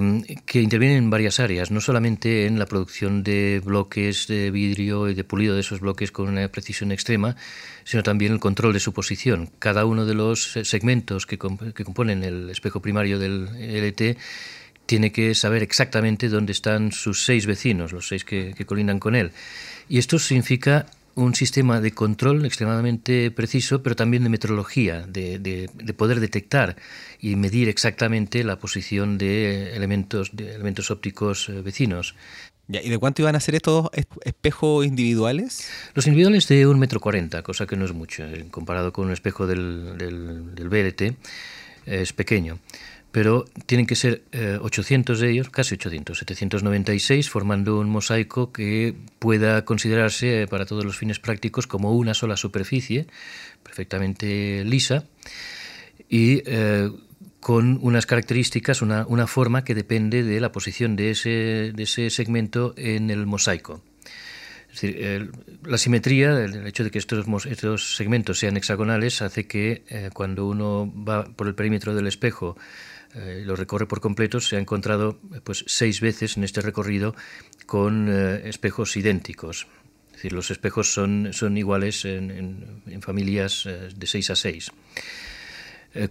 intervienen 0.53 0.97
en 0.97 1.09
varias 1.09 1.39
áreas, 1.39 1.69
no 1.71 1.81
solamente 1.81 2.47
en 2.47 2.57
la 2.57 2.65
producción 2.65 3.21
de 3.21 3.61
bloques 3.63 4.27
de 4.27 4.49
vidrio 4.49 5.09
y 5.09 5.13
de 5.13 5.23
pulido 5.23 5.53
de 5.53 5.61
esos 5.61 5.81
bloques 5.81 6.11
con 6.11 6.29
una 6.29 6.47
precisión 6.47 6.91
extrema, 6.91 7.35
sino 7.83 8.03
también 8.03 8.33
el 8.33 8.39
control 8.39 8.73
de 8.73 8.79
su 8.79 8.93
posición. 8.93 9.49
Cada 9.59 9.85
uno 9.85 10.05
de 10.05 10.13
los 10.13 10.51
segmentos 10.63 11.25
que, 11.25 11.37
componen 11.37 12.23
el 12.23 12.49
espejo 12.49 12.81
primario 12.81 13.19
del 13.19 13.47
LT 13.47 14.17
tiene 14.85 15.11
que 15.11 15.35
saber 15.35 15.63
exactamente 15.63 16.27
dónde 16.27 16.51
están 16.51 16.91
sus 16.91 17.23
seis 17.23 17.45
vecinos, 17.45 17.93
los 17.93 18.07
seis 18.07 18.25
que, 18.25 18.53
que 18.55 18.65
colindan 18.65 18.99
con 18.99 19.15
él. 19.15 19.31
Y 19.87 19.97
esto 19.97 20.19
significa 20.19 20.85
un 21.15 21.35
sistema 21.35 21.81
de 21.81 21.91
control 21.91 22.45
extremadamente 22.45 23.31
preciso, 23.31 23.83
pero 23.83 23.95
también 23.95 24.23
de 24.23 24.29
metrología, 24.29 25.05
de, 25.07 25.69
poder 25.97 26.19
detectar 26.19 26.75
y 27.19 27.35
medir 27.35 27.69
exactamente 27.69 28.43
la 28.43 28.57
posición 28.57 29.17
de 29.17 29.75
elementos, 29.75 30.31
de 30.33 30.55
elementos 30.55 30.91
ópticos 30.91 31.49
eh, 31.49 31.61
vecinos. 31.61 32.15
¿Y 32.67 32.89
de 32.89 32.97
cuánto 32.97 33.21
iban 33.21 33.35
a 33.35 33.41
ser 33.41 33.55
estos 33.55 33.89
espejos 34.23 34.85
individuales? 34.85 35.67
Los 35.93 36.07
individuales 36.07 36.47
de 36.47 36.65
un 36.65 36.79
metro 36.79 37.01
cuarenta, 37.01 37.43
cosa 37.43 37.67
que 37.67 37.75
no 37.75 37.83
es 37.83 37.93
mucho, 37.93 38.23
eh, 38.23 38.45
comparado 38.49 38.93
con 38.93 39.07
un 39.07 39.11
espejo 39.11 39.45
del, 39.45 39.97
del, 39.97 40.55
del 40.55 40.69
BLT, 40.69 41.17
es 41.85 42.13
pequeño 42.13 42.59
pero 43.11 43.45
tienen 43.65 43.85
que 43.85 43.95
ser 43.95 44.23
800 44.61 45.19
eh, 45.19 45.25
de 45.25 45.31
ellos, 45.31 45.49
casi 45.49 45.75
800, 45.75 46.17
796, 46.17 47.29
formando 47.29 47.79
un 47.79 47.89
mosaico 47.89 48.53
que 48.53 48.95
pueda 49.19 49.65
considerarse 49.65 50.43
eh, 50.43 50.47
para 50.47 50.65
todos 50.65 50.85
los 50.85 50.97
fines 50.97 51.19
prácticos 51.19 51.67
como 51.67 51.93
una 51.93 52.13
sola 52.13 52.37
superficie, 52.37 53.07
perfectamente 53.63 54.63
lisa, 54.63 55.05
y 56.09 56.41
eh, 56.45 56.89
con 57.41 57.79
unas 57.81 58.05
características, 58.05 58.81
una, 58.81 59.05
una, 59.07 59.27
forma 59.27 59.63
que 59.63 59.75
depende 59.75 60.23
de 60.23 60.39
la 60.39 60.51
posición 60.51 60.95
de 60.95 61.11
ese, 61.11 61.73
de 61.75 61.83
ese 61.83 62.09
segmento 62.11 62.73
en 62.77 63.09
el 63.09 63.25
mosaico. 63.25 63.81
Es 64.71 64.79
decir, 64.81 65.31
la 65.65 65.77
simetría, 65.77 66.45
el, 66.45 66.65
hecho 66.65 66.85
de 66.85 66.91
que 66.91 66.99
estos, 66.99 67.25
estos 67.45 67.97
segmentos 67.97 68.39
sean 68.39 68.55
hexagonales, 68.55 69.21
hace 69.21 69.45
que 69.45 69.83
cuando 70.13 70.47
uno 70.47 70.89
va 70.95 71.25
por 71.25 71.47
el 71.47 71.55
perímetro 71.55 71.93
del 71.93 72.07
espejo 72.07 72.55
eh, 73.15 73.43
lo 73.45 73.55
recorre 73.55 73.87
por 73.87 73.99
completo, 73.99 74.39
se 74.39 74.55
ha 74.55 74.59
encontrado 74.59 75.19
pues, 75.43 75.63
seis 75.67 76.01
veces 76.01 76.37
en 76.37 76.43
este 76.43 76.61
recorrido 76.61 77.15
con 77.65 78.07
eh, 78.09 78.47
espejos 78.47 78.95
idénticos. 78.95 79.67
Es 80.07 80.13
decir, 80.13 80.33
los 80.33 80.51
espejos 80.51 80.93
son, 80.93 81.29
son 81.33 81.57
iguales 81.57 82.05
en, 82.05 83.01
familias 83.01 83.65
eh, 83.65 83.89
de 83.95 84.07
seis 84.07 84.29
a 84.29 84.35
seis. 84.35 84.71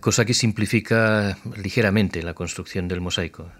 cosa 0.01 0.27
que 0.27 0.35
simplifica 0.35 1.39
ligeramente 1.57 2.23
la 2.23 2.35
construcción 2.35 2.87
del 2.87 3.01
mosaico. 3.01 3.51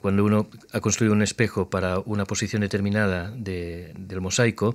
Cuando 0.00 0.24
uno 0.24 0.48
ha 0.72 0.80
construido 0.80 1.14
un 1.14 1.22
espejo 1.22 1.70
para 1.70 2.00
una 2.00 2.24
posición 2.24 2.62
determinada 2.62 3.30
del 3.30 4.20
mosaico, 4.20 4.74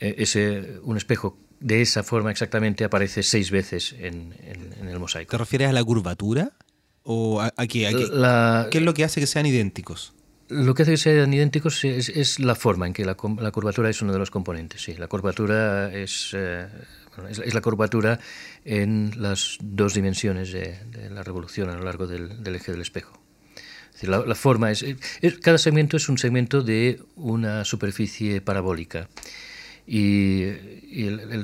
ese, 0.00 0.80
un 0.82 0.96
espejo 0.96 1.38
de 1.60 1.82
esa 1.82 2.02
forma 2.02 2.30
exactamente 2.30 2.84
aparece 2.84 3.22
seis 3.22 3.50
veces 3.50 3.94
en, 3.98 4.34
en, 4.42 4.88
el 4.88 4.98
mosaico. 4.98 5.30
¿Te 5.30 5.38
refieres 5.38 5.68
a 5.68 5.72
la 5.72 5.84
curvatura? 5.84 6.52
¿Qué 7.68 8.78
es 8.78 8.82
lo 8.82 8.94
que 8.94 9.04
hace 9.04 9.20
que 9.20 9.26
sean 9.26 9.46
idénticos? 9.46 10.12
Lo 10.48 10.74
que 10.74 10.82
hace 10.82 10.92
que 10.92 10.96
sean 10.96 11.32
idénticos 11.32 11.84
es, 11.84 12.40
la 12.40 12.54
forma 12.54 12.86
en 12.86 12.92
que 12.92 13.04
la, 13.04 13.14
curvatura 13.14 13.88
es 13.88 14.02
uno 14.02 14.12
de 14.12 14.18
los 14.18 14.30
componentes. 14.30 14.82
Sí, 14.82 14.94
la 14.94 15.06
curvatura 15.06 15.92
es, 15.92 16.32
eh, 16.34 16.66
es, 17.28 17.54
la 17.54 17.60
curvatura 17.60 18.18
en 18.64 19.12
las 19.16 19.58
dos 19.60 19.94
dimensiones 19.94 20.52
de, 20.52 20.78
la 21.10 21.22
revolución 21.22 21.70
a 21.70 21.74
lo 21.74 21.84
largo 21.84 22.06
del, 22.06 22.54
eje 22.54 22.72
del 22.72 22.80
espejo. 22.80 23.20
la, 24.02 24.34
forma 24.34 24.70
es, 24.70 24.84
Cada 25.42 25.58
segmento 25.58 25.96
es 25.96 26.08
un 26.08 26.18
segmento 26.18 26.62
de 26.62 27.00
una 27.16 27.64
superficie 27.64 28.40
parabólica 28.40 29.08
y, 29.92 30.46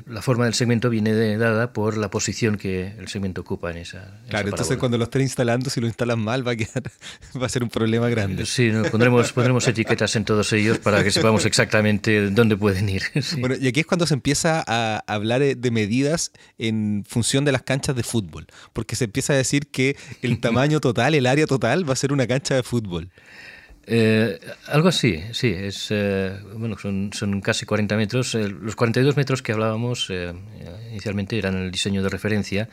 la 0.06 0.22
forma 0.22 0.44
del 0.44 0.54
segmento 0.54 0.90
viene 0.90 1.36
dada 1.36 1.72
por 1.72 1.96
la 1.96 2.10
posición 2.10 2.56
que 2.56 2.94
el 2.98 3.08
segmento 3.08 3.40
ocupa 3.40 3.70
en 3.70 3.76
esa. 3.78 4.20
claro, 4.28 4.48
entonces 4.48 4.76
cuando 4.76 4.98
lo 4.98 5.04
estén 5.04 5.22
instalando, 5.22 5.70
si 5.70 5.80
lo 5.80 5.86
instalan 5.86 6.18
mal, 6.18 6.46
va 6.46 6.52
a, 6.52 6.56
quedar, 6.56 6.82
va 7.40 7.46
a 7.46 7.48
ser 7.48 7.62
un 7.62 7.68
problema 7.68 8.08
grande. 8.08 8.44
Sí, 8.44 8.72
pondremos, 8.90 9.32
pondremos 9.32 9.66
etiquetas 9.68 10.14
en 10.16 10.24
todos 10.24 10.52
ellos 10.52 10.78
para 10.78 11.02
que 11.04 11.10
sepamos 11.12 11.44
exactamente 11.46 12.30
dónde 12.30 12.56
pueden 12.56 12.88
ir. 12.88 13.02
Bueno, 13.38 13.56
y 13.60 13.68
aquí 13.68 13.80
es 13.80 13.86
cuando 13.86 14.06
se 14.06 14.14
empieza 14.14 14.64
a 14.66 15.02
hablar 15.06 15.40
de 15.40 15.70
medidas 15.70 16.32
en 16.58 17.04
función 17.06 17.44
de 17.44 17.52
las 17.52 17.62
canchas 17.62 17.94
de 17.94 18.02
fútbol, 18.02 18.46
porque 18.72 18.96
se 18.96 19.04
empieza 19.04 19.32
a 19.32 19.36
decir 19.36 19.68
que 19.68 19.96
el 20.22 20.40
tamaño 20.40 20.80
total, 20.80 21.14
el 21.14 21.26
área 21.26 21.46
total, 21.46 21.88
va 21.88 21.92
a 21.92 21.96
ser 21.96 22.12
una 22.12 22.26
cancha 22.26 22.54
de 22.54 22.62
fútbol. 22.62 23.10
Eh, 23.88 24.40
algo 24.66 24.88
así, 24.88 25.22
sí, 25.32 25.54
es, 25.56 25.88
eh, 25.90 26.32
bueno, 26.54 26.76
son, 26.76 27.10
son, 27.12 27.40
casi 27.40 27.66
40 27.66 27.96
metros. 27.96 28.34
Eh, 28.34 28.48
los 28.48 28.74
42 28.74 29.16
metros 29.16 29.42
que 29.42 29.52
hablábamos 29.52 30.10
inicialmente 30.90 31.38
eran 31.38 31.56
el 31.56 31.70
diseño 31.70 32.02
de 32.02 32.08
referencia. 32.08 32.68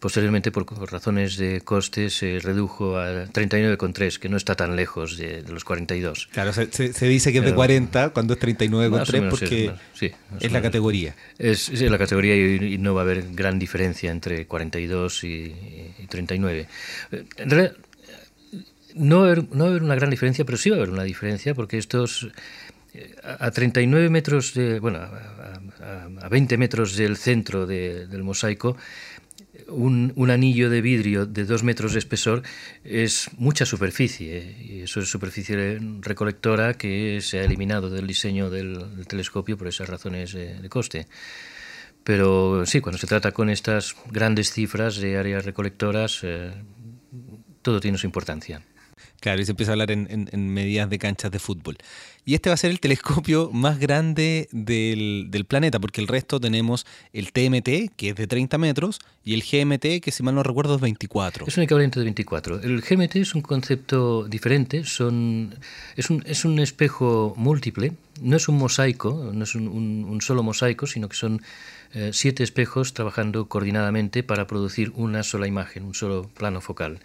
Posteriormente, 0.00 0.50
por, 0.50 0.66
razones 0.90 1.36
de 1.36 1.60
coste, 1.60 2.08
se 2.08 2.38
redujo 2.40 2.98
a 2.98 3.26
39,3, 3.26 4.18
que 4.18 4.30
no 4.30 4.38
está 4.38 4.54
tan 4.54 4.74
lejos 4.74 5.18
de, 5.18 5.42
los 5.42 5.64
42. 5.64 6.28
Claro, 6.32 6.54
se, 6.54 6.70
se, 6.70 7.06
dice 7.06 7.32
que 7.32 7.38
es 7.38 7.44
de 7.44 7.54
40 7.54 8.08
cuando 8.10 8.32
es 8.32 8.40
39,3 8.40 9.28
porque 9.28 9.72
es, 10.40 10.52
la 10.52 10.62
categoría. 10.62 11.14
Es, 11.38 11.68
la 11.82 11.98
categoría 11.98 12.34
y, 12.34 12.78
no 12.78 12.94
va 12.94 13.02
a 13.02 13.04
haber 13.04 13.34
gran 13.34 13.58
diferencia 13.58 14.10
entre 14.10 14.46
42 14.46 15.24
y, 15.24 15.54
y 15.98 16.06
39. 16.08 16.66
En 17.36 17.50
realidad, 17.50 17.76
no 18.94 19.20
va, 19.20 19.28
a 19.28 19.30
haber, 19.30 19.82
una 19.82 19.94
gran 19.94 20.10
diferencia, 20.10 20.44
pero 20.44 20.58
sí 20.58 20.70
va 20.70 20.76
a 20.76 20.78
haber 20.78 20.90
una 20.90 21.04
diferencia 21.04 21.54
porque 21.54 21.78
estos, 21.78 22.28
a 23.22 23.50
39 23.50 24.10
metros, 24.10 24.54
de, 24.54 24.80
bueno, 24.80 24.98
a, 25.00 26.28
20 26.28 26.58
metros 26.58 26.96
del 26.96 27.16
centro 27.16 27.66
del 27.66 28.22
mosaico, 28.22 28.76
un, 29.68 30.12
un, 30.16 30.30
anillo 30.30 30.70
de 30.70 30.80
vidrio 30.80 31.26
de 31.26 31.44
dos 31.44 31.62
metros 31.62 31.92
de 31.92 32.00
espesor 32.00 32.42
es 32.82 33.30
mucha 33.36 33.64
superficie 33.66 34.56
y 34.60 34.80
eso 34.82 35.00
es 35.00 35.08
superficie 35.08 35.78
recolectora 36.00 36.74
que 36.74 37.20
se 37.20 37.38
ha 37.38 37.44
eliminado 37.44 37.90
del 37.90 38.06
diseño 38.06 38.50
del, 38.50 39.06
telescopio 39.06 39.56
por 39.56 39.68
esas 39.68 39.88
razones 39.88 40.32
de, 40.32 40.68
coste. 40.68 41.06
Pero 42.02 42.64
sí, 42.66 42.80
cuando 42.80 42.98
se 42.98 43.06
trata 43.06 43.32
con 43.32 43.50
estas 43.50 43.94
grandes 44.10 44.52
cifras 44.52 44.96
de 44.96 45.18
áreas 45.18 45.44
recolectoras, 45.44 46.20
eh, 46.22 46.50
todo 47.62 47.78
tiene 47.78 47.98
su 47.98 48.06
importancia. 48.06 48.62
Claro, 49.20 49.42
y 49.42 49.44
se 49.44 49.52
empieza 49.52 49.72
a 49.72 49.74
hablar 49.74 49.90
en, 49.90 50.48
medidas 50.48 50.88
de 50.88 50.98
canchas 50.98 51.30
de 51.30 51.38
fútbol. 51.38 51.76
Y 52.24 52.34
este 52.34 52.48
va 52.48 52.54
a 52.54 52.56
ser 52.56 52.70
el 52.70 52.80
telescopio 52.80 53.50
más 53.52 53.78
grande 53.78 54.48
del, 54.50 55.44
planeta, 55.46 55.78
porque 55.78 56.00
el 56.00 56.08
resto 56.08 56.40
tenemos 56.40 56.86
el 57.12 57.32
TMT, 57.32 57.94
que 57.96 58.10
es 58.10 58.14
de 58.14 58.26
30 58.26 58.56
metros, 58.56 58.98
y 59.22 59.34
el 59.34 59.42
GMT, 59.42 60.02
que 60.02 60.10
si 60.10 60.22
mal 60.22 60.34
no 60.34 60.42
recuerdo 60.42 60.76
es 60.76 60.80
24. 60.80 61.46
Es 61.46 61.56
un 61.56 61.64
equivalente 61.64 61.98
de 61.98 62.04
24. 62.04 62.62
El 62.62 62.80
GMT 62.80 63.16
es 63.16 63.34
un 63.34 63.42
concepto 63.42 64.24
diferente, 64.24 64.84
son, 64.84 65.54
es, 65.96 66.08
un, 66.08 66.22
es 66.26 66.46
un 66.46 66.58
espejo 66.58 67.34
múltiple, 67.36 67.92
no 68.22 68.36
es 68.36 68.48
un 68.48 68.56
mosaico, 68.56 69.32
no 69.34 69.44
es 69.44 69.54
un, 69.54 70.18
solo 70.22 70.42
mosaico, 70.42 70.86
sino 70.86 71.08
que 71.08 71.16
son 71.16 71.42
eh, 71.92 72.10
siete 72.14 72.42
espejos 72.42 72.94
trabajando 72.94 73.48
coordinadamente 73.48 74.22
para 74.22 74.46
producir 74.46 74.92
una 74.94 75.22
sola 75.22 75.46
imagen, 75.46 75.84
un 75.84 75.94
solo 75.94 76.30
plano 76.34 76.60
focal. 76.60 77.00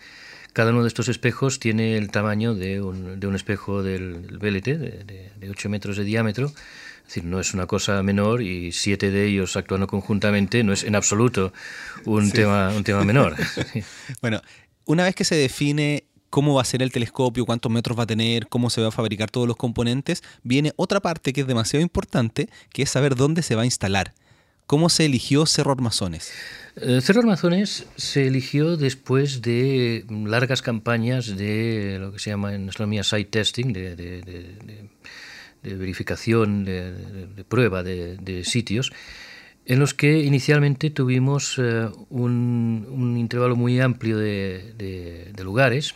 Cada 0.55 0.71
uno 0.71 0.83
de 0.83 0.87
estos 0.87 1.09
espejos 1.09 1.59
tiene 1.59 1.97
el 1.97 2.11
tamaño 2.11 2.55
de 2.55 2.81
un, 2.81 3.19
de 3.19 3.27
un 3.27 3.35
espejo 3.35 3.83
del 3.83 4.39
VLT, 4.39 4.65
de, 4.65 5.31
de, 5.37 5.49
8 5.49 5.67
metros 5.67 5.97
de 5.97 6.05
diámetro. 6.05 6.45
Es 6.45 7.03
decir, 7.07 7.25
no 7.25 7.41
es 7.41 7.53
una 7.53 7.65
cosa 7.65 8.01
menor 8.03 8.41
y 8.41 8.71
siete 8.71 9.11
de 9.11 9.25
ellos 9.25 9.57
actuando 9.57 9.85
conjuntamente 9.85 10.63
no 10.63 10.71
es 10.71 10.85
en 10.85 10.95
absoluto 10.95 11.51
un, 12.05 12.31
tema, 12.31 12.69
un 12.69 12.85
tema 12.85 13.03
menor. 13.03 13.35
bueno, 14.21 14.39
una 14.85 15.03
vez 15.03 15.13
que 15.13 15.25
se 15.25 15.35
define 15.35 16.05
cómo 16.29 16.53
va 16.53 16.61
a 16.61 16.65
ser 16.65 16.81
el 16.81 16.91
telescopio, 16.93 17.45
cuántos 17.45 17.69
metros 17.69 17.99
va 17.99 18.03
a 18.03 18.07
tener, 18.07 18.47
cómo 18.47 18.69
se 18.69 18.79
va 18.79 18.87
a 18.87 18.91
fabricar 18.91 19.29
todos 19.29 19.49
los 19.49 19.57
componentes, 19.57 20.23
viene 20.41 20.71
otra 20.77 21.01
parte 21.01 21.33
que 21.33 21.41
es 21.41 21.47
demasiado 21.47 21.83
importante, 21.83 22.47
que 22.71 22.83
es 22.83 22.89
saber 22.89 23.15
dónde 23.15 23.41
se 23.41 23.55
va 23.55 23.63
a 23.63 23.65
instalar. 23.65 24.13
¿Cómo 24.67 24.89
se 24.89 25.05
eligió 25.05 25.45
Cerro 25.45 25.71
Armazones? 25.73 26.33
Eh, 26.77 26.99
Cerro 27.01 27.21
Armazones 27.21 27.85
se 27.97 28.25
eligió 28.25 28.77
después 28.77 29.43
de 29.43 30.05
largas 30.09 30.63
campañas 30.63 31.37
de 31.37 31.97
lo 31.99 32.11
que 32.11 32.19
se 32.19 32.31
llama 32.31 32.55
en 32.55 32.67
astronomía 32.67 33.03
site 33.03 33.29
testing, 33.29 33.73
de, 33.73 34.89
verificación, 35.61 36.65
de, 36.65 37.45
prueba 37.47 37.83
de, 37.83 38.43
sitios, 38.43 38.91
en 39.67 39.79
los 39.79 39.93
que 39.93 40.23
inicialmente 40.23 40.89
tuvimos 40.89 41.59
eh, 41.59 41.87
un, 42.09 42.87
un, 42.89 43.17
intervalo 43.17 43.55
muy 43.55 43.79
amplio 43.79 44.17
de, 44.17 45.31
lugares 45.43 45.93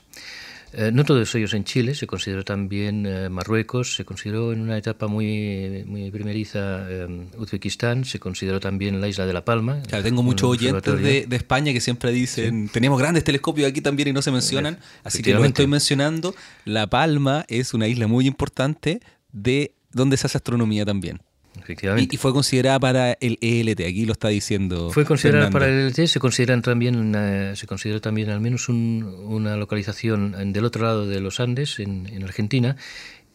eh, 0.73 0.91
no 0.93 1.03
todos 1.03 1.33
ellos 1.35 1.53
en 1.53 1.63
Chile, 1.63 1.95
se 1.95 2.05
consideró 2.05 2.43
también 2.43 3.05
eh, 3.05 3.29
Marruecos, 3.29 3.95
se 3.95 4.05
consideró 4.05 4.53
en 4.53 4.61
una 4.61 4.77
etapa 4.77 5.07
muy, 5.07 5.83
muy 5.85 6.11
primeriza 6.11 6.85
eh, 6.89 7.27
Uzbekistán, 7.37 8.05
se 8.05 8.19
consideró 8.19 8.59
también 8.59 9.01
la 9.01 9.07
isla 9.07 9.25
de 9.25 9.33
La 9.33 9.43
Palma. 9.43 9.81
Claro, 9.87 10.03
tengo 10.03 10.21
muchos 10.21 10.49
oyentes 10.49 11.01
de, 11.01 11.25
de, 11.25 11.35
España 11.35 11.73
que 11.73 11.81
siempre 11.81 12.11
dicen, 12.11 12.69
tenemos 12.69 12.99
grandes 12.99 13.23
telescopios 13.23 13.69
aquí 13.69 13.81
también 13.81 14.09
y 14.09 14.13
no 14.13 14.21
se 14.21 14.31
mencionan, 14.31 14.77
así 15.03 15.23
que 15.23 15.33
lo 15.33 15.43
estoy 15.43 15.67
mencionando. 15.67 16.35
La 16.65 16.87
Palma 16.87 17.45
es 17.47 17.73
una 17.73 17.87
isla 17.87 18.07
muy 18.07 18.27
importante 18.27 18.99
de 19.31 19.73
donde 19.91 20.17
se 20.17 20.27
hace 20.27 20.37
astronomía 20.37 20.85
también. 20.85 21.21
Efectivamente. 21.69 22.15
Y, 22.15 22.17
fue 22.17 22.33
considerada 22.33 22.79
para 22.79 23.11
el 23.19 23.37
ELT, 23.41 23.81
aquí 23.81 24.05
lo 24.05 24.13
está 24.13 24.29
diciendo. 24.29 24.89
Fue 24.89 25.05
considerada 25.05 25.51
para 25.51 25.67
el 25.67 25.85
ELT, 25.85 26.07
se 26.07 26.19
consideran 26.19 26.63
también 26.63 27.13
se 27.55 27.67
considera 27.67 27.99
también 27.99 28.31
al 28.31 28.41
menos 28.41 28.69
una 28.69 29.55
localización 29.55 30.51
del 30.51 30.65
otro 30.65 30.85
lado 30.85 31.05
de 31.05 31.19
los 31.19 31.39
Andes, 31.39 31.77
en, 31.77 32.23
Argentina, 32.23 32.75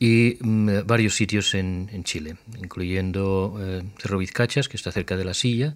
y 0.00 0.36
mm, 0.40 0.84
varios 0.84 1.14
sitios 1.14 1.54
en, 1.54 2.02
Chile, 2.02 2.34
incluyendo 2.58 3.56
eh, 3.60 3.82
Cerro 3.98 4.18
Vizcachas, 4.18 4.68
que 4.68 4.76
está 4.76 4.90
cerca 4.90 5.16
de 5.16 5.24
la 5.24 5.34
Silla, 5.34 5.74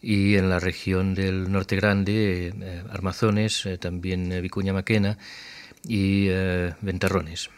y 0.00 0.36
en 0.36 0.48
la 0.48 0.60
región 0.60 1.14
del 1.14 1.52
Norte 1.52 1.76
Grande, 1.76 2.54
eh, 2.58 2.82
Armazones, 2.88 3.66
eh, 3.66 3.76
también 3.76 4.30
Vicuña 4.40 4.72
Maquena 4.72 5.18
y 5.86 6.28
Ventarrones. 6.80 7.50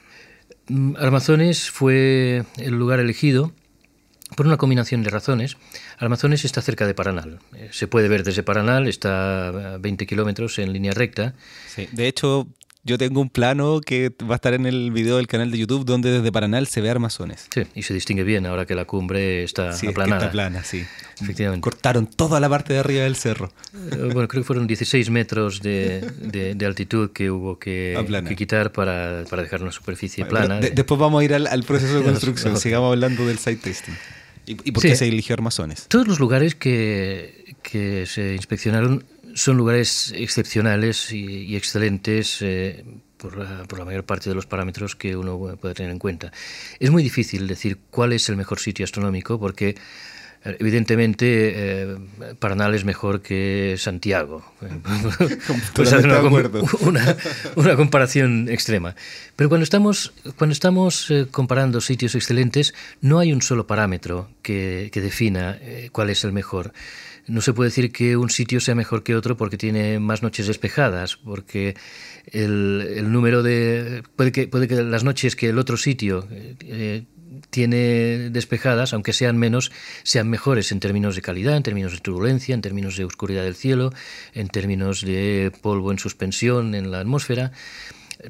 Mm, 0.67 0.97
Armazones 0.97 1.71
fue 1.71 2.43
el 2.59 2.75
lugar 2.75 2.99
elegido 2.99 3.53
por 4.35 4.47
una 4.47 4.57
combinación 4.57 5.03
de 5.03 5.11
razones. 5.11 5.57
Armazones 5.99 6.45
está 6.45 6.63
cerca 6.63 6.87
de 6.87 6.95
Paranal. 6.95 7.39
Eh, 7.55 7.69
se 7.73 7.87
puede 7.87 8.09
ver 8.09 8.25
desde 8.25 8.43
Paranal, 8.43 8.89
está 8.89 9.75
a 9.75 9.79
20 9.79 10.07
kilómetros 10.07 10.59
en 10.59 10.73
línea 10.73 10.93
recta. 10.93 11.35
De 11.93 12.09
hecho, 12.09 12.49
yo 12.87 12.99
tengo 12.99 13.21
un 13.21 13.29
plano 13.29 13.81
que 13.81 14.13
va 14.23 14.35
a 14.35 14.37
estar 14.37 14.55
en 14.55 14.65
el 14.65 14.93
video 14.93 15.17
del 15.17 15.27
canal 15.27 15.51
de 15.51 15.59
YouTube 15.59 15.85
donde 15.85 16.13
desde 16.13 16.31
Paranal 16.31 16.69
se 16.69 16.81
ve 16.81 16.89
Armazones. 16.89 17.49
Sí, 17.53 17.63
y 17.75 17.83
se 17.83 17.93
distingue 17.93 18.23
bien 18.23 18.47
ahora 18.47 18.65
que 18.65 18.77
la 18.77 18.85
cumbre 18.85 19.43
está 19.43 19.73
sí, 19.73 19.89
aplanada. 19.89 20.23
está 20.23 20.31
plana, 20.31 20.63
sí. 20.63 20.85
Efectivamente. 21.21 21.65
Cortaron 21.65 22.07
toda 22.07 22.39
la 22.39 22.49
parte 22.49 22.75
de 22.75 22.79
arriba 22.79 23.03
del 23.03 23.17
cerro. 23.17 23.53
Eh, 23.75 24.11
bueno, 24.13 24.29
creo 24.29 24.43
que 24.43 24.45
fueron 24.45 24.69
16 24.69 25.11
metros 25.11 25.63
de, 25.63 26.01
de, 26.21 26.67
altitud 26.67 27.11
que 27.11 27.29
hubo 27.31 27.59
que, 27.59 28.23
que 28.29 28.37
quitar 28.37 28.71
para, 28.71 29.25
para, 29.29 29.43
dejar 29.43 29.63
una 29.63 29.73
superficie 29.73 30.25
plana. 30.25 30.61
después 30.61 31.01
vamos 31.01 31.21
a 31.21 31.25
ir 31.25 31.35
al, 31.35 31.49
al 31.49 31.65
proceso 31.65 31.99
de 31.99 32.05
construcción. 32.11 32.57
Sigamos 32.57 32.93
hablando 32.93 33.27
del 33.27 33.39
site 33.39 33.63
testing. 33.63 33.95
¿Y, 34.47 34.71
por 34.71 34.83
qué 34.83 34.95
se 34.95 35.09
eligió 35.09 35.35
Armazones? 35.35 35.87
Todos 35.89 36.07
los 36.07 36.21
lugares 36.21 36.55
que, 36.55 37.57
que 37.63 38.07
se 38.07 38.37
inspeccionaron 38.37 39.05
son 39.37 39.57
lugares 39.57 40.13
excepcionales 40.17 41.13
y, 41.13 41.55
excelentes 41.57 42.39
eh, 42.41 42.85
por, 43.17 43.37
la, 43.37 43.65
por, 43.65 43.79
la, 43.79 43.85
mayor 43.85 44.05
parte 44.05 44.29
de 44.29 44.35
los 44.35 44.47
parámetros 44.47 44.97
que 44.97 45.15
uno 45.15 45.57
puede 45.61 45.75
tener 45.75 45.93
en 45.93 45.99
cuenta. 45.99 46.33
Es 46.81 46.91
muy 46.91 47.03
difícil 47.03 47.47
decir 47.47 47.79
cuál 47.91 48.13
es 48.13 48.29
el 48.29 48.37
mejor 48.37 48.59
sitio 48.59 48.85
astronómico 48.85 49.39
porque 49.39 49.77
Evidentemente, 50.59 51.53
eh, 51.55 51.97
Paranal 52.39 52.75
es 52.75 52.85
mejor 52.85 53.21
que 53.21 53.75
Santiago. 53.79 54.45
pues 55.75 55.93
una, 55.93 56.21
una, 56.81 57.17
una, 57.57 57.77
comparación 57.77 58.49
extrema. 58.49 58.95
Pero 59.35 59.49
cuando 59.49 59.65
estamos, 59.65 60.13
cuando 60.37 60.53
estamos 60.53 61.11
eh, 61.11 61.27
comparando 61.31 61.81
sitios 61.81 62.15
excelentes, 62.15 62.75
no 63.01 63.19
hay 63.19 63.33
un 63.33 63.43
solo 63.43 63.67
parámetro 63.67 64.29
que, 64.43 64.91
que 64.93 65.01
defina 65.01 65.59
eh, 65.61 65.89
cuál 65.91 66.11
es 66.11 66.23
el 66.23 66.33
mejor. 66.33 66.73
No 67.27 67.41
se 67.41 67.53
puede 67.53 67.71
decir 67.71 67.91
que 67.93 68.17
un 68.17 68.31
sitio 68.31 68.61
sea 68.61 68.75
mejor 68.75 69.03
que 69.03 69.17
otro 69.17 69.37
porque 69.37 69.57
tiene 69.57 69.99
más 69.99 70.23
noches 70.23 70.47
despejadas, 70.47 71.17
porque 71.17 71.75
el, 72.27 72.87
el 72.97 73.11
número 73.11 73.43
de... 73.43 74.05
Puede 74.15 74.31
que, 74.31 74.47
puede 74.47 74.69
que 74.69 74.77
las 74.77 75.03
noches 75.03 75.35
que 75.35 75.49
el 75.49 75.59
otro 75.59 75.77
sitio 75.77 76.27
tiene 77.51 78.31
despejadas, 78.31 78.93
aunque 78.93 79.13
sean 79.13 79.39
menos, 79.39 79.73
sean 80.03 80.29
mejores 80.29 80.73
en 80.73 80.81
términos 80.81 81.17
de 81.17 81.23
calidad, 81.23 81.57
en 81.57 81.63
términos 81.63 81.93
de 81.93 81.99
turbulencia, 81.99 82.55
en 82.55 82.63
términos 82.63 82.97
de 82.97 83.05
oscuridad 83.05 83.45
del 83.45 83.55
cielo, 83.55 83.93
en 84.35 84.49
términos 84.49 85.03
de 85.03 85.53
polvo 85.63 85.93
en 85.93 85.99
suspensión 85.99 86.75
en 86.75 86.91
la 86.91 87.01
atmósfera. 87.01 87.53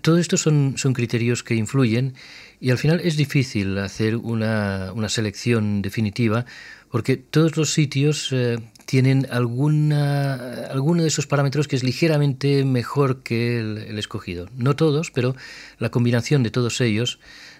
Todo 0.02 0.18
esto 0.18 0.36
son, 0.36 0.74
son 0.76 0.94
criterios 0.94 1.42
que 1.42 1.54
influyen 1.54 2.14
y 2.60 2.70
al 2.70 2.78
final 2.78 3.00
es 3.04 3.16
difícil 3.16 3.78
hacer 3.78 4.16
una, 4.16 4.92
una 4.94 5.08
selección 5.08 5.80
definitiva 5.80 6.44
porque 6.90 7.16
todos 7.16 7.56
los 7.56 7.72
sitios 7.72 8.30
eh, 8.32 8.58
tienen 8.86 9.26
alguna, 9.30 10.66
alguno 10.68 11.02
de 11.02 11.08
esos 11.08 11.26
parámetros 11.26 11.68
que 11.68 11.76
es 11.76 11.82
ligeramente 11.82 12.64
mejor 12.64 13.22
que 13.22 13.58
el 13.58 13.98
escogido. 13.98 14.48
No 14.56 14.74
todos, 14.76 15.10
pero 15.10 15.36
la 15.78 15.90
combinación 15.90 16.42
de 16.42 16.50
todos 16.50 16.80
ellos 16.80 17.18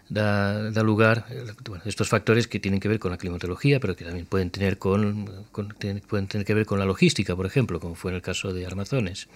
da, 0.09 0.70
da 0.70 0.83
lugar 0.83 1.27
bueno, 1.68 1.83
estos 1.87 2.09
factores 2.09 2.47
que 2.47 2.61
tienen 2.61 2.81
que 2.81 2.89
ver 2.89 2.99
con 2.99 3.11
la 3.11 3.18
climatología, 3.18 3.81
pero 3.81 3.97
que 3.97 4.05
también 4.05 4.27
pueden 4.27 4.51
tener, 4.51 4.79
con, 4.79 5.29
pueden 6.09 6.27
tener 6.29 6.47
que 6.47 6.55
ver 6.55 6.66
con 6.66 6.79
la 6.79 6.85
logística, 6.85 7.35
por 7.35 7.47
ejemplo, 7.47 7.81
como 7.81 7.95
fue 7.95 8.12
en 8.12 8.16
el 8.16 8.22
caso 8.22 8.53
de 8.53 8.66
Armazones. 8.66 9.29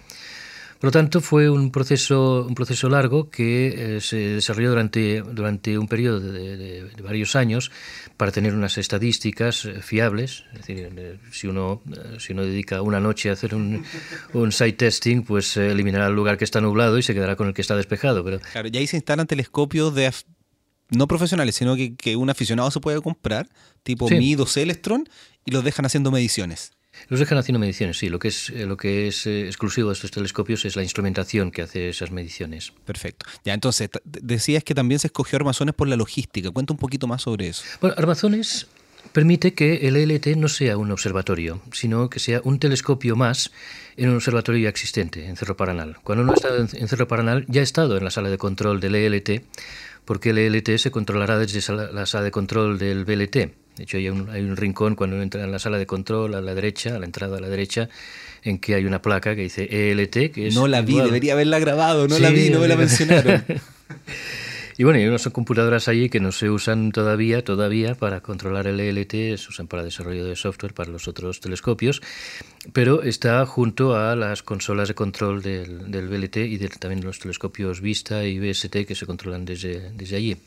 Por 0.81 0.87
lo 0.87 0.91
tanto, 0.93 1.21
fue 1.21 1.47
un 1.47 1.71
proceso, 1.71 2.43
un 2.49 2.55
proceso 2.55 2.89
largo 2.89 3.29
que 3.29 3.97
eh, 3.97 4.01
se 4.01 4.17
desarrolló 4.17 4.71
durante, 4.71 5.21
durante 5.21 5.77
un 5.77 5.87
periodo 5.87 6.19
de, 6.19 6.89
varios 7.03 7.35
años 7.35 7.71
para 8.17 8.31
tener 8.31 8.55
unas 8.55 8.79
estadísticas 8.79 9.65
eh, 9.65 9.83
fiables. 9.83 10.43
Es 10.53 10.65
decir, 10.65 10.91
eh, 10.97 11.19
si 11.31 11.45
uno, 11.45 11.83
si 12.17 12.33
uno 12.33 12.43
dedica 12.43 12.81
una 12.81 12.99
noche 12.99 13.29
a 13.29 13.33
hacer 13.33 13.53
un, 13.53 13.85
un 14.33 14.51
site 14.51 14.73
testing, 14.73 15.21
pues 15.21 15.55
eliminará 15.55 16.07
el 16.07 16.15
lugar 16.15 16.39
que 16.39 16.45
está 16.45 16.59
nublado 16.61 16.97
y 16.97 17.03
se 17.03 17.13
quedará 17.13 17.35
con 17.35 17.47
el 17.47 17.53
que 17.53 17.61
está 17.61 17.75
despejado. 17.75 18.23
Pero... 18.23 18.39
Claro, 18.39 18.67
y 18.71 18.75
ahí 18.75 18.87
se 18.87 18.95
instalan 18.95 19.27
telescopios 19.27 19.93
de 19.93 20.11
no 20.89 21.07
profesionales, 21.07 21.53
sino 21.53 21.75
que, 21.75 22.15
un 22.15 22.31
aficionado 22.31 22.71
se 22.71 22.79
puede 22.79 22.99
comprar, 23.01 23.47
tipo 23.83 24.07
sí. 24.07 24.15
Mido 24.15 24.47
Celestron, 24.47 25.07
y 25.45 25.51
los 25.51 25.63
dejan 25.63 25.85
haciendo 25.85 26.09
mediciones. 26.09 26.71
Los 27.09 27.19
dejan 27.19 27.37
haciendo 27.37 27.59
mediciones, 27.59 27.97
sí. 27.97 28.09
Lo 28.09 28.19
que 28.19 28.29
es, 28.29 28.49
eh, 28.49 28.65
lo 28.65 28.77
que 28.77 29.07
es 29.07 29.27
eh, 29.27 29.45
exclusivo 29.45 29.89
de 29.89 29.93
estos 29.93 30.11
telescopios 30.11 30.65
es 30.65 30.75
la 30.75 30.83
instrumentación 30.83 31.51
que 31.51 31.61
hace 31.61 31.89
esas 31.89 32.11
mediciones. 32.11 32.73
Perfecto. 32.85 33.25
Ya, 33.43 33.53
entonces, 33.53 33.89
decías 34.03 34.63
que 34.63 34.75
también 34.75 34.99
se 34.99 35.07
escogió 35.07 35.37
armazones 35.37 35.75
por 35.75 35.87
la 35.87 35.95
logística. 35.95 36.51
Cuenta 36.51 36.73
un 36.73 36.79
poquito 36.79 37.07
más 37.07 37.23
sobre 37.23 37.49
eso. 37.49 37.63
Bueno, 37.79 37.95
armazones 37.97 38.67
permite 39.13 39.53
que 39.53 39.87
el 39.87 39.95
ELT 39.97 40.27
no 40.37 40.47
sea 40.47 40.77
un 40.77 40.91
observatorio, 40.91 41.61
sino 41.71 42.09
que 42.09 42.19
sea 42.19 42.41
un 42.43 42.59
telescopio 42.59 43.15
más 43.15 43.51
en 43.97 44.09
un 44.09 44.15
observatorio 44.15 44.63
ya 44.63 44.69
existente, 44.69 45.25
en 45.27 45.35
Cerro 45.35 45.57
Paranal. 45.57 45.97
Cuando 46.03 46.23
uno 46.23 46.31
ha 46.31 46.35
estado 46.35 46.57
en 46.57 46.87
Cerro 46.87 47.07
Paranal, 47.07 47.45
ya 47.47 47.61
ha 47.61 47.63
estado 47.63 47.97
en 47.97 48.03
la 48.03 48.11
sala 48.11 48.29
de 48.29 48.37
control 48.37 48.79
del 48.79 48.95
ELT, 48.95 49.43
porque 50.05 50.31
el 50.31 50.37
ELT 50.37 50.77
se 50.77 50.91
controlará 50.91 51.37
desde 51.37 51.61
la 51.73 52.05
sala 52.05 52.23
de 52.23 52.31
control 52.31 52.77
del 52.77 53.05
BLT. 53.05 53.60
De 53.77 53.83
hecho, 53.83 53.97
hay 53.97 54.09
un, 54.09 54.29
hay 54.29 54.41
un 54.41 54.57
rincón 54.57 54.95
cuando 54.95 55.15
uno 55.15 55.23
entra 55.23 55.43
en 55.43 55.51
la 55.51 55.59
sala 55.59 55.77
de 55.77 55.85
control 55.85 56.35
a 56.35 56.41
la 56.41 56.53
derecha, 56.53 56.95
a 56.95 56.99
la 56.99 57.05
entrada 57.05 57.37
a 57.37 57.41
la 57.41 57.49
derecha, 57.49 57.89
en 58.43 58.59
que 58.59 58.75
hay 58.75 58.85
una 58.85 59.01
placa 59.01 59.35
que 59.35 59.43
dice 59.43 59.91
ELT, 59.91 60.31
que 60.31 60.47
es... 60.47 60.55
No 60.55 60.67
la 60.67 60.81
vi, 60.81 60.99
debería 60.99 61.33
haberla 61.33 61.59
grabado, 61.59 62.07
no 62.07 62.19
la 62.19 62.29
vi, 62.29 62.49
no 62.49 62.59
me 62.59 62.67
la 62.67 62.75
mencionaron. 62.75 63.43
Y 64.77 64.83
bueno, 64.83 64.97
hay 64.97 65.05
unas 65.05 65.27
computadoras 65.29 65.87
allí 65.87 66.09
que 66.09 66.19
no 66.19 66.31
se 66.31 66.49
usan 66.49 66.91
todavía, 66.91 67.43
todavía 67.43 67.93
para 67.93 68.21
controlar 68.21 68.65
el 68.65 68.79
ELT, 68.79 69.37
se 69.37 69.49
usan 69.49 69.67
para 69.67 69.83
desarrollo 69.83 70.25
de 70.25 70.35
software 70.35 70.73
para 70.73 70.89
los 70.89 71.07
otros 71.07 71.39
telescopios, 71.39 72.01
pero 72.73 73.03
está 73.03 73.45
junto 73.45 73.95
a 73.95 74.15
las 74.15 74.41
consolas 74.41 74.87
de 74.87 74.95
control 74.95 75.43
del, 75.43 75.91
del 75.91 76.07
BLT 76.07 76.37
y 76.37 76.57
de, 76.57 76.69
también 76.69 77.03
los 77.03 77.19
telescopios 77.19 77.79
Vista 77.79 78.23
y 78.25 78.39
BST 78.39 78.87
que 78.87 78.95
se 78.95 79.05
controlan 79.05 79.45
desde, 79.45 79.91
desde 79.91 80.15
allí. 80.15 80.37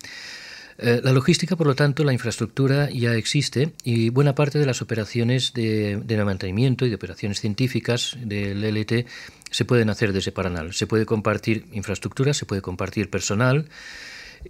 Eh, 0.79 1.01
la 1.05 1.12
logística, 1.12 1.57
por 1.57 1.66
lo 1.66 1.75
tanto, 1.75 2.03
la 2.05 2.12
infraestructura 2.12 2.91
ya 2.91 3.14
existe 3.14 3.72
y 3.85 4.09
buena 4.11 4.35
parte 4.35 4.59
de 4.59 4.66
las 4.66 4.83
operaciones 4.83 5.53
de, 5.53 6.22
mantenimiento 6.25 6.85
y 6.85 6.89
de 6.89 6.97
operaciones 6.97 7.41
científicas 7.41 8.16
del 8.20 8.64
LT 8.64 9.07
se 9.51 9.64
pueden 9.64 9.91
hacer 9.91 10.12
desde 10.12 10.33
Paranal. 10.33 10.75
Se 10.75 10.87
puede 10.87 11.07
compartir 11.07 11.66
infraestructura, 11.72 12.35
se 12.35 12.45
puede 12.45 12.61
compartir 12.61 13.09
personal, 13.09 13.68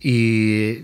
y 0.01 0.79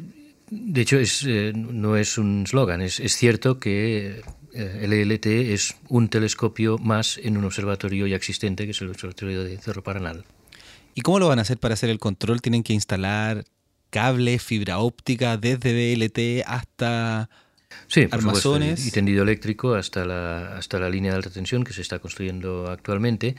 de 0.50 0.80
hecho 0.80 0.98
es, 0.98 1.24
eh, 1.26 1.52
no 1.54 1.96
es 1.96 2.18
un 2.18 2.46
slogan, 2.46 2.82
es, 2.82 3.00
es 3.00 3.16
cierto 3.16 3.58
que 3.58 4.22
eh, 4.52 4.80
el 4.82 4.92
ELT 4.92 5.26
es 5.26 5.76
un 5.88 6.08
telescopio 6.08 6.76
más 6.78 7.18
en 7.22 7.36
un 7.36 7.44
observatorio 7.44 8.06
ya 8.06 8.16
existente, 8.16 8.64
que 8.64 8.72
es 8.72 8.80
el 8.82 8.90
observatorio 8.90 9.44
de 9.44 9.56
Cerro 9.58 9.82
Paranal. 9.82 10.24
¿Y 10.94 11.02
cómo 11.02 11.18
lo 11.18 11.28
van 11.28 11.38
a 11.38 11.42
hacer 11.42 11.58
para 11.58 11.74
hacer 11.74 11.88
el 11.88 11.98
control? 11.98 12.42
¿Tienen 12.42 12.62
que 12.62 12.72
instalar 12.72 13.44
cables, 13.90 14.42
fibra 14.42 14.78
óptica 14.78 15.36
desde 15.36 15.72
BLT 15.72 16.46
hasta 16.46 17.28
sí, 17.86 18.06
armazones? 18.10 18.86
y 18.86 18.90
tendido 18.90 19.22
eléctrico 19.22 19.74
hasta 19.74 20.04
la, 20.04 20.56
hasta 20.56 20.78
la 20.78 20.88
línea 20.88 21.12
de 21.12 21.16
alta 21.18 21.30
tensión 21.30 21.64
que 21.64 21.72
se 21.72 21.82
está 21.82 21.98
construyendo 21.98 22.70
actualmente. 22.70 23.36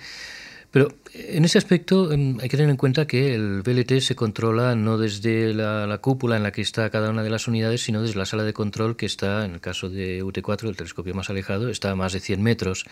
Pero 0.71 0.87
en 1.13 1.43
ese 1.43 1.57
aspecto 1.57 2.13
em, 2.13 2.37
hay 2.39 2.47
que 2.47 2.55
tener 2.55 2.69
en 2.69 2.77
cuenta 2.77 3.05
que 3.05 3.35
el 3.35 3.61
BLT 3.61 3.99
se 3.99 4.15
controla 4.15 4.73
no 4.73 4.97
desde 4.97 5.53
la, 5.53 5.97
cúpula 5.97 6.37
en 6.37 6.43
la 6.43 6.53
que 6.53 6.61
está 6.61 6.89
cada 6.89 7.09
una 7.09 7.23
de 7.23 7.29
las 7.29 7.49
unidades, 7.49 7.81
sino 7.81 8.01
desde 8.01 8.17
la 8.17 8.25
sala 8.25 8.43
de 8.45 8.53
control 8.53 8.95
que 8.95 9.05
está, 9.05 9.43
en 9.43 9.51
el 9.51 9.59
caso 9.59 9.89
de 9.89 10.23
UT4, 10.23 10.69
el 10.69 10.77
telescopio 10.77 11.13
más 11.13 11.29
alejado, 11.29 11.67
está 11.69 11.91
a 11.91 11.95
más 11.95 12.13
de 12.13 12.21
100 12.21 12.41
metros 12.41 12.85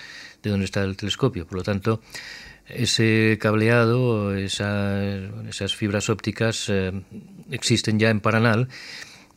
de 0.44 0.50
donde 0.50 0.66
está 0.66 0.84
el 0.84 0.98
telescopio. 0.98 1.48
Por 1.48 1.60
lo 1.60 1.64
tanto, 1.64 2.02
ese 2.68 3.38
cableado, 3.40 4.36
esas 4.36 5.74
fibras 5.74 6.10
ópticas 6.10 6.68
em, 6.68 7.04
existen 7.52 8.00
ya 8.00 8.10
en 8.10 8.20
Paranal 8.20 8.68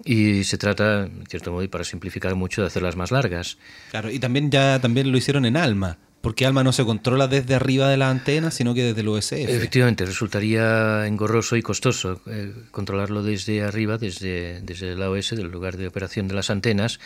y 0.05 0.45
se 0.45 0.59
trata, 0.59 1.05
en 1.05 1.27
cierto 1.27 1.53
modo, 1.53 1.63
y 1.63 1.69
para 1.69 1.85
simplificar 1.85 2.35
mucho, 2.35 2.63
de 2.63 2.67
hacerlas 2.67 2.97
más 2.97 3.11
largas. 3.11 3.59
Claro, 3.91 4.11
y 4.11 4.19
también 4.19 4.51
ya 4.51 4.81
también 4.81 5.11
lo 5.11 5.19
hicieron 5.19 5.45
en 5.45 5.57
Alma. 5.57 5.99
Porque 6.23 6.47
ALMA 6.47 6.63
no 6.63 6.71
se 6.71 6.85
controla 6.85 7.27
desde 7.27 7.57
arriba 7.57 7.89
de 7.89 7.97
la 7.97 8.09
antena, 8.09 8.53
sino 8.53 8.75
que 8.75 8.85
desde 8.85 9.01
el 9.01 9.09
USF. 9.09 9.33
Efectivamente, 9.33 10.05
resultaría 10.05 11.05
engorroso 11.09 11.57
y 11.57 11.63
costoso 11.63 12.23
eh, 12.27 12.53
controlarlo 12.71 13.25
desde 13.25 13.63
arriba, 13.63 13.99
desde, 13.99 14.61
desde 14.61 14.95
la 14.95 15.11
OS, 15.11 15.31
del 15.31 15.51
lugar 15.51 15.77
de 15.77 15.89
operación 15.89 16.29
de 16.29 16.35
las 16.35 16.49
antenas. 16.49 17.01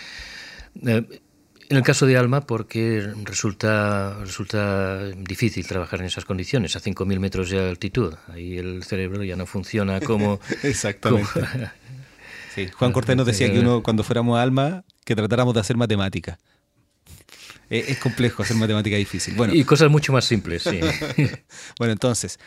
Eh, 0.86 1.02
en 1.68 1.76
el 1.76 1.82
caso 1.82 2.06
de 2.06 2.16
ALMA, 2.16 2.42
porque 2.42 3.12
resulta, 3.24 4.18
resulta 4.20 5.06
difícil 5.10 5.66
trabajar 5.66 6.00
en 6.00 6.06
esas 6.06 6.24
condiciones, 6.24 6.76
a 6.76 6.80
5.000 6.80 7.18
metros 7.18 7.50
de 7.50 7.68
altitud. 7.68 8.14
Ahí 8.28 8.58
el 8.58 8.84
cerebro 8.84 9.24
ya 9.24 9.36
no 9.36 9.46
funciona 9.46 10.00
como... 10.00 10.40
Exactamente. 10.62 11.28
sí. 12.54 12.68
Juan 12.68 12.92
Cortés 12.92 13.16
nos 13.16 13.26
decía 13.26 13.52
que 13.52 13.60
uno, 13.60 13.82
cuando 13.82 14.04
fuéramos 14.04 14.38
a 14.38 14.42
ALMA, 14.42 14.84
que 15.04 15.14
tratáramos 15.14 15.54
de 15.54 15.60
hacer 15.60 15.76
matemática. 15.76 16.38
Eh, 17.70 17.84
es 17.88 17.98
complejo 17.98 18.42
hacer 18.42 18.56
matemática 18.56 18.96
difícil. 18.96 19.34
Bueno, 19.34 19.54
y 19.54 19.64
cosas 19.64 19.90
mucho 19.90 20.12
más 20.12 20.24
simples, 20.24 20.62
sí. 20.62 20.80
bueno, 21.78 21.92
entonces, 21.92 22.38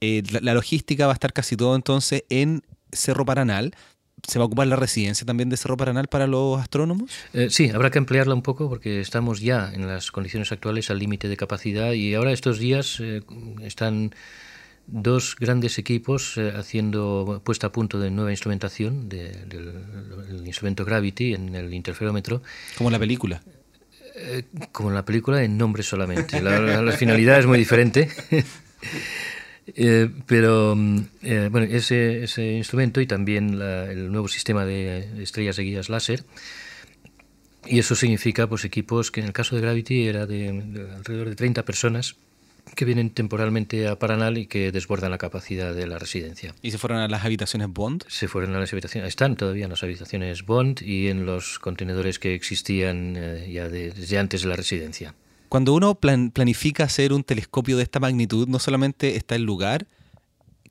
eh, 0.00 0.22
la, 0.40 0.54
logística 0.54 1.06
va 1.06 1.12
a 1.12 1.14
estar 1.14 1.32
casi 1.32 1.56
todo 1.56 1.76
entonces 1.76 2.24
en 2.28 2.62
Cerro 2.92 3.24
Paranal. 3.24 3.74
¿Se 4.26 4.38
va 4.38 4.44
a 4.44 4.46
ocupar 4.46 4.66
la 4.66 4.76
residencia 4.76 5.26
también 5.26 5.48
de 5.48 5.56
Cerro 5.56 5.76
Paranal 5.76 6.08
para 6.08 6.26
los 6.26 6.60
astrónomos? 6.60 7.10
Eh, 7.32 7.48
sí, 7.50 7.70
habrá 7.70 7.90
que 7.90 7.98
emplearla 7.98 8.34
un 8.34 8.42
poco 8.42 8.68
porque 8.68 9.00
estamos 9.00 9.40
ya 9.40 9.70
en 9.72 9.86
las 9.86 10.10
condiciones 10.10 10.50
actuales 10.52 10.90
al 10.90 10.98
límite 10.98 11.28
de 11.28 11.36
capacidad 11.36 11.92
y 11.92 12.14
ahora 12.14 12.32
estos 12.32 12.58
días 12.58 13.02
están 13.62 14.14
dos 14.86 15.36
grandes 15.38 15.78
equipos 15.78 16.38
haciendo 16.56 17.40
puesta 17.44 17.68
a 17.68 17.72
punto 17.72 17.98
de 17.98 18.10
nueva 18.10 18.30
instrumentación 18.30 19.08
del, 19.08 20.42
instrumento 20.44 20.84
Gravity 20.84 21.34
en 21.34 21.54
el 21.54 21.72
interferómetro. 21.72 22.42
Como 22.76 22.90
la 22.90 22.98
película. 22.98 23.42
Eh, 24.16 24.44
como 24.70 24.90
en 24.90 24.94
la 24.94 25.04
película, 25.04 25.42
en 25.42 25.58
nombre 25.58 25.82
solamente. 25.82 26.40
La, 26.40 26.92
finalidad 26.92 27.40
es 27.40 27.46
muy 27.46 27.58
diferente. 27.58 28.08
Eh, 29.66 30.10
pero 30.26 30.74
mm, 30.76 30.98
eh, 31.22 31.48
bueno, 31.50 31.66
ese, 31.70 32.24
ese, 32.24 32.52
instrumento 32.52 33.00
y 33.00 33.06
también 33.06 33.60
el 33.60 34.12
nuevo 34.12 34.28
sistema 34.28 34.64
de 34.64 35.22
estrellas 35.22 35.56
de 35.56 35.64
guías 35.64 35.88
láser. 35.88 36.24
Y 37.66 37.78
eso 37.78 37.94
significa 37.94 38.46
pues 38.46 38.64
equipos 38.64 39.10
que 39.10 39.20
en 39.20 39.26
el 39.26 39.32
caso 39.32 39.56
de 39.56 39.62
Gravity 39.62 40.06
era 40.06 40.26
de 40.26 40.48
alrededor 40.94 41.30
de 41.30 41.34
30 41.34 41.64
personas 41.64 42.16
que 42.74 42.84
vienen 42.84 43.10
temporalmente 43.10 43.88
a 43.88 43.98
Paranal 43.98 44.38
y 44.38 44.46
que 44.46 44.72
desbordan 44.72 45.10
la 45.10 45.18
capacidad 45.18 45.74
de 45.74 45.86
la 45.86 45.98
residencia. 45.98 46.54
¿Y 46.62 46.70
se 46.70 46.78
fueron 46.78 46.98
a 46.98 47.08
las 47.08 47.24
habitaciones 47.24 47.68
Bond? 47.68 48.04
Se 48.08 48.26
fueron 48.26 48.54
a 48.54 48.60
las 48.60 48.72
habitaciones, 48.72 49.08
están 49.08 49.36
todavía 49.36 49.64
en 49.64 49.70
las 49.70 49.82
habitaciones 49.82 50.44
Bond 50.44 50.82
y 50.82 51.08
en 51.08 51.26
los 51.26 51.58
contenedores 51.58 52.18
que 52.18 52.34
existían 52.34 53.14
eh, 53.16 53.50
ya 53.52 53.68
desde 53.68 54.18
antes 54.18 54.42
de 54.42 54.48
la 54.48 54.56
residencia. 54.56 55.14
Cuando 55.54 55.72
uno 55.72 55.94
planifica 55.94 56.82
hacer 56.82 57.12
un 57.12 57.22
telescopio 57.22 57.76
de 57.76 57.84
esta 57.84 58.00
magnitud, 58.00 58.48
no 58.48 58.58
solamente 58.58 59.14
está 59.14 59.36
el 59.36 59.44
lugar, 59.44 59.86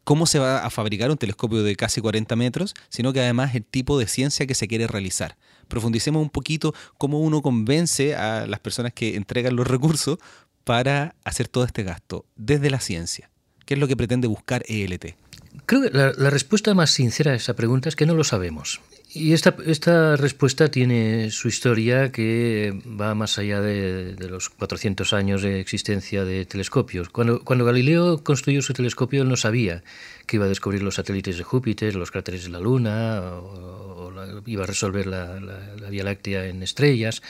cómo 0.03 0.25
se 0.25 0.39
va 0.39 0.65
a 0.65 0.69
fabricar 0.69 1.09
un 1.09 1.15
telescopio 1.15 1.63
de 1.63 1.77
casi 1.77 2.01
40 2.01 2.35
metros, 2.35 2.73
sino 2.89 3.13
que 3.13 3.21
además 3.21 3.55
el 3.55 3.63
tipo 3.63 3.97
de 3.97 4.07
ciencia 4.07 4.45
que 4.45 4.55
se 4.55 4.67
quiere 4.67 4.87
realizar. 4.87 5.37
Profundicemos 5.69 6.21
un 6.21 6.29
poquito 6.29 6.75
cómo 6.97 7.21
uno 7.21 7.41
convence 7.41 8.13
a 8.17 8.45
las 8.45 8.59
personas 8.59 8.91
que 8.91 9.15
entregan 9.15 9.55
los 9.55 9.67
recursos 9.67 10.17
para 10.65 11.15
hacer 11.23 11.47
todo 11.47 11.63
este 11.63 11.83
gasto 11.83 12.25
desde 12.35 12.69
la 12.69 12.81
ciencia? 12.81 13.29
¿Qué 13.65 13.75
es 13.75 13.79
lo 13.79 13.87
que 13.87 13.95
pretende 13.95 14.27
buscar 14.27 14.65
ELT? 14.67 15.15
Creo 15.65 15.81
que 15.81 15.91
la, 15.91 16.11
respuesta 16.29 16.73
más 16.73 16.91
sincera 16.91 17.31
a 17.31 17.35
esa 17.35 17.55
pregunta 17.55 17.87
es 17.87 17.95
que 17.95 18.05
no 18.05 18.15
lo 18.15 18.25
sabemos. 18.25 18.81
Y 19.15 19.33
esta, 19.33 19.55
esta 19.67 20.15
respuesta 20.15 20.71
tiene 20.71 21.29
su 21.29 21.47
historia 21.47 22.11
que 22.11 22.81
va 22.99 23.13
más 23.13 23.37
allá 23.37 23.61
de, 23.61 24.15
los 24.27 24.49
400 24.49 25.13
años 25.13 25.43
de 25.43 25.59
existencia 25.59 26.25
de 26.25 26.47
telescopios. 26.47 27.09
Cuando, 27.09 27.43
cuando 27.43 27.63
Galileo 27.63 28.23
construyó 28.23 28.63
su 28.63 28.73
telescopio, 28.73 29.21
él 29.21 29.29
no 29.29 29.35
sabía 29.35 29.83
que 30.25 30.37
iba 30.37 30.45
a 30.45 30.49
descubrir 30.49 30.81
los 30.81 30.95
satélites 30.95 31.37
de 31.37 31.43
Júpiter, 31.43 31.95
los 31.95 32.09
cráteres 32.09 32.45
de 32.45 32.49
la 32.49 32.59
Luna, 32.59 33.21
o, 33.21 34.11
iba 34.47 34.63
a 34.63 34.67
resolver 34.67 35.05
la, 35.05 35.39
la 35.39 35.89
Vía 35.91 36.03
Láctea 36.03 36.47
en 36.47 36.63
estrellas. 36.63 37.21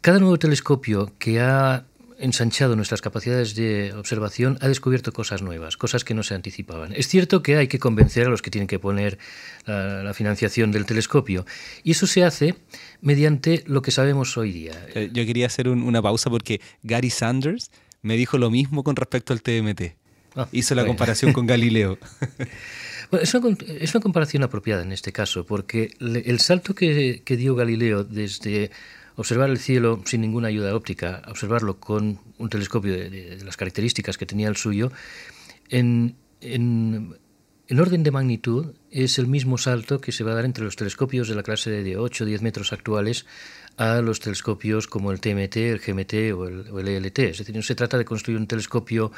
Cada 0.00 0.20
nuevo 0.20 0.38
telescopio 0.38 1.12
que 1.18 1.40
ha 1.40 1.84
ensanchado 2.22 2.76
nuestras 2.76 3.02
capacidades 3.02 3.54
de 3.54 3.92
observación, 3.94 4.56
ha 4.60 4.68
descubierto 4.68 5.12
cosas 5.12 5.42
nuevas, 5.42 5.76
cosas 5.76 6.04
que 6.04 6.14
no 6.14 6.22
se 6.22 6.34
anticipaban. 6.34 6.92
Es 6.94 7.08
cierto 7.08 7.42
que 7.42 7.56
hay 7.56 7.68
que 7.68 7.78
convencer 7.78 8.28
a 8.28 8.30
los 8.30 8.42
que 8.42 8.50
tienen 8.50 8.68
que 8.68 8.78
poner 8.78 9.18
la, 9.66 10.12
financiación 10.14 10.72
del 10.72 10.86
telescopio, 10.86 11.46
y 11.82 11.92
eso 11.92 12.06
se 12.06 12.22
hace 12.22 12.54
mediante 13.00 13.64
lo 13.66 13.82
que 13.82 13.90
sabemos 13.90 14.36
hoy 14.36 14.52
día. 14.52 14.72
Eh, 14.94 15.10
yo 15.12 15.24
quería 15.26 15.46
hacer 15.46 15.68
una 15.68 16.02
pausa 16.02 16.30
porque 16.30 16.60
Gary 16.82 17.10
Sanders 17.10 17.70
me 18.02 18.16
dijo 18.16 18.38
lo 18.38 18.50
mismo 18.50 18.84
con 18.84 18.94
respecto 18.94 19.32
al 19.32 19.42
TMT. 19.42 19.94
Ah, 20.36 20.48
Hizo 20.52 20.74
la 20.74 20.86
comparación 20.86 21.32
con 21.32 21.46
Galileo. 21.46 21.98
es, 23.20 23.34
una, 23.34 24.00
comparación 24.02 24.42
apropiada 24.42 24.82
en 24.82 24.92
este 24.92 25.12
caso, 25.12 25.44
porque 25.44 25.94
el 26.00 26.38
salto 26.40 26.74
que 26.74 27.22
dio 27.26 27.54
Galileo 27.54 28.04
desde 28.04 28.70
observar 29.16 29.50
el 29.50 29.58
cielo 29.58 30.02
sin 30.04 30.20
ninguna 30.20 30.48
ayuda 30.48 30.74
óptica, 30.74 31.22
observarlo 31.28 31.78
con 31.78 32.18
un 32.38 32.48
telescopio 32.48 32.92
de, 32.92 33.38
las 33.44 33.56
características 33.56 34.18
que 34.18 34.26
tenía 34.26 34.48
el 34.48 34.56
suyo, 34.56 34.92
en, 35.68 36.16
en, 36.40 37.14
orden 37.78 38.02
de 38.02 38.10
magnitud 38.10 38.74
es 38.90 39.18
el 39.18 39.26
mismo 39.26 39.56
salto 39.56 40.00
que 40.00 40.12
se 40.12 40.24
va 40.24 40.32
a 40.32 40.34
dar 40.34 40.44
entre 40.44 40.64
los 40.64 40.76
telescopios 40.76 41.28
de 41.28 41.34
la 41.34 41.42
clase 41.42 41.70
de 41.70 41.96
8 41.96 42.24
o 42.24 42.26
10 42.26 42.42
metros 42.42 42.72
actuales 42.72 43.24
a 43.78 44.02
los 44.02 44.20
telescopios 44.20 44.86
como 44.86 45.10
el 45.10 45.20
TMT, 45.20 45.56
el 45.56 45.78
GMT 45.78 46.14
o 46.36 46.78
el, 46.78 46.88
ELT. 46.88 47.18
Es 47.20 47.38
decir, 47.38 47.56
no 47.56 47.62
se 47.62 47.74
trata 47.74 47.96
de 47.96 48.04
construir 48.04 48.38
un 48.38 48.46
telescopio 48.46 49.10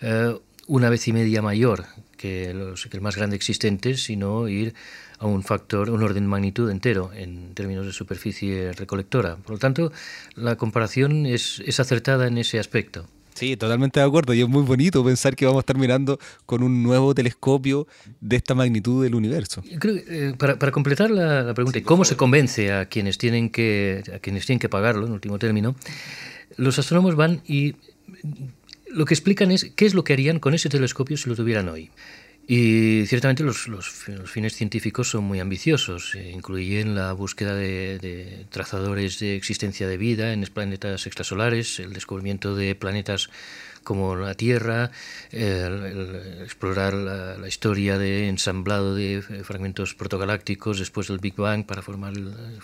eh, 0.00 0.38
una 0.68 0.90
vez 0.90 1.08
y 1.08 1.12
media 1.12 1.42
mayor 1.42 1.86
que, 2.16 2.52
los, 2.54 2.86
que 2.86 2.96
el 2.96 3.02
más 3.02 3.16
grande 3.16 3.36
existente, 3.36 3.96
sino 3.96 4.48
ir 4.48 4.74
a 5.18 5.26
un 5.26 5.42
factor, 5.42 5.90
un 5.90 6.02
orden 6.02 6.24
de 6.24 6.28
magnitud 6.28 6.70
entero 6.70 7.10
en 7.14 7.54
términos 7.54 7.86
de 7.86 7.92
superficie 7.92 8.72
recolectora. 8.72 9.36
Por 9.36 9.52
lo 9.52 9.58
tanto, 9.58 9.92
la 10.34 10.56
comparación 10.56 11.26
es, 11.26 11.62
es 11.64 11.80
acertada 11.80 12.26
en 12.26 12.38
ese 12.38 12.58
aspecto. 12.58 13.06
Sí, 13.36 13.54
totalmente 13.58 14.00
de 14.00 14.06
acuerdo. 14.06 14.32
Y 14.32 14.40
es 14.40 14.48
muy 14.48 14.62
bonito 14.62 15.04
pensar 15.04 15.36
que 15.36 15.44
vamos 15.44 15.58
a 15.58 15.60
estar 15.60 15.76
mirando 15.76 16.18
con 16.46 16.62
un 16.62 16.82
nuevo 16.82 17.14
telescopio 17.14 17.86
de 18.20 18.36
esta 18.36 18.54
magnitud 18.54 19.04
del 19.04 19.14
universo. 19.14 19.62
creo 19.78 19.96
eh, 19.96 20.34
para, 20.38 20.58
para, 20.58 20.72
completar 20.72 21.10
la, 21.10 21.52
pregunta, 21.52 21.78
¿cómo 21.82 22.06
se 22.06 22.16
convence 22.16 22.72
a 22.72 22.86
quienes 22.86 23.18
tienen 23.18 23.50
que 23.50 24.02
a 24.14 24.20
quienes 24.20 24.46
tienen 24.46 24.58
que 24.58 24.70
pagarlo, 24.70 25.06
en 25.06 25.12
último 25.12 25.38
término? 25.38 25.76
Los 26.56 26.78
astrónomos 26.78 27.14
van 27.14 27.42
y 27.46 27.74
lo 28.88 29.04
que 29.04 29.12
explican 29.12 29.50
es 29.50 29.66
qué 29.76 29.84
es 29.84 29.92
lo 29.92 30.02
que 30.02 30.14
harían 30.14 30.38
con 30.38 30.54
ese 30.54 30.70
telescopio 30.70 31.18
si 31.18 31.28
lo 31.28 31.36
tuvieran 31.36 31.68
hoy. 31.68 31.90
Y 32.48 33.06
ciertamente 33.06 33.42
los, 33.42 33.66
fines 34.26 34.54
científicos 34.54 35.10
son 35.10 35.24
muy 35.24 35.40
ambiciosos, 35.40 36.14
eh, 36.14 36.30
incluyen 36.32 36.94
la 36.94 37.12
búsqueda 37.12 37.56
de, 37.56 38.46
trazadores 38.50 39.18
de 39.18 39.34
existencia 39.34 39.88
de 39.88 39.96
vida 39.96 40.32
en 40.32 40.42
planetas 40.44 41.06
extrasolares, 41.06 41.80
el 41.80 41.92
descubrimiento 41.92 42.54
de 42.54 42.76
planetas 42.76 43.30
como 43.82 44.14
la 44.14 44.34
Tierra, 44.34 44.90
explorar 45.30 46.92
la, 46.94 47.48
historia 47.48 47.98
de 47.98 48.28
ensamblado 48.28 48.94
de 48.96 49.22
fragmentos 49.44 49.94
protogalácticos 49.94 50.80
después 50.80 51.06
del 51.06 51.18
Big 51.18 51.36
Bang 51.36 51.64
para 51.64 51.82
formar 51.82 52.14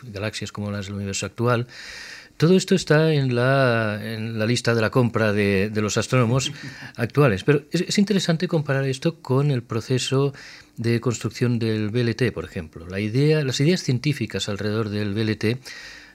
galaxias 0.02 0.50
como 0.50 0.72
las 0.72 0.86
del 0.86 0.96
universo 0.96 1.26
actual. 1.26 1.68
Todo 2.42 2.56
esto 2.56 2.74
está 2.74 3.12
en 3.12 3.36
la, 3.36 4.00
en 4.02 4.36
la 4.36 4.46
lista 4.46 4.74
de 4.74 4.80
la 4.80 4.90
compra 4.90 5.32
de, 5.32 5.70
de 5.70 5.80
los 5.80 5.96
astrónomos 5.96 6.50
actuales, 6.96 7.44
pero 7.44 7.62
es, 7.70 7.82
es, 7.82 7.98
interesante 7.98 8.48
comparar 8.48 8.84
esto 8.84 9.20
con 9.22 9.52
el 9.52 9.62
proceso 9.62 10.34
de 10.76 11.00
construcción 11.00 11.60
del 11.60 11.90
BLT, 11.90 12.32
por 12.32 12.44
ejemplo. 12.44 12.88
La 12.88 12.98
idea, 12.98 13.44
las 13.44 13.60
ideas 13.60 13.84
científicas 13.84 14.48
alrededor 14.48 14.88
del 14.88 15.14
BLT 15.14 15.62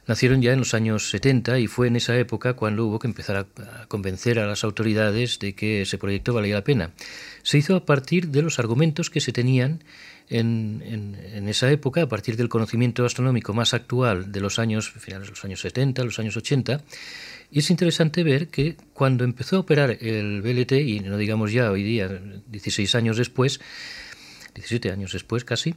nacieron 0.05 0.41
ya 0.41 0.51
en 0.51 0.59
los 0.59 0.73
años 0.73 1.09
70 1.11 1.59
y 1.59 1.67
fue 1.67 1.87
en 1.87 1.95
esa 1.95 2.17
época 2.17 2.55
cuando 2.55 2.85
hubo 2.85 2.99
que 2.99 3.07
empezar 3.07 3.37
a, 3.37 3.81
a, 3.83 3.85
convencer 3.87 4.37
a 4.39 4.47
las 4.47 4.65
autoridades 4.65 5.39
de 5.39 5.55
que 5.55 5.83
ese 5.83 5.97
proyecto 5.97 6.33
valía 6.33 6.55
la 6.55 6.63
pena. 6.65 6.91
Se 7.41 7.57
hizo 7.57 7.73
a 7.77 7.85
partir 7.85 8.27
de 8.31 8.41
los 8.41 8.59
argumentos 8.59 9.09
que 9.09 9.21
se 9.21 9.31
tenían 9.31 9.81
en, 10.29 10.83
en, 11.33 11.47
esa 11.47 11.71
época, 11.71 12.01
a 12.01 12.07
partir 12.07 12.35
del 12.35 12.49
conocimiento 12.49 13.05
astronómico 13.05 13.53
más 13.53 13.73
actual 13.73 14.31
de 14.31 14.41
los 14.41 14.59
años, 14.59 14.89
finales 14.89 15.27
de 15.27 15.31
los 15.31 15.45
años 15.45 15.61
70, 15.61 16.03
los 16.03 16.19
años 16.19 16.35
80, 16.35 16.81
y 17.49 17.59
es 17.59 17.69
interesante 17.69 18.23
ver 18.23 18.49
que 18.49 18.75
cuando 18.93 19.23
empezó 19.23 19.55
a 19.55 19.59
operar 19.59 19.97
el 20.01 20.41
BLT, 20.41 20.73
y 20.73 20.99
no 20.99 21.17
digamos 21.17 21.51
ya 21.53 21.71
hoy 21.71 21.83
día, 21.83 22.09
16 22.47 22.95
años 22.95 23.17
después, 23.17 23.61
17 24.53 24.91
años 24.91 25.13
después 25.13 25.45
casi, 25.45 25.75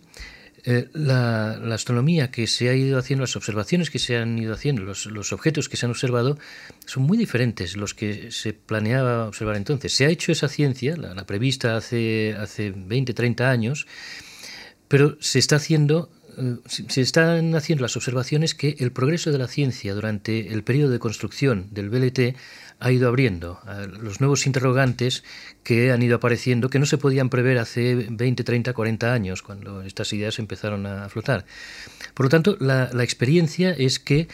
eh, 0.64 0.88
la, 0.92 1.58
la, 1.62 1.74
astronomía 1.74 2.30
que 2.30 2.46
se 2.46 2.68
ha 2.68 2.74
ido 2.74 2.98
haciendo, 2.98 3.22
las 3.22 3.36
observaciones 3.36 3.88
que 3.88 3.98
se 3.98 4.18
han 4.18 4.38
ido 4.38 4.52
haciendo, 4.52 4.82
los, 4.82 5.06
los, 5.06 5.32
objetos 5.32 5.68
que 5.70 5.78
se 5.78 5.86
han 5.86 5.90
observado, 5.90 6.38
son 6.84 7.04
muy 7.04 7.16
diferentes 7.16 7.76
los 7.76 7.94
que 7.94 8.30
se 8.30 8.52
planeaba 8.52 9.26
observar 9.26 9.56
entonces. 9.56 9.94
Se 9.94 10.04
ha 10.04 10.08
hecho 10.08 10.32
esa 10.32 10.48
ciencia, 10.48 10.96
la, 10.96 11.14
la 11.14 11.24
prevista 11.24 11.76
hace, 11.76 12.34
hace 12.38 12.74
20, 12.76 13.14
30 13.14 13.50
años, 13.50 13.86
pero 14.90 15.16
se 15.20 15.38
está 15.38 15.56
haciendo 15.56 16.10
eh, 16.36 16.56
están 16.96 17.54
haciendo 17.54 17.82
las 17.82 17.96
observaciones 17.96 18.54
que 18.54 18.76
el 18.80 18.90
progreso 18.90 19.30
de 19.30 19.38
la 19.38 19.46
ciencia 19.46 19.94
durante 19.94 20.52
el 20.52 20.64
periodo 20.64 20.90
de 20.90 20.98
construcción 20.98 21.68
del 21.70 21.90
BLT 21.90 22.36
ha 22.80 22.90
ido 22.90 23.08
abriendo 23.08 23.60
los 24.00 24.20
nuevos 24.20 24.46
interrogantes 24.46 25.22
que 25.62 25.92
han 25.92 26.02
ido 26.02 26.16
apareciendo 26.16 26.70
que 26.70 26.78
no 26.78 26.86
se 26.86 26.98
podían 26.98 27.28
prever 27.28 27.58
hace 27.58 28.06
20, 28.10 28.42
30, 28.42 28.72
40 28.72 29.12
años 29.12 29.42
cuando 29.42 29.82
estas 29.82 30.12
ideas 30.14 30.38
empezaron 30.38 30.86
a 30.86 31.08
flotar. 31.10 31.44
Por 32.14 32.26
lo 32.26 32.30
tanto, 32.30 32.56
la, 32.58 32.90
la 32.92 33.04
experiencia 33.04 33.70
es 33.72 33.98
que 33.98 34.28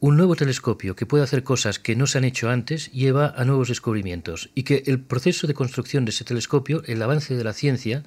un 0.00 0.16
nuevo 0.16 0.36
telescopio 0.36 0.94
que 0.94 1.06
puede 1.06 1.24
hacer 1.24 1.42
cosas 1.42 1.78
que 1.78 1.96
no 1.96 2.06
se 2.06 2.18
han 2.18 2.24
hecho 2.24 2.50
antes 2.50 2.92
lleva 2.92 3.34
a 3.36 3.44
nuevos 3.44 3.68
descubrimientos 3.68 4.50
y 4.54 4.62
que 4.62 4.84
el 4.86 5.00
proceso 5.00 5.46
de 5.46 5.54
construcción 5.54 6.04
de 6.04 6.10
ese 6.10 6.24
telescopio, 6.24 6.82
el 6.86 7.02
avance 7.02 7.34
de 7.34 7.42
la 7.42 7.52
ciencia, 7.52 8.04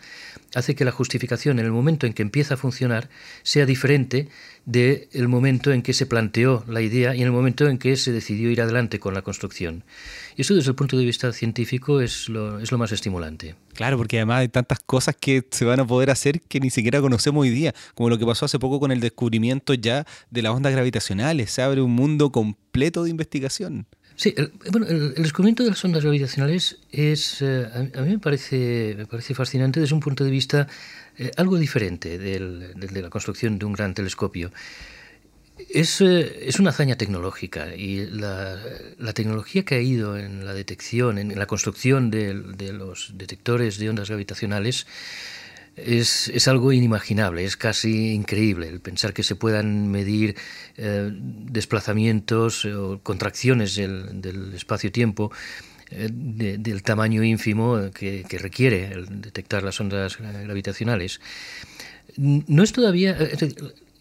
hace 0.55 0.75
que 0.75 0.85
la 0.85 0.91
justificación 0.91 1.59
en 1.59 1.65
el 1.65 1.71
momento 1.71 2.05
en 2.05 2.13
que 2.13 2.21
empieza 2.21 2.55
a 2.55 2.57
funcionar 2.57 3.09
sea 3.43 3.65
diferente 3.65 4.27
del 4.65 5.27
momento 5.27 5.71
en 5.71 5.81
que 5.81 5.93
se 5.93 6.05
planteó 6.05 6.63
la 6.67 6.81
idea 6.81 7.15
y 7.15 7.21
en 7.21 7.25
el 7.25 7.31
momento 7.31 7.67
en 7.67 7.77
que 7.77 7.95
se 7.95 8.11
decidió 8.11 8.51
ir 8.51 8.61
adelante 8.61 8.99
con 8.99 9.13
la 9.13 9.21
construcción. 9.21 9.83
Y 10.35 10.41
eso 10.41 10.53
desde 10.53 10.69
el 10.69 10.75
punto 10.75 10.97
de 10.97 11.05
vista 11.05 11.31
científico 11.33 12.01
es 12.01 12.29
lo, 12.29 12.59
es 12.59 12.71
lo 12.71 12.77
más 12.77 12.91
estimulante. 12.91 13.55
Claro, 13.73 13.97
porque 13.97 14.17
además 14.17 14.41
hay 14.41 14.49
tantas 14.49 14.79
cosas 14.79 15.15
que 15.19 15.45
se 15.49 15.65
van 15.65 15.79
a 15.79 15.87
poder 15.87 16.09
hacer 16.09 16.41
que 16.41 16.59
ni 16.59 16.69
siquiera 16.69 17.01
conocemos 17.01 17.41
hoy 17.41 17.49
día, 17.49 17.73
como 17.95 18.09
lo 18.09 18.17
que 18.17 18.25
pasó 18.25 18.45
hace 18.45 18.59
poco 18.59 18.79
con 18.79 18.91
el 18.91 18.99
descubrimiento 18.99 19.73
ya 19.73 20.05
de 20.29 20.41
las 20.41 20.53
ondas 20.53 20.73
gravitacionales. 20.73 21.51
Se 21.51 21.61
abre 21.61 21.81
un 21.81 21.91
mundo 21.91 22.31
completo 22.31 23.03
de 23.03 23.09
investigación. 23.09 23.87
Sí, 24.15 24.33
el, 24.37 24.51
bueno, 24.71 24.87
el, 24.87 25.15
descubrimiento 25.15 25.63
de 25.63 25.69
las 25.69 25.83
ondas 25.83 26.03
gravitacionales 26.03 26.77
es, 26.91 27.41
eh, 27.41 27.67
a, 27.73 28.01
mí 28.01 28.09
me 28.09 28.19
parece, 28.19 28.95
me 28.97 29.05
parece 29.05 29.33
fascinante 29.33 29.79
desde 29.79 29.95
un 29.95 30.01
punto 30.01 30.23
de 30.23 30.29
vista 30.29 30.67
eh, 31.17 31.31
algo 31.37 31.57
diferente 31.57 32.17
del, 32.17 32.73
de 32.75 33.01
la 33.01 33.09
construcción 33.09 33.57
de 33.57 33.65
un 33.65 33.73
gran 33.73 33.93
telescopio. 33.93 34.51
Es, 35.69 36.01
eh, 36.01 36.47
es, 36.47 36.59
una 36.59 36.71
hazaña 36.71 36.95
tecnológica 36.95 37.75
y 37.75 38.05
la, 38.07 38.59
tecnología 39.13 39.63
que 39.63 39.75
ha 39.75 39.81
ido 39.81 40.17
en 40.17 40.45
la 40.45 40.53
detección, 40.53 41.17
en 41.17 41.37
la 41.37 41.45
construcción 41.45 42.11
de 42.11 42.33
los 42.73 43.11
detectores 43.15 43.77
de 43.77 43.89
ondas 43.89 44.09
gravitacionales, 44.09 44.87
es, 45.75 46.27
es, 46.29 46.47
algo 46.47 46.71
inimaginable, 46.73 47.43
es 47.45 47.57
casi 47.57 48.13
increíble 48.13 48.67
el 48.67 48.81
pensar 48.81 49.13
que 49.13 49.23
se 49.23 49.35
puedan 49.35 49.89
medir 49.89 50.35
eh, 50.77 51.09
desplazamientos 51.13 52.65
o 52.65 52.99
contracciones 53.01 53.75
del, 53.75 54.53
espacio-tiempo 54.53 55.31
eh, 55.89 56.09
de, 56.11 56.57
del 56.57 56.83
tamaño 56.83 57.23
ínfimo 57.23 57.89
que, 57.93 58.25
requiere 58.39 58.91
el 58.91 59.21
detectar 59.21 59.63
las 59.63 59.79
ondas 59.79 60.17
gravitacionales. 60.17 61.19
No 62.17 62.63
es 62.63 62.71
todavía... 62.71 63.17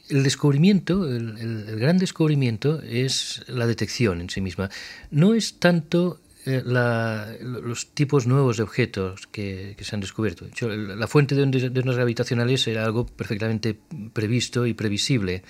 El 0.09 0.25
descubrimiento, 0.25 1.09
el, 1.09 1.39
el, 1.39 1.69
el 1.69 1.79
gran 1.79 1.97
descubrimiento 1.97 2.83
es 2.83 3.45
la 3.47 3.69
detección 3.69 4.21
en 4.21 4.29
sí 4.29 4.41
misma. 4.41 4.69
No 5.13 5.35
es 5.35 5.61
tanto 5.61 6.19
eh, 6.47 6.63
la, 6.65 7.35
los 7.41 7.93
tipos 7.93 8.27
nuevos 8.27 8.57
de 8.57 8.63
objetos 8.63 9.27
que, 9.27 9.75
que 9.77 9.85
se 9.85 9.95
han 9.95 10.01
descubierto. 10.01 10.45
De 10.45 10.51
hecho, 10.51 10.69
la 10.69 11.07
fuente 11.07 11.35
de 11.35 11.43
ondas, 11.43 11.63
de 11.73 11.81
ondas 11.81 11.97
gravitacionales 11.97 12.67
era 12.67 12.85
algo 12.85 13.07
perfectamente 13.07 13.79
previsto 14.13 14.67
y 14.67 14.75
previsible. 14.75 15.43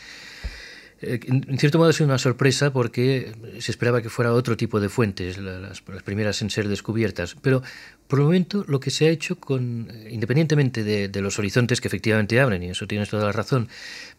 Eh, 1.03 1.20
en 1.26 1.59
cierto 1.59 1.78
modo 1.78 1.91
ha 1.91 1.93
sido 1.93 2.07
una 2.07 2.18
sorpresa 2.18 2.72
porque 2.72 3.32
se 3.59 3.70
esperaba 3.70 4.03
que 4.03 4.11
fuera 4.11 4.32
otro 4.32 4.57
tipo 4.57 4.80
de 4.80 4.88
fuentes, 4.88 5.38
las, 5.38 5.82
las, 5.86 6.03
primeras 6.03 6.43
en 6.43 6.51
ser 6.51 6.68
descubiertas. 6.68 7.36
Pero 7.41 7.62
por 8.09 8.18
el 8.18 8.24
momento 8.24 8.64
lo 8.66 8.80
que 8.80 8.91
se 8.91 9.07
ha 9.07 9.11
hecho, 9.11 9.38
con, 9.38 9.88
independientemente 10.11 10.82
de, 10.82 11.09
de 11.09 11.20
los 11.20 11.38
horizontes 11.38 11.80
que 11.80 11.88
efectivamente 11.88 12.41
abren, 12.41 12.62
y 12.64 12.70
eso 12.70 12.86
tienes 12.86 13.09
toda 13.09 13.26
la 13.26 13.32
razón, 13.32 13.68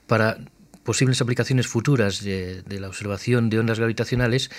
para 0.08 0.38
posibles 0.84 1.22
aplicaciones 1.22 1.68
futuras 1.68 2.24
de, 2.24 2.62
de, 2.64 2.80
la 2.80 2.88
observación 2.88 3.50
de 3.50 3.60
ondas 3.60 3.80
gravitacionales, 3.80 4.50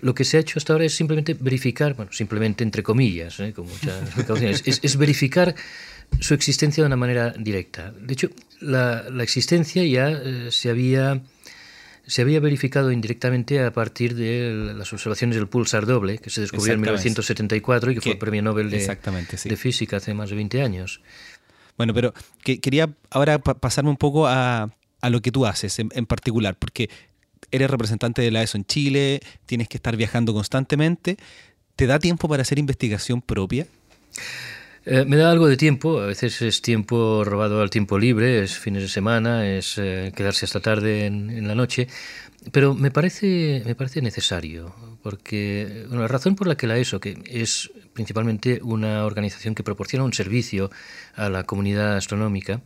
lo 0.00 0.14
que 0.14 0.24
se 0.24 0.36
ha 0.36 0.40
hecho 0.40 0.58
hasta 0.58 0.72
ahora 0.72 0.84
es 0.84 0.94
simplemente 0.94 1.34
verificar, 1.34 1.94
bueno, 1.94 2.12
simplemente 2.12 2.62
entre 2.64 2.82
comillas, 2.82 3.40
¿eh? 3.40 3.52
con 3.52 3.66
muchas 3.66 4.10
precauciones, 4.14 4.62
es, 4.66 4.80
es, 4.82 4.96
verificar 4.96 5.54
su 6.20 6.34
existencia 6.34 6.82
de 6.82 6.86
una 6.86 6.96
manera 6.96 7.30
directa. 7.30 7.92
De 7.92 8.12
hecho, 8.12 8.30
la, 8.60 9.08
la 9.10 9.22
existencia 9.22 9.84
ya 9.84 10.10
eh, 10.10 10.48
se 10.50 10.70
había 10.70 11.22
se 12.06 12.22
había 12.22 12.38
verificado 12.40 12.92
indirectamente 12.92 13.64
a 13.64 13.72
partir 13.72 14.14
de 14.14 14.74
las 14.76 14.92
observaciones 14.92 15.36
del 15.36 15.48
pulsar 15.48 15.86
doble, 15.86 16.18
que 16.18 16.28
se 16.28 16.42
descubrió 16.42 16.74
en 16.74 16.80
1974 16.80 17.90
y 17.90 17.94
que, 17.94 18.00
que 18.00 18.02
fue 18.02 18.12
el 18.12 18.18
premio 18.18 18.42
Nobel 18.42 18.70
de, 18.70 18.80
sí. 19.36 19.48
de, 19.48 19.56
Física 19.56 19.96
hace 19.96 20.12
más 20.12 20.28
de 20.28 20.36
20 20.36 20.62
años. 20.62 21.00
Bueno, 21.76 21.94
pero 21.94 22.12
que, 22.42 22.60
quería 22.60 22.90
ahora 23.10 23.38
pa 23.38 23.54
pasarme 23.54 23.90
un 23.90 23.96
poco 23.96 24.28
a 24.28 24.70
a 25.04 25.10
lo 25.10 25.20
que 25.20 25.30
tú 25.30 25.44
haces 25.44 25.78
en, 25.78 26.06
particular, 26.06 26.56
porque 26.58 26.88
eres 27.50 27.70
representante 27.70 28.22
de 28.22 28.30
la 28.30 28.42
ESO 28.42 28.56
en 28.56 28.64
Chile, 28.64 29.20
tienes 29.44 29.68
que 29.68 29.76
estar 29.76 29.96
viajando 29.98 30.32
constantemente. 30.32 31.18
¿Te 31.76 31.86
da 31.86 31.98
tiempo 31.98 32.26
para 32.26 32.40
hacer 32.40 32.58
investigación 32.58 33.20
propia? 33.20 33.66
Eh, 34.86 35.04
me 35.06 35.16
da 35.16 35.30
algo 35.30 35.46
de 35.46 35.58
tiempo, 35.58 36.00
a 36.00 36.06
veces 36.06 36.40
es 36.40 36.62
tiempo 36.62 37.22
robado 37.22 37.60
al 37.60 37.68
tiempo 37.68 37.98
libre, 37.98 38.42
es 38.42 38.58
fines 38.58 38.82
de 38.82 38.88
semana, 38.88 39.46
es 39.46 39.76
eh, 39.76 40.10
quedarse 40.16 40.46
hasta 40.46 40.60
tarde 40.60 41.04
en, 41.04 41.28
en, 41.28 41.48
la 41.48 41.54
noche, 41.54 41.86
pero 42.50 42.74
me 42.74 42.90
parece, 42.90 43.62
me 43.66 43.74
parece 43.74 44.00
necesario, 44.00 44.74
porque 45.02 45.84
bueno, 45.88 46.00
la 46.00 46.08
razón 46.08 46.34
por 46.34 46.46
la 46.46 46.56
que 46.56 46.66
la 46.66 46.78
ESO, 46.78 46.98
que 46.98 47.18
es 47.26 47.70
principalmente 47.92 48.60
una 48.62 49.04
organización 49.04 49.54
que 49.54 49.62
proporciona 49.62 50.04
un 50.04 50.14
servicio 50.14 50.70
a 51.14 51.28
la 51.28 51.44
comunidad 51.44 51.96
astronómica, 51.96 52.62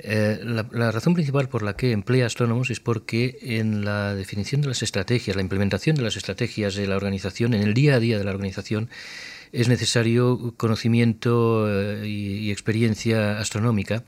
Eh, 0.00 0.38
la, 0.44 0.92
razón 0.92 1.14
principal 1.14 1.48
por 1.48 1.62
la 1.62 1.74
que 1.74 1.90
emplea 1.90 2.26
astrónomos 2.26 2.70
es 2.70 2.78
porque 2.78 3.38
en 3.42 3.84
la 3.84 4.14
definición 4.14 4.60
de 4.60 4.68
las 4.68 4.82
estrategias, 4.82 5.34
la 5.34 5.42
implementación 5.42 5.96
de 5.96 6.02
las 6.02 6.16
estrategias 6.16 6.76
de 6.76 6.86
la 6.86 6.96
organización, 6.96 7.52
en 7.52 7.62
el 7.62 7.74
día 7.74 7.96
a 7.96 8.00
día 8.00 8.16
de 8.16 8.24
la 8.24 8.30
organización, 8.30 8.90
es 9.50 9.68
necesario 9.68 10.54
conocimiento 10.56 11.66
eh, 11.68 12.06
y, 12.06 12.50
experiencia 12.52 13.38
astronómica. 13.38 14.04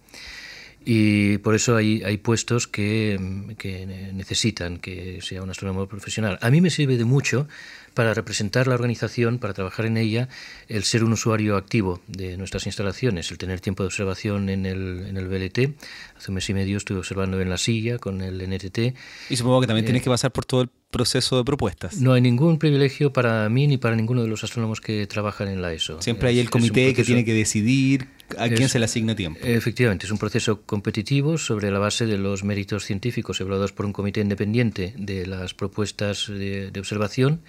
Y 0.84 1.38
por 1.38 1.54
eso 1.54 1.76
hay, 1.76 2.02
hay 2.04 2.16
puestos 2.16 2.66
que, 2.66 3.54
que, 3.58 3.86
necesitan 4.14 4.78
que 4.78 5.20
sea 5.20 5.42
un 5.42 5.50
astrónomo 5.50 5.86
profesional. 5.86 6.38
A 6.40 6.50
mí 6.50 6.60
me 6.62 6.70
sirve 6.70 6.96
de 6.96 7.04
mucho 7.04 7.46
para 7.92 8.14
representar 8.14 8.66
la 8.66 8.74
organización, 8.76 9.38
para 9.38 9.52
trabajar 9.52 9.84
en 9.84 9.98
ella, 9.98 10.28
el 10.68 10.84
ser 10.84 11.04
un 11.04 11.12
usuario 11.12 11.56
activo 11.56 12.00
de 12.06 12.36
nuestras 12.38 12.64
instalaciones, 12.66 13.30
el 13.30 13.36
tener 13.36 13.60
tiempo 13.60 13.82
de 13.82 13.88
observación 13.88 14.48
en 14.48 14.64
el, 14.64 15.06
en 15.06 15.16
el 15.18 15.28
BLT. 15.28 15.76
Hace 16.16 16.30
un 16.30 16.36
mes 16.36 16.48
y 16.48 16.54
medio 16.54 16.78
estuve 16.78 16.98
observando 16.98 17.38
en 17.40 17.50
la 17.50 17.58
silla 17.58 17.98
con 17.98 18.22
el 18.22 18.38
NTT. 18.48 18.96
Y 19.28 19.36
supongo 19.36 19.60
que 19.60 19.66
también 19.66 19.84
tienes 19.84 20.00
eh, 20.00 20.04
que 20.04 20.10
pasar 20.10 20.32
por 20.32 20.46
todo 20.46 20.62
el 20.62 20.70
proceso 20.90 21.38
de 21.38 21.44
propuestas. 21.44 21.96
No 21.96 22.12
hay 22.12 22.20
ningún 22.20 22.58
privilegio 22.58 23.12
para 23.12 23.48
mí 23.48 23.66
ni 23.66 23.78
para 23.78 23.96
ninguno 23.96 24.22
de 24.22 24.28
los 24.28 24.42
astrónomos 24.44 24.80
que 24.80 25.06
trabajan 25.06 25.48
en 25.48 25.62
la 25.62 25.72
ESO. 25.72 26.02
Siempre 26.02 26.28
hay 26.28 26.38
el 26.40 26.50
comité 26.50 26.94
que 26.94 27.04
tiene 27.04 27.24
que 27.24 27.32
decidir 27.32 28.08
a 28.38 28.48
quién 28.48 28.68
se 28.68 28.78
le 28.78 28.84
asigna 28.84 29.14
tiempo. 29.14 29.40
Efectivamente, 29.42 30.06
es 30.06 30.12
un 30.12 30.18
proceso 30.18 30.62
competitivo 30.62 31.38
sobre 31.38 31.70
la 31.70 31.78
base 31.78 32.06
de 32.06 32.18
los 32.18 32.44
méritos 32.44 32.84
científicos 32.84 33.40
evaluados 33.40 33.72
por 33.72 33.86
un 33.86 33.92
comité 33.92 34.20
independiente 34.20 34.94
de 34.96 35.26
las 35.26 35.54
propuestas 35.54 36.26
de, 36.28 36.70
de 36.70 36.80
observación 36.80 37.40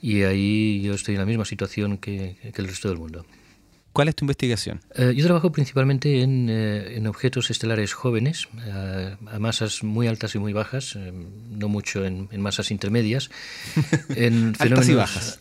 y 0.00 0.22
ahí 0.22 0.82
yo 0.82 0.94
estoy 0.94 1.14
en 1.14 1.20
la 1.20 1.26
misma 1.26 1.44
situación 1.44 1.98
que, 1.98 2.36
el 2.42 2.68
resto 2.68 2.88
del 2.88 2.98
mundo. 2.98 3.26
¿Cuál 3.96 4.08
es 4.08 4.14
tu 4.14 4.26
investigación? 4.26 4.82
Eh, 4.94 5.14
yo 5.16 5.24
trabajo 5.24 5.50
principalmente 5.50 6.20
en, 6.20 6.50
eh, 6.50 6.98
en 6.98 7.06
objetos 7.06 7.50
estelares 7.50 7.94
jóvenes, 7.94 8.46
eh, 8.66 9.16
a 9.26 9.38
masas 9.38 9.82
muy 9.82 10.06
altas 10.06 10.34
y 10.34 10.38
muy 10.38 10.52
bajas, 10.52 10.98
no 11.48 11.68
mucho 11.68 12.04
en, 12.04 12.28
masas 12.38 12.70
intermedias. 12.70 13.30
En 14.14 14.54
altas 14.58 14.88
y 14.90 14.94
bajas. 14.94 15.40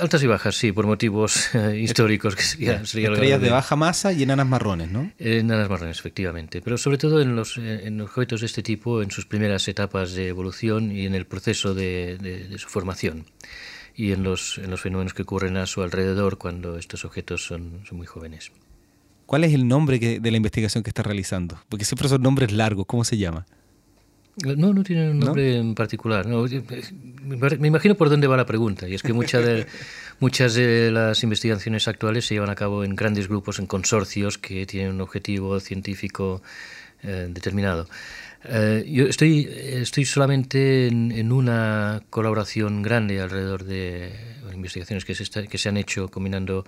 Altas 0.00 0.22
y 0.22 0.28
bajas, 0.28 0.54
sí, 0.54 0.70
por 0.70 0.86
motivos 0.86 1.50
históricos. 1.74 2.36
Que 2.36 2.42
sería, 2.42 2.86
sería 2.86 3.10
Estrellas 3.10 3.40
de 3.40 3.50
baja 3.50 3.74
masa 3.74 4.12
y 4.12 4.22
enanas 4.22 4.46
marrones, 4.46 4.92
¿no? 4.92 5.10
Enanas 5.18 5.68
marrones, 5.68 5.98
efectivamente. 5.98 6.62
Pero 6.62 6.78
sobre 6.78 6.98
todo 6.98 7.20
en 7.20 7.34
los 7.34 7.58
en 7.58 8.00
objetos 8.00 8.42
de 8.42 8.46
este 8.46 8.62
tipo, 8.62 9.02
en 9.02 9.10
sus 9.10 9.26
primeras 9.26 9.66
etapas 9.66 10.12
de 10.12 10.28
evolución 10.28 10.92
y 10.92 11.04
en 11.04 11.16
el 11.16 11.26
proceso 11.26 11.74
de, 11.74 12.16
de 12.18 12.58
su 12.58 12.68
formación 12.68 13.24
y 13.98 14.12
en 14.12 14.22
los, 14.22 14.58
en 14.58 14.70
los 14.70 14.80
fenómenos 14.80 15.12
que 15.12 15.22
ocurren 15.22 15.56
a 15.56 15.66
su 15.66 15.82
alrededor 15.82 16.38
cuando 16.38 16.78
estos 16.78 17.04
objetos 17.04 17.44
son, 17.44 17.80
son 17.84 17.98
muy 17.98 18.06
jóvenes. 18.06 18.52
¿Cuál 19.26 19.42
es 19.42 19.52
el 19.52 19.66
nombre 19.66 19.98
de 19.98 20.30
la 20.30 20.36
investigación 20.36 20.84
que 20.84 20.90
está 20.90 21.02
realizando? 21.02 21.58
Porque 21.68 21.84
siempre 21.84 22.08
son 22.08 22.22
nombres 22.22 22.52
largos. 22.52 22.86
¿Cómo 22.86 23.02
se 23.02 23.18
llama? 23.18 23.44
No, 24.36 24.72
no 24.72 24.84
tiene 24.84 25.10
un 25.10 25.18
nombre 25.18 25.56
en 25.56 25.74
particular. 25.74 26.26
me 26.28 27.68
imagino 27.68 27.96
por 27.96 28.08
dónde 28.08 28.28
va 28.28 28.36
la 28.36 28.46
pregunta. 28.46 28.88
Y 28.88 28.94
es 28.94 29.02
que 29.02 29.12
muchas 29.12 29.44
de, 29.44 29.66
muchas 30.20 30.54
de 30.54 30.92
las 30.92 31.24
investigaciones 31.24 31.88
actuales 31.88 32.24
se 32.24 32.34
llevan 32.34 32.50
a 32.50 32.54
cabo 32.54 32.84
en 32.84 32.94
grandes 32.94 33.26
grupos, 33.26 33.58
en 33.58 33.66
consorcios 33.66 34.38
que 34.38 34.64
tienen 34.64 34.92
un 34.92 35.00
objetivo 35.00 35.58
científico 35.58 36.40
eh, 37.02 37.26
determinado. 37.28 37.88
Eh, 38.44 38.84
yo 38.86 39.06
estoy, 39.06 39.48
estoy 39.50 40.04
solamente 40.04 40.86
en, 40.86 41.32
una 41.32 42.02
colaboración 42.10 42.82
grande 42.82 43.20
alrededor 43.20 43.64
de 43.64 44.12
investigaciones 44.54 45.04
que 45.04 45.14
se, 45.14 45.48
que 45.48 45.58
se 45.58 45.68
han 45.68 45.76
hecho 45.76 46.08
combinando 46.08 46.64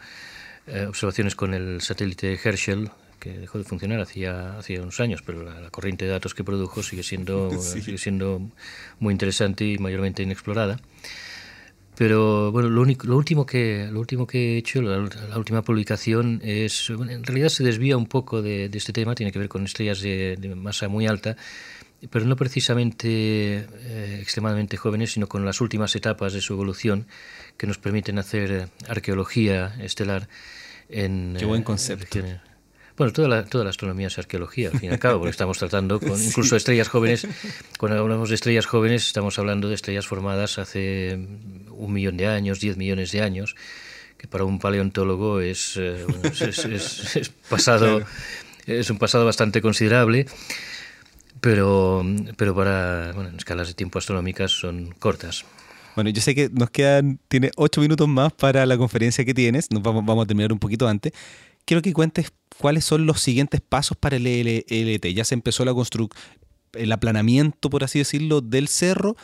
eh, 0.67 0.87
observaciones 0.87 1.35
con 1.35 1.55
el 1.55 1.81
satélite 1.81 2.39
Herschel, 2.43 2.91
que 3.19 3.31
dejó 3.39 3.59
de 3.59 3.65
funcionar 3.65 4.01
hacía, 4.01 4.59
hacía 4.59 4.83
unos 4.83 4.99
años, 5.01 5.23
pero 5.23 5.43
la, 5.43 5.71
corriente 5.71 6.07
de 6.07 6.11
datos 6.11 6.35
que 6.35 6.45
produjo 6.45 6.83
sigue 6.83 7.03
siendo, 7.03 7.51
sigue 7.61 7.99
siendo 7.99 8.41
muy 8.99 9.13
interesante 9.13 9.65
y 9.65 9.79
mayormente 9.79 10.23
inexplorada. 10.23 10.81
Pero 12.01 12.51
bueno, 12.51 12.71
lo, 12.71 12.81
único, 12.81 13.07
lo, 13.07 13.15
último, 13.15 13.45
que, 13.45 13.87
lo 13.93 14.01
último 14.01 14.27
que 14.27 14.55
he 14.55 14.57
hecho, 14.57 14.81
la, 14.81 15.37
última 15.37 15.61
publicación, 15.61 16.41
es 16.43 16.89
en 16.89 17.23
realidad 17.23 17.51
se 17.51 17.63
desvía 17.63 17.99
un 17.99 18.07
poco 18.07 18.41
de, 18.41 18.71
este 18.73 18.95
tema, 18.95 19.15
tiene 19.15 19.31
que 19.33 19.39
ver 19.39 19.51
con 19.51 19.67
estrellas 19.67 20.01
de, 20.01 20.55
masa 20.57 20.89
muy 20.89 21.07
alta, 21.07 21.37
pero 22.09 22.25
no 22.25 22.37
precisamente 22.37 23.67
eh, 23.67 24.19
extremadamente 24.19 24.79
jóvenes, 24.79 25.13
sino 25.13 25.29
con 25.29 25.45
las 25.45 25.61
últimas 25.61 25.95
etapas 25.95 26.33
de 26.33 26.41
su 26.41 26.55
evolución 26.55 27.07
que 27.59 27.67
nos 27.67 27.77
permiten 27.77 28.19
hacer 28.19 28.71
arqueología 28.89 29.77
estelar 29.83 30.31
en... 30.89 31.37
Qué 31.39 31.45
buen 31.45 31.63
concepto. 31.63 32.21
Bueno, 33.01 33.15
toda 33.15 33.29
la, 33.29 33.47
toda 33.47 33.65
la 33.65 33.71
astronomía 33.71 34.09
es 34.09 34.19
arqueología, 34.19 34.69
al 34.69 34.79
fin 34.79 34.91
y 34.91 34.93
al 34.93 34.99
cabo, 34.99 35.21
porque 35.21 35.31
estamos 35.31 35.57
tratando 35.57 35.99
con 36.01 36.23
incluso 36.23 36.55
estrellas 36.55 36.91
jóvenes. 36.91 37.27
Cuando 37.79 37.99
hablamos 37.99 38.29
de 38.29 38.35
estrellas 38.35 38.67
jóvenes, 38.67 39.07
estamos 39.07 39.39
hablando 39.39 39.71
de 39.71 39.75
estrellas 39.75 40.07
formadas 40.07 40.59
hace 40.59 41.15
un 41.71 41.93
millón 41.95 42.19
de 42.19 42.27
años, 42.27 42.61
diez 42.61 42.77
millones 42.77 43.11
de 43.13 43.23
años, 43.23 43.57
que 44.19 44.29
para 44.29 44.45
un 44.45 44.59
paleontólogo 44.59 45.41
es, 45.41 45.79
eh, 45.79 46.05
es, 46.25 47.33
pasado, 47.49 48.03
es 48.67 48.91
un 48.91 48.99
pasado 48.99 49.25
bastante 49.25 49.63
considerable 49.63 50.27
pero, 51.41 52.05
pero 52.37 52.55
para 52.55 53.13
bueno, 53.15 53.31
en 53.31 53.37
escalas 53.37 53.69
de 53.69 53.73
tiempo 53.73 53.99
astronómicas 53.99 54.51
son 54.51 54.95
cortas. 54.99 55.47
Bueno, 55.95 56.11
yo 56.11 56.21
sé 56.21 56.35
que 56.35 56.51
nos 56.53 56.69
quedan, 56.69 57.19
tiene 57.29 57.51
ocho 57.57 57.81
minutos 57.81 58.07
más 58.09 58.31
para 58.35 58.67
la 58.67 58.77
conferencia 58.77 59.25
que 59.25 59.33
tienes, 59.33 59.71
nos 59.71 59.83
vamos, 59.83 60.05
vamos 60.05 60.25
a 60.25 60.27
terminar 60.27 60.53
un 60.53 60.59
poquito 60.59 60.87
antes. 60.87 61.13
Quiero 61.71 61.83
que 61.83 61.93
cuentes 61.93 62.33
cuáles 62.59 62.85
son 62.85 63.07
los 63.07 63.21
siguientes 63.21 63.61
pasos 63.61 63.97
para 63.97 64.17
el 64.17 64.25
LT. 64.27 65.15
Ya 65.15 65.25
se 65.25 65.35
empezó 65.35 65.65
la 65.65 65.73
el 66.73 66.91
aplanamiento, 66.91 67.71
por 67.71 67.85
así 67.85 68.01
decirlo, 68.01 68.41
del 68.41 68.67
cerro. 68.67 69.17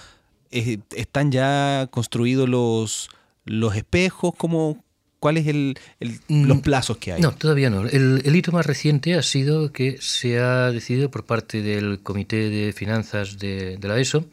Eh, 0.52 0.78
¿Están 0.94 1.32
ya 1.32 1.88
construidos 1.90 2.48
los, 2.48 3.08
los 3.46 3.74
espejos? 3.74 4.32
¿Cómo, 4.38 4.84
¿Cuáles 5.18 5.48
el, 5.48 5.76
los 5.98 6.58
mm, 6.58 6.60
plazos 6.60 6.98
que 6.98 7.14
hay? 7.14 7.20
No, 7.20 7.32
todavía 7.32 7.68
no. 7.68 7.84
El, 7.84 8.36
hito 8.36 8.52
más 8.52 8.64
reciente 8.64 9.16
ha 9.16 9.24
sido 9.24 9.72
que 9.72 9.96
se 10.00 10.38
ha 10.38 10.70
decidido 10.70 11.10
por 11.10 11.24
parte 11.24 11.62
del 11.62 12.00
Comité 12.00 12.48
de 12.48 12.72
Finanzas 12.72 13.40
de, 13.40 13.76
la 13.82 13.98
ESO 13.98 14.24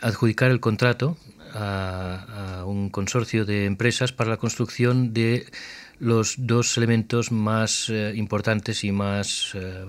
adjudicar 0.00 0.50
el 0.50 0.60
contrato 0.60 1.18
a, 1.52 2.60
a, 2.60 2.64
un 2.64 2.88
consorcio 2.88 3.44
de 3.44 3.66
empresas 3.66 4.12
para 4.12 4.30
la 4.30 4.38
construcción 4.38 5.12
de 5.12 5.44
los 5.98 6.34
dos 6.38 6.76
elementos 6.76 7.32
más 7.32 7.88
eh, 7.88 8.12
importantes 8.14 8.84
y 8.84 8.92
más, 8.92 9.52
eh, 9.54 9.84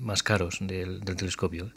más 0.00 0.22
caros 0.22 0.58
del, 0.60 1.00
telescopio. 1.04 1.70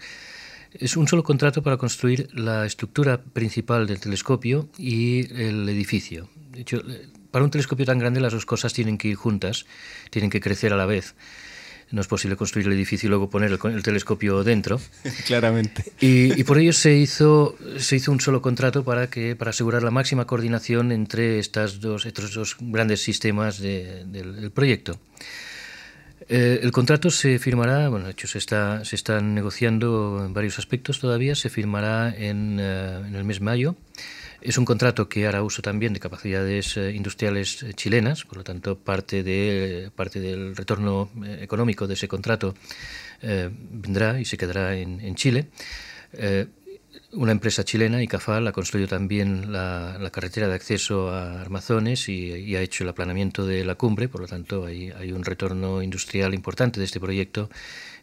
Es 0.72 0.98
un 0.98 1.08
solo 1.08 1.24
contrato 1.24 1.64
para 1.64 1.78
construir 1.78 2.30
la 2.34 2.66
estructura 2.66 3.22
principal 3.22 3.88
del 3.88 4.00
telescopio 4.00 4.70
y 4.78 5.32
el 5.42 5.68
edificio. 5.70 6.30
De 6.52 6.62
hecho, 6.62 6.78
eh, 6.78 7.08
para 7.32 7.46
un 7.46 7.52
telescopio 7.52 7.86
tan 7.86 8.00
grande 8.00 8.20
las 8.20 8.34
dos 8.34 8.46
cosas 8.46 8.74
tienen 8.74 8.98
que 8.98 9.10
ir 9.10 9.16
juntas, 9.16 9.66
tienen 10.10 10.30
que 10.30 10.42
crecer 10.42 10.74
a 10.74 10.78
la 10.78 10.86
vez 10.86 11.16
no 11.92 12.02
es 12.02 12.08
posible 12.08 12.36
construir 12.36 12.68
el 12.68 12.74
edificio 12.74 13.08
y 13.08 13.10
luego 13.10 13.30
poner 13.30 13.52
el, 13.52 13.84
telescopio 13.84 14.44
dentro. 14.44 14.80
Claramente. 15.26 15.86
Y, 16.00 16.44
por 16.44 16.58
ello 16.58 16.74
se 16.74 16.96
hizo, 16.96 17.58
se 17.78 17.96
hizo 17.96 18.12
un 18.12 18.20
solo 18.20 18.42
contrato 18.42 18.84
para, 18.84 19.10
que, 19.10 19.36
para 19.36 19.50
asegurar 19.50 19.84
la 19.84 19.92
máxima 19.92 20.26
coordinación 20.26 20.92
entre 20.92 21.40
estas 21.40 21.80
dos, 21.80 22.06
estos 22.06 22.34
dos 22.34 22.58
grandes 22.60 23.02
sistemas 23.02 23.60
del, 23.60 24.52
proyecto. 24.54 25.00
Eh, 26.30 26.60
el 26.62 26.72
contrato 26.72 27.10
se 27.10 27.40
firmará, 27.40 27.88
bueno, 27.88 28.06
de 28.06 28.12
hecho 28.12 28.28
se, 28.28 28.38
está, 28.38 28.84
se 28.84 28.98
están 28.98 29.34
negociando 29.34 30.24
en 30.26 30.34
varios 30.34 30.60
aspectos 30.60 31.00
todavía, 31.00 31.36
se 31.36 31.50
firmará 31.50 32.14
en, 32.14 32.58
eh, 32.60 33.02
en 33.08 33.16
el 33.16 33.24
mes 33.24 33.40
de 33.40 33.46
mayo. 33.46 33.76
Es 34.48 34.58
un 34.58 34.64
contrato 34.64 35.10
que 35.10 35.28
hará 35.28 35.44
uso 35.44 35.62
también 35.62 35.92
de 35.92 36.00
capacidades 36.00 36.78
eh, 36.78 36.94
industriales 36.94 37.64
eh, 37.64 37.74
chilenas, 37.74 38.24
por 38.24 38.38
lo 38.38 38.44
tanto 38.46 38.80
parte, 38.80 39.22
de, 39.22 39.92
parte 39.94 40.22
del 40.22 40.56
retorno 40.56 41.10
eh, 41.26 41.40
económico 41.42 41.86
de 41.86 41.96
ese 41.96 42.08
contrato 42.08 42.56
vendrá 43.22 44.22
y 44.22 44.26
se 44.26 44.38
quedará 44.38 44.78
en, 44.78 45.16
Chile. 45.16 45.50
una 47.12 47.32
empresa 47.32 47.66
chilena, 47.66 48.02
ICAFAL, 48.02 48.48
ha 48.48 48.52
construido 48.54 48.88
también 48.88 49.52
la, 49.52 50.10
carretera 50.14 50.48
de 50.48 50.54
acceso 50.54 51.10
a 51.10 51.42
Armazones 51.42 52.08
y, 52.08 52.56
ha 52.56 52.62
hecho 52.62 52.84
el 52.84 52.90
aplanamiento 52.90 53.46
de 53.46 53.66
la 53.66 53.76
cumbre, 53.76 54.08
por 54.08 54.22
lo 54.22 54.28
tanto 54.28 54.66
hay, 54.66 54.92
hay 54.92 55.12
un 55.12 55.26
retorno 55.26 55.82
industrial 55.82 56.34
importante 56.36 56.80
de 56.80 56.86
este 56.86 57.02
proyecto 57.02 57.50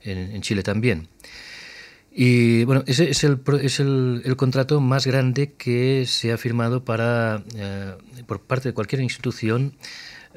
en 0.03 0.43
Chile 0.43 0.63
también. 0.63 1.09
Y 2.17 2.63
bueno, 2.63 2.85
ese 2.87 3.11
es 3.11 3.25
el, 3.25 3.41
es 3.61 3.81
el, 3.81 4.23
el 4.25 4.37
contrato 4.37 4.81
más 4.81 5.05
grande 5.05 5.53
que 5.55 6.07
se 6.07 6.33
ha 6.33 6.39
firmado 6.39 6.85
para, 6.85 7.43
eh, 7.57 7.95
por 8.27 8.41
parte 8.41 8.69
de 8.69 8.73
cualquier 8.73 9.03
institución 9.03 9.75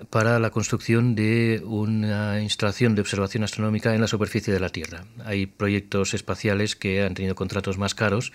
para 0.09 0.39
la 0.39 0.49
construcción 0.49 1.15
de 1.15 1.61
una 1.65 2.41
instalación 2.41 2.95
de 2.95 3.01
observación 3.01 3.43
astronómica 3.43 3.93
en 3.93 4.01
la 4.01 4.07
superficie 4.07 4.53
de 4.53 4.59
la 4.59 4.69
Tierra. 4.69 5.05
Hay 5.23 5.45
proyectos 5.45 6.13
espaciales 6.13 6.75
que 6.75 7.03
han 7.03 7.13
tenido 7.13 7.35
contratos 7.35 7.77
más 7.77 7.95
caros, 7.95 8.31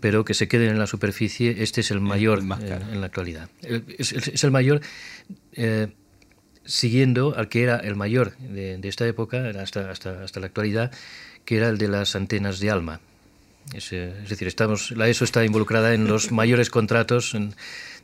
pero 0.00 0.24
que 0.24 0.34
se 0.34 0.48
queden 0.48 0.70
en 0.70 0.78
la 0.78 0.86
superficie. 0.86 1.62
Este 1.62 1.80
es 1.80 1.90
el 1.90 2.00
mayor 2.00 2.40
eh, 2.40 2.78
en 2.92 3.00
la 3.00 3.06
actualidad. 3.06 3.48
Es, 3.98 4.12
es, 4.12 4.44
el 4.44 4.50
mayor. 4.50 4.80
Eh, 5.52 5.88
siguiendo 6.64 7.34
al 7.34 7.48
que 7.48 7.62
era 7.62 7.78
el 7.78 7.96
mayor 7.96 8.36
de, 8.36 8.78
esta 8.82 9.06
época, 9.06 9.48
hasta, 9.58 9.90
hasta, 9.90 10.22
hasta 10.22 10.40
la 10.40 10.46
actualidad, 10.46 10.92
que 11.48 11.56
era 11.56 11.70
el 11.70 11.78
de 11.78 11.88
las 11.88 12.14
antenas 12.14 12.60
de 12.60 12.70
ALMA. 12.70 13.00
Es, 13.72 13.88
decir, 13.88 14.46
estamos, 14.46 14.90
la 14.90 15.08
ESO 15.08 15.24
está 15.24 15.46
involucrada 15.46 15.94
en 15.94 16.06
los 16.06 16.30
mayores 16.30 16.68
contratos 16.68 17.34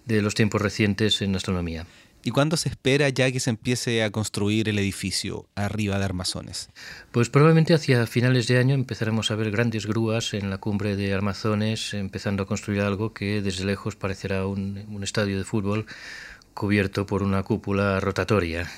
de 0.07 0.23
los 0.23 0.35
tiempos 0.35 0.63
recientes 0.63 1.21
en 1.21 1.37
astronomía. 1.37 1.85
¿Y 2.23 2.31
cuándo 2.31 2.57
se 2.57 2.71
espera 2.71 3.07
ya 3.11 3.31
que 3.31 3.41
se 3.41 3.51
empiece 3.51 4.03
a 4.03 4.11
construir 4.11 4.71
el 4.71 4.79
edificio 4.79 5.45
arriba 5.57 5.99
de 5.99 6.07
Armazones? 6.07 6.71
Pues 7.13 7.29
probablemente 7.29 7.75
hacia 7.75 8.07
finales 8.07 8.47
de 8.47 8.57
año 8.57 8.75
empezaremos 8.75 9.31
a 9.31 9.35
ver 9.35 9.51
grandes 9.51 9.85
grúas 9.85 10.33
en 10.33 10.49
la 10.49 10.57
cumbre 10.57 10.97
de 10.97 11.13
Armazones, 11.13 11.93
empezando 11.93 12.45
a 12.45 12.47
construir 12.47 12.81
algo 12.81 13.13
que 13.13 13.43
desde 13.43 13.67
lejos 13.67 13.95
parecerá 13.95 14.47
un, 14.47 15.01
estadio 15.03 15.37
de 15.37 15.45
fútbol 15.45 15.85
cubierto 16.55 17.05
por 17.05 17.23
una 17.23 17.43
cúpula 17.43 18.01
rotatoria. 18.01 18.71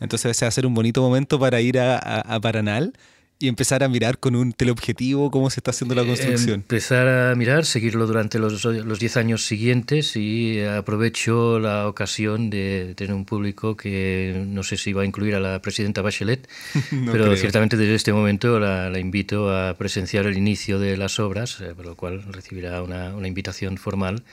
Entonces 0.00 0.42
va 0.42 0.48
a 0.48 0.50
ser 0.50 0.66
un 0.66 0.74
bonito 0.74 1.00
momento 1.00 1.38
para 1.38 1.60
ir 1.60 1.78
a, 1.78 1.98
a 1.98 2.40
Paranal 2.40 2.92
y 3.40 3.46
empezar 3.46 3.84
a 3.84 3.88
mirar 3.88 4.18
con 4.18 4.34
un 4.34 4.52
teleobjetivo 4.52 5.30
cómo 5.30 5.48
se 5.50 5.60
está 5.60 5.70
haciendo 5.70 5.94
la 5.94 6.04
construcción. 6.04 6.54
Empezar 6.56 7.06
a 7.06 7.34
mirar, 7.36 7.64
seguirlo 7.64 8.06
durante 8.06 8.38
los 8.38 8.62
10 8.62 9.16
años 9.16 9.46
siguientes 9.46 10.16
y 10.16 10.60
aprovecho 10.64 11.60
la 11.60 11.86
ocasión 11.86 12.50
de 12.50 12.94
tener 12.96 13.14
un 13.14 13.24
público 13.24 13.76
que 13.76 14.44
no 14.48 14.64
sé 14.64 14.76
si 14.76 14.92
va 14.92 15.02
a 15.02 15.04
incluir 15.04 15.36
a 15.36 15.40
la 15.40 15.62
presidenta 15.62 16.02
Bachelet, 16.02 16.48
pero 17.12 17.36
ciertamente 17.36 17.76
desde 17.76 17.94
este 17.94 18.12
momento 18.12 18.58
la, 18.58 18.98
invito 18.98 19.54
a 19.54 19.74
presenciar 19.74 20.26
el 20.26 20.36
inicio 20.36 20.80
de 20.80 20.96
las 20.96 21.20
obras, 21.20 21.60
eh, 21.60 21.74
por 21.76 21.86
lo 21.86 21.94
cual 21.94 22.24
recibirá 22.32 22.82
una, 22.82 23.14
una 23.14 23.28
invitación 23.28 23.76
formal 23.76 24.24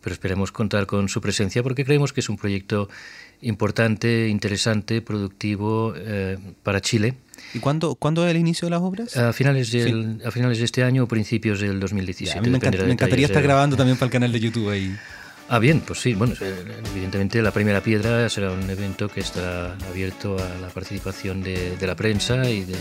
pero 0.00 0.14
esperemos 0.14 0.50
contar 0.50 0.86
con 0.86 1.08
su 1.08 1.20
presencia 1.20 1.62
porque 1.62 1.84
creemos 1.84 2.12
que 2.12 2.20
es 2.20 2.28
un 2.28 2.38
proyecto 2.38 2.88
importante, 3.42 4.28
interesante, 4.28 5.02
productivo 5.02 5.94
eh, 5.96 6.38
para 6.62 6.80
Chile 6.80 7.14
¿Y 7.54 7.58
cuándo, 7.58 7.94
cuándo 7.94 8.24
es 8.26 8.30
el 8.30 8.36
inicio 8.36 8.66
de 8.66 8.70
las 8.70 8.80
obras? 8.80 9.16
A 9.16 9.32
finales, 9.32 9.72
del, 9.72 10.22
a 10.24 10.30
finales 10.30 10.58
de 10.58 10.64
este 10.64 10.84
año 10.84 11.04
o 11.04 11.08
principios 11.08 11.60
del 11.60 11.80
2017. 11.80 12.38
a 12.38 12.42
mí 12.42 12.48
me, 12.48 12.58
encantaría 12.58 13.26
estar 13.26 13.42
grabando 13.42 13.76
también 13.76 13.96
para 13.96 14.06
el 14.06 14.12
canal 14.12 14.32
de 14.32 14.40
YouTube 14.40 14.70
ahí. 14.70 14.94
Ah, 15.48 15.58
bien, 15.58 15.80
pues 15.80 16.00
sí. 16.00 16.14
Bueno, 16.14 16.34
eh, 16.40 16.54
evidentemente 16.92 17.42
la 17.42 17.50
primera 17.50 17.82
piedra 17.82 18.28
será 18.28 18.52
un 18.52 18.70
evento 18.70 19.08
que 19.08 19.20
estará 19.20 19.74
abierto 19.88 20.36
a 20.38 20.60
la 20.60 20.68
participación 20.68 21.42
de, 21.42 21.76
de 21.76 21.86
la 21.86 21.96
prensa 21.96 22.48
y 22.48 22.64
de, 22.64 22.78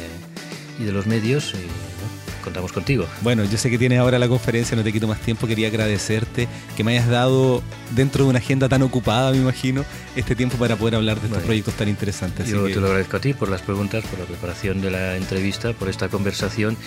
y 0.80 0.84
de 0.84 0.91
los 0.91 1.07
medios. 1.07 1.55
Y, 1.55 2.39
contamos 2.43 2.72
contigo. 2.72 3.05
Bueno, 3.22 3.43
yo 3.43 3.57
sé 3.57 3.70
que 3.70 3.78
tienes 3.78 3.99
ahora 3.99 4.18
la 4.18 4.28
conferencia, 4.28 4.76
no 4.78 4.84
te 4.84 4.93
quito 4.93 5.07
más 5.07 5.20
tiempo, 5.20 5.45
quería 5.45 5.68
agradecerte 5.68 6.47
que 6.78 6.84
me 6.84 6.93
hayas 6.93 7.10
dado 7.10 7.62
dentro 7.92 8.24
de 8.24 8.30
una 8.30 8.40
agenda 8.40 8.70
tan 8.70 8.82
ocupada, 8.82 9.32
me 9.32 9.38
imagino, 9.38 9.86
este 10.16 10.36
tiempo 10.36 10.58
para 10.58 10.76
poder 10.76 10.96
hablar 10.96 11.20
de 11.20 11.28
estos 11.28 11.44
proyectos 11.44 11.74
tan 11.76 11.90
interesantes. 11.90 12.48
Yo 12.48 12.66
te 12.66 12.76
lo 12.76 12.88
agradezco 12.88 13.18
a 13.18 13.22
ti 13.22 13.34
por 13.34 13.50
las 13.50 13.62
preguntas, 13.62 14.04
por 14.06 14.20
la 14.20 14.26
preparación 14.26 14.82
de 14.82 14.92
la 14.92 15.18
entrevista, 15.18 15.74
por 15.74 15.90
esta 15.90 16.10
conversación 16.10 16.78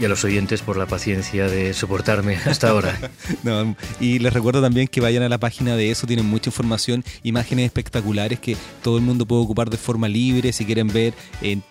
y 0.00 0.04
a 0.04 0.08
los 0.08 0.24
oyentes 0.24 0.62
por 0.62 0.76
la 0.76 0.86
paciencia 0.86 1.46
de 1.46 1.74
soportarme 1.74 2.36
hasta 2.36 2.70
ahora. 2.70 2.98
y 4.00 4.18
les 4.18 4.32
recuerdo 4.32 4.60
también 4.60 4.88
que 4.88 5.00
vayan 5.00 5.22
a 5.22 5.28
la 5.28 5.38
página 5.38 5.76
de 5.76 5.90
eso, 5.90 6.06
tienen 6.06 6.26
mucha 6.26 6.50
información, 6.50 7.04
imágenes 7.22 7.66
espectaculares 7.66 8.38
que 8.38 8.56
todo 8.82 8.98
el 8.98 9.04
mundo 9.04 9.26
puede 9.26 9.42
ocupar 9.42 9.70
de 9.70 9.76
forma 9.76 10.08
libre, 10.08 10.52
si 10.52 10.64
quieren 10.64 10.88
ver 10.88 11.14
en, 11.40 11.62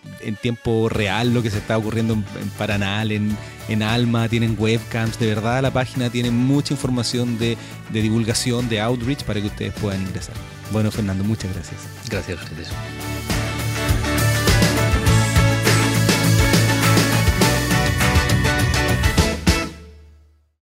tiempo 0.42 0.90
real 0.90 1.34
lo 1.34 1.44
que 1.44 1.52
se 1.52 1.58
está 1.58 1.78
ocurriendo 1.78 2.14
en, 2.14 2.26
en 2.42 2.50
Paranal, 2.52 3.12
en 3.12 3.38
en, 3.72 3.84
Alma, 3.84 4.28
tienen 4.28 4.56
webcams, 4.58 5.18
de 5.20 5.28
verdad 5.28 5.62
la 5.62 5.72
página 5.72 6.10
tiene 6.10 6.30
mucha 6.30 6.74
información 6.74 7.38
de, 7.38 7.58
de 7.92 8.02
divulgación, 8.02 8.70
de 8.70 8.81
outreach 8.82 9.24
para 9.24 9.40
que 9.40 9.48
ustedes 9.48 9.74
puedan 9.74 10.02
ingresar. 10.02 10.36
Bueno, 10.72 10.92
Fernando, 10.92 11.24
muchas 11.24 11.54
gracias. 11.54 11.82
Gracias 12.10 12.40
a 12.40 12.44
ustedes. 12.44 13.41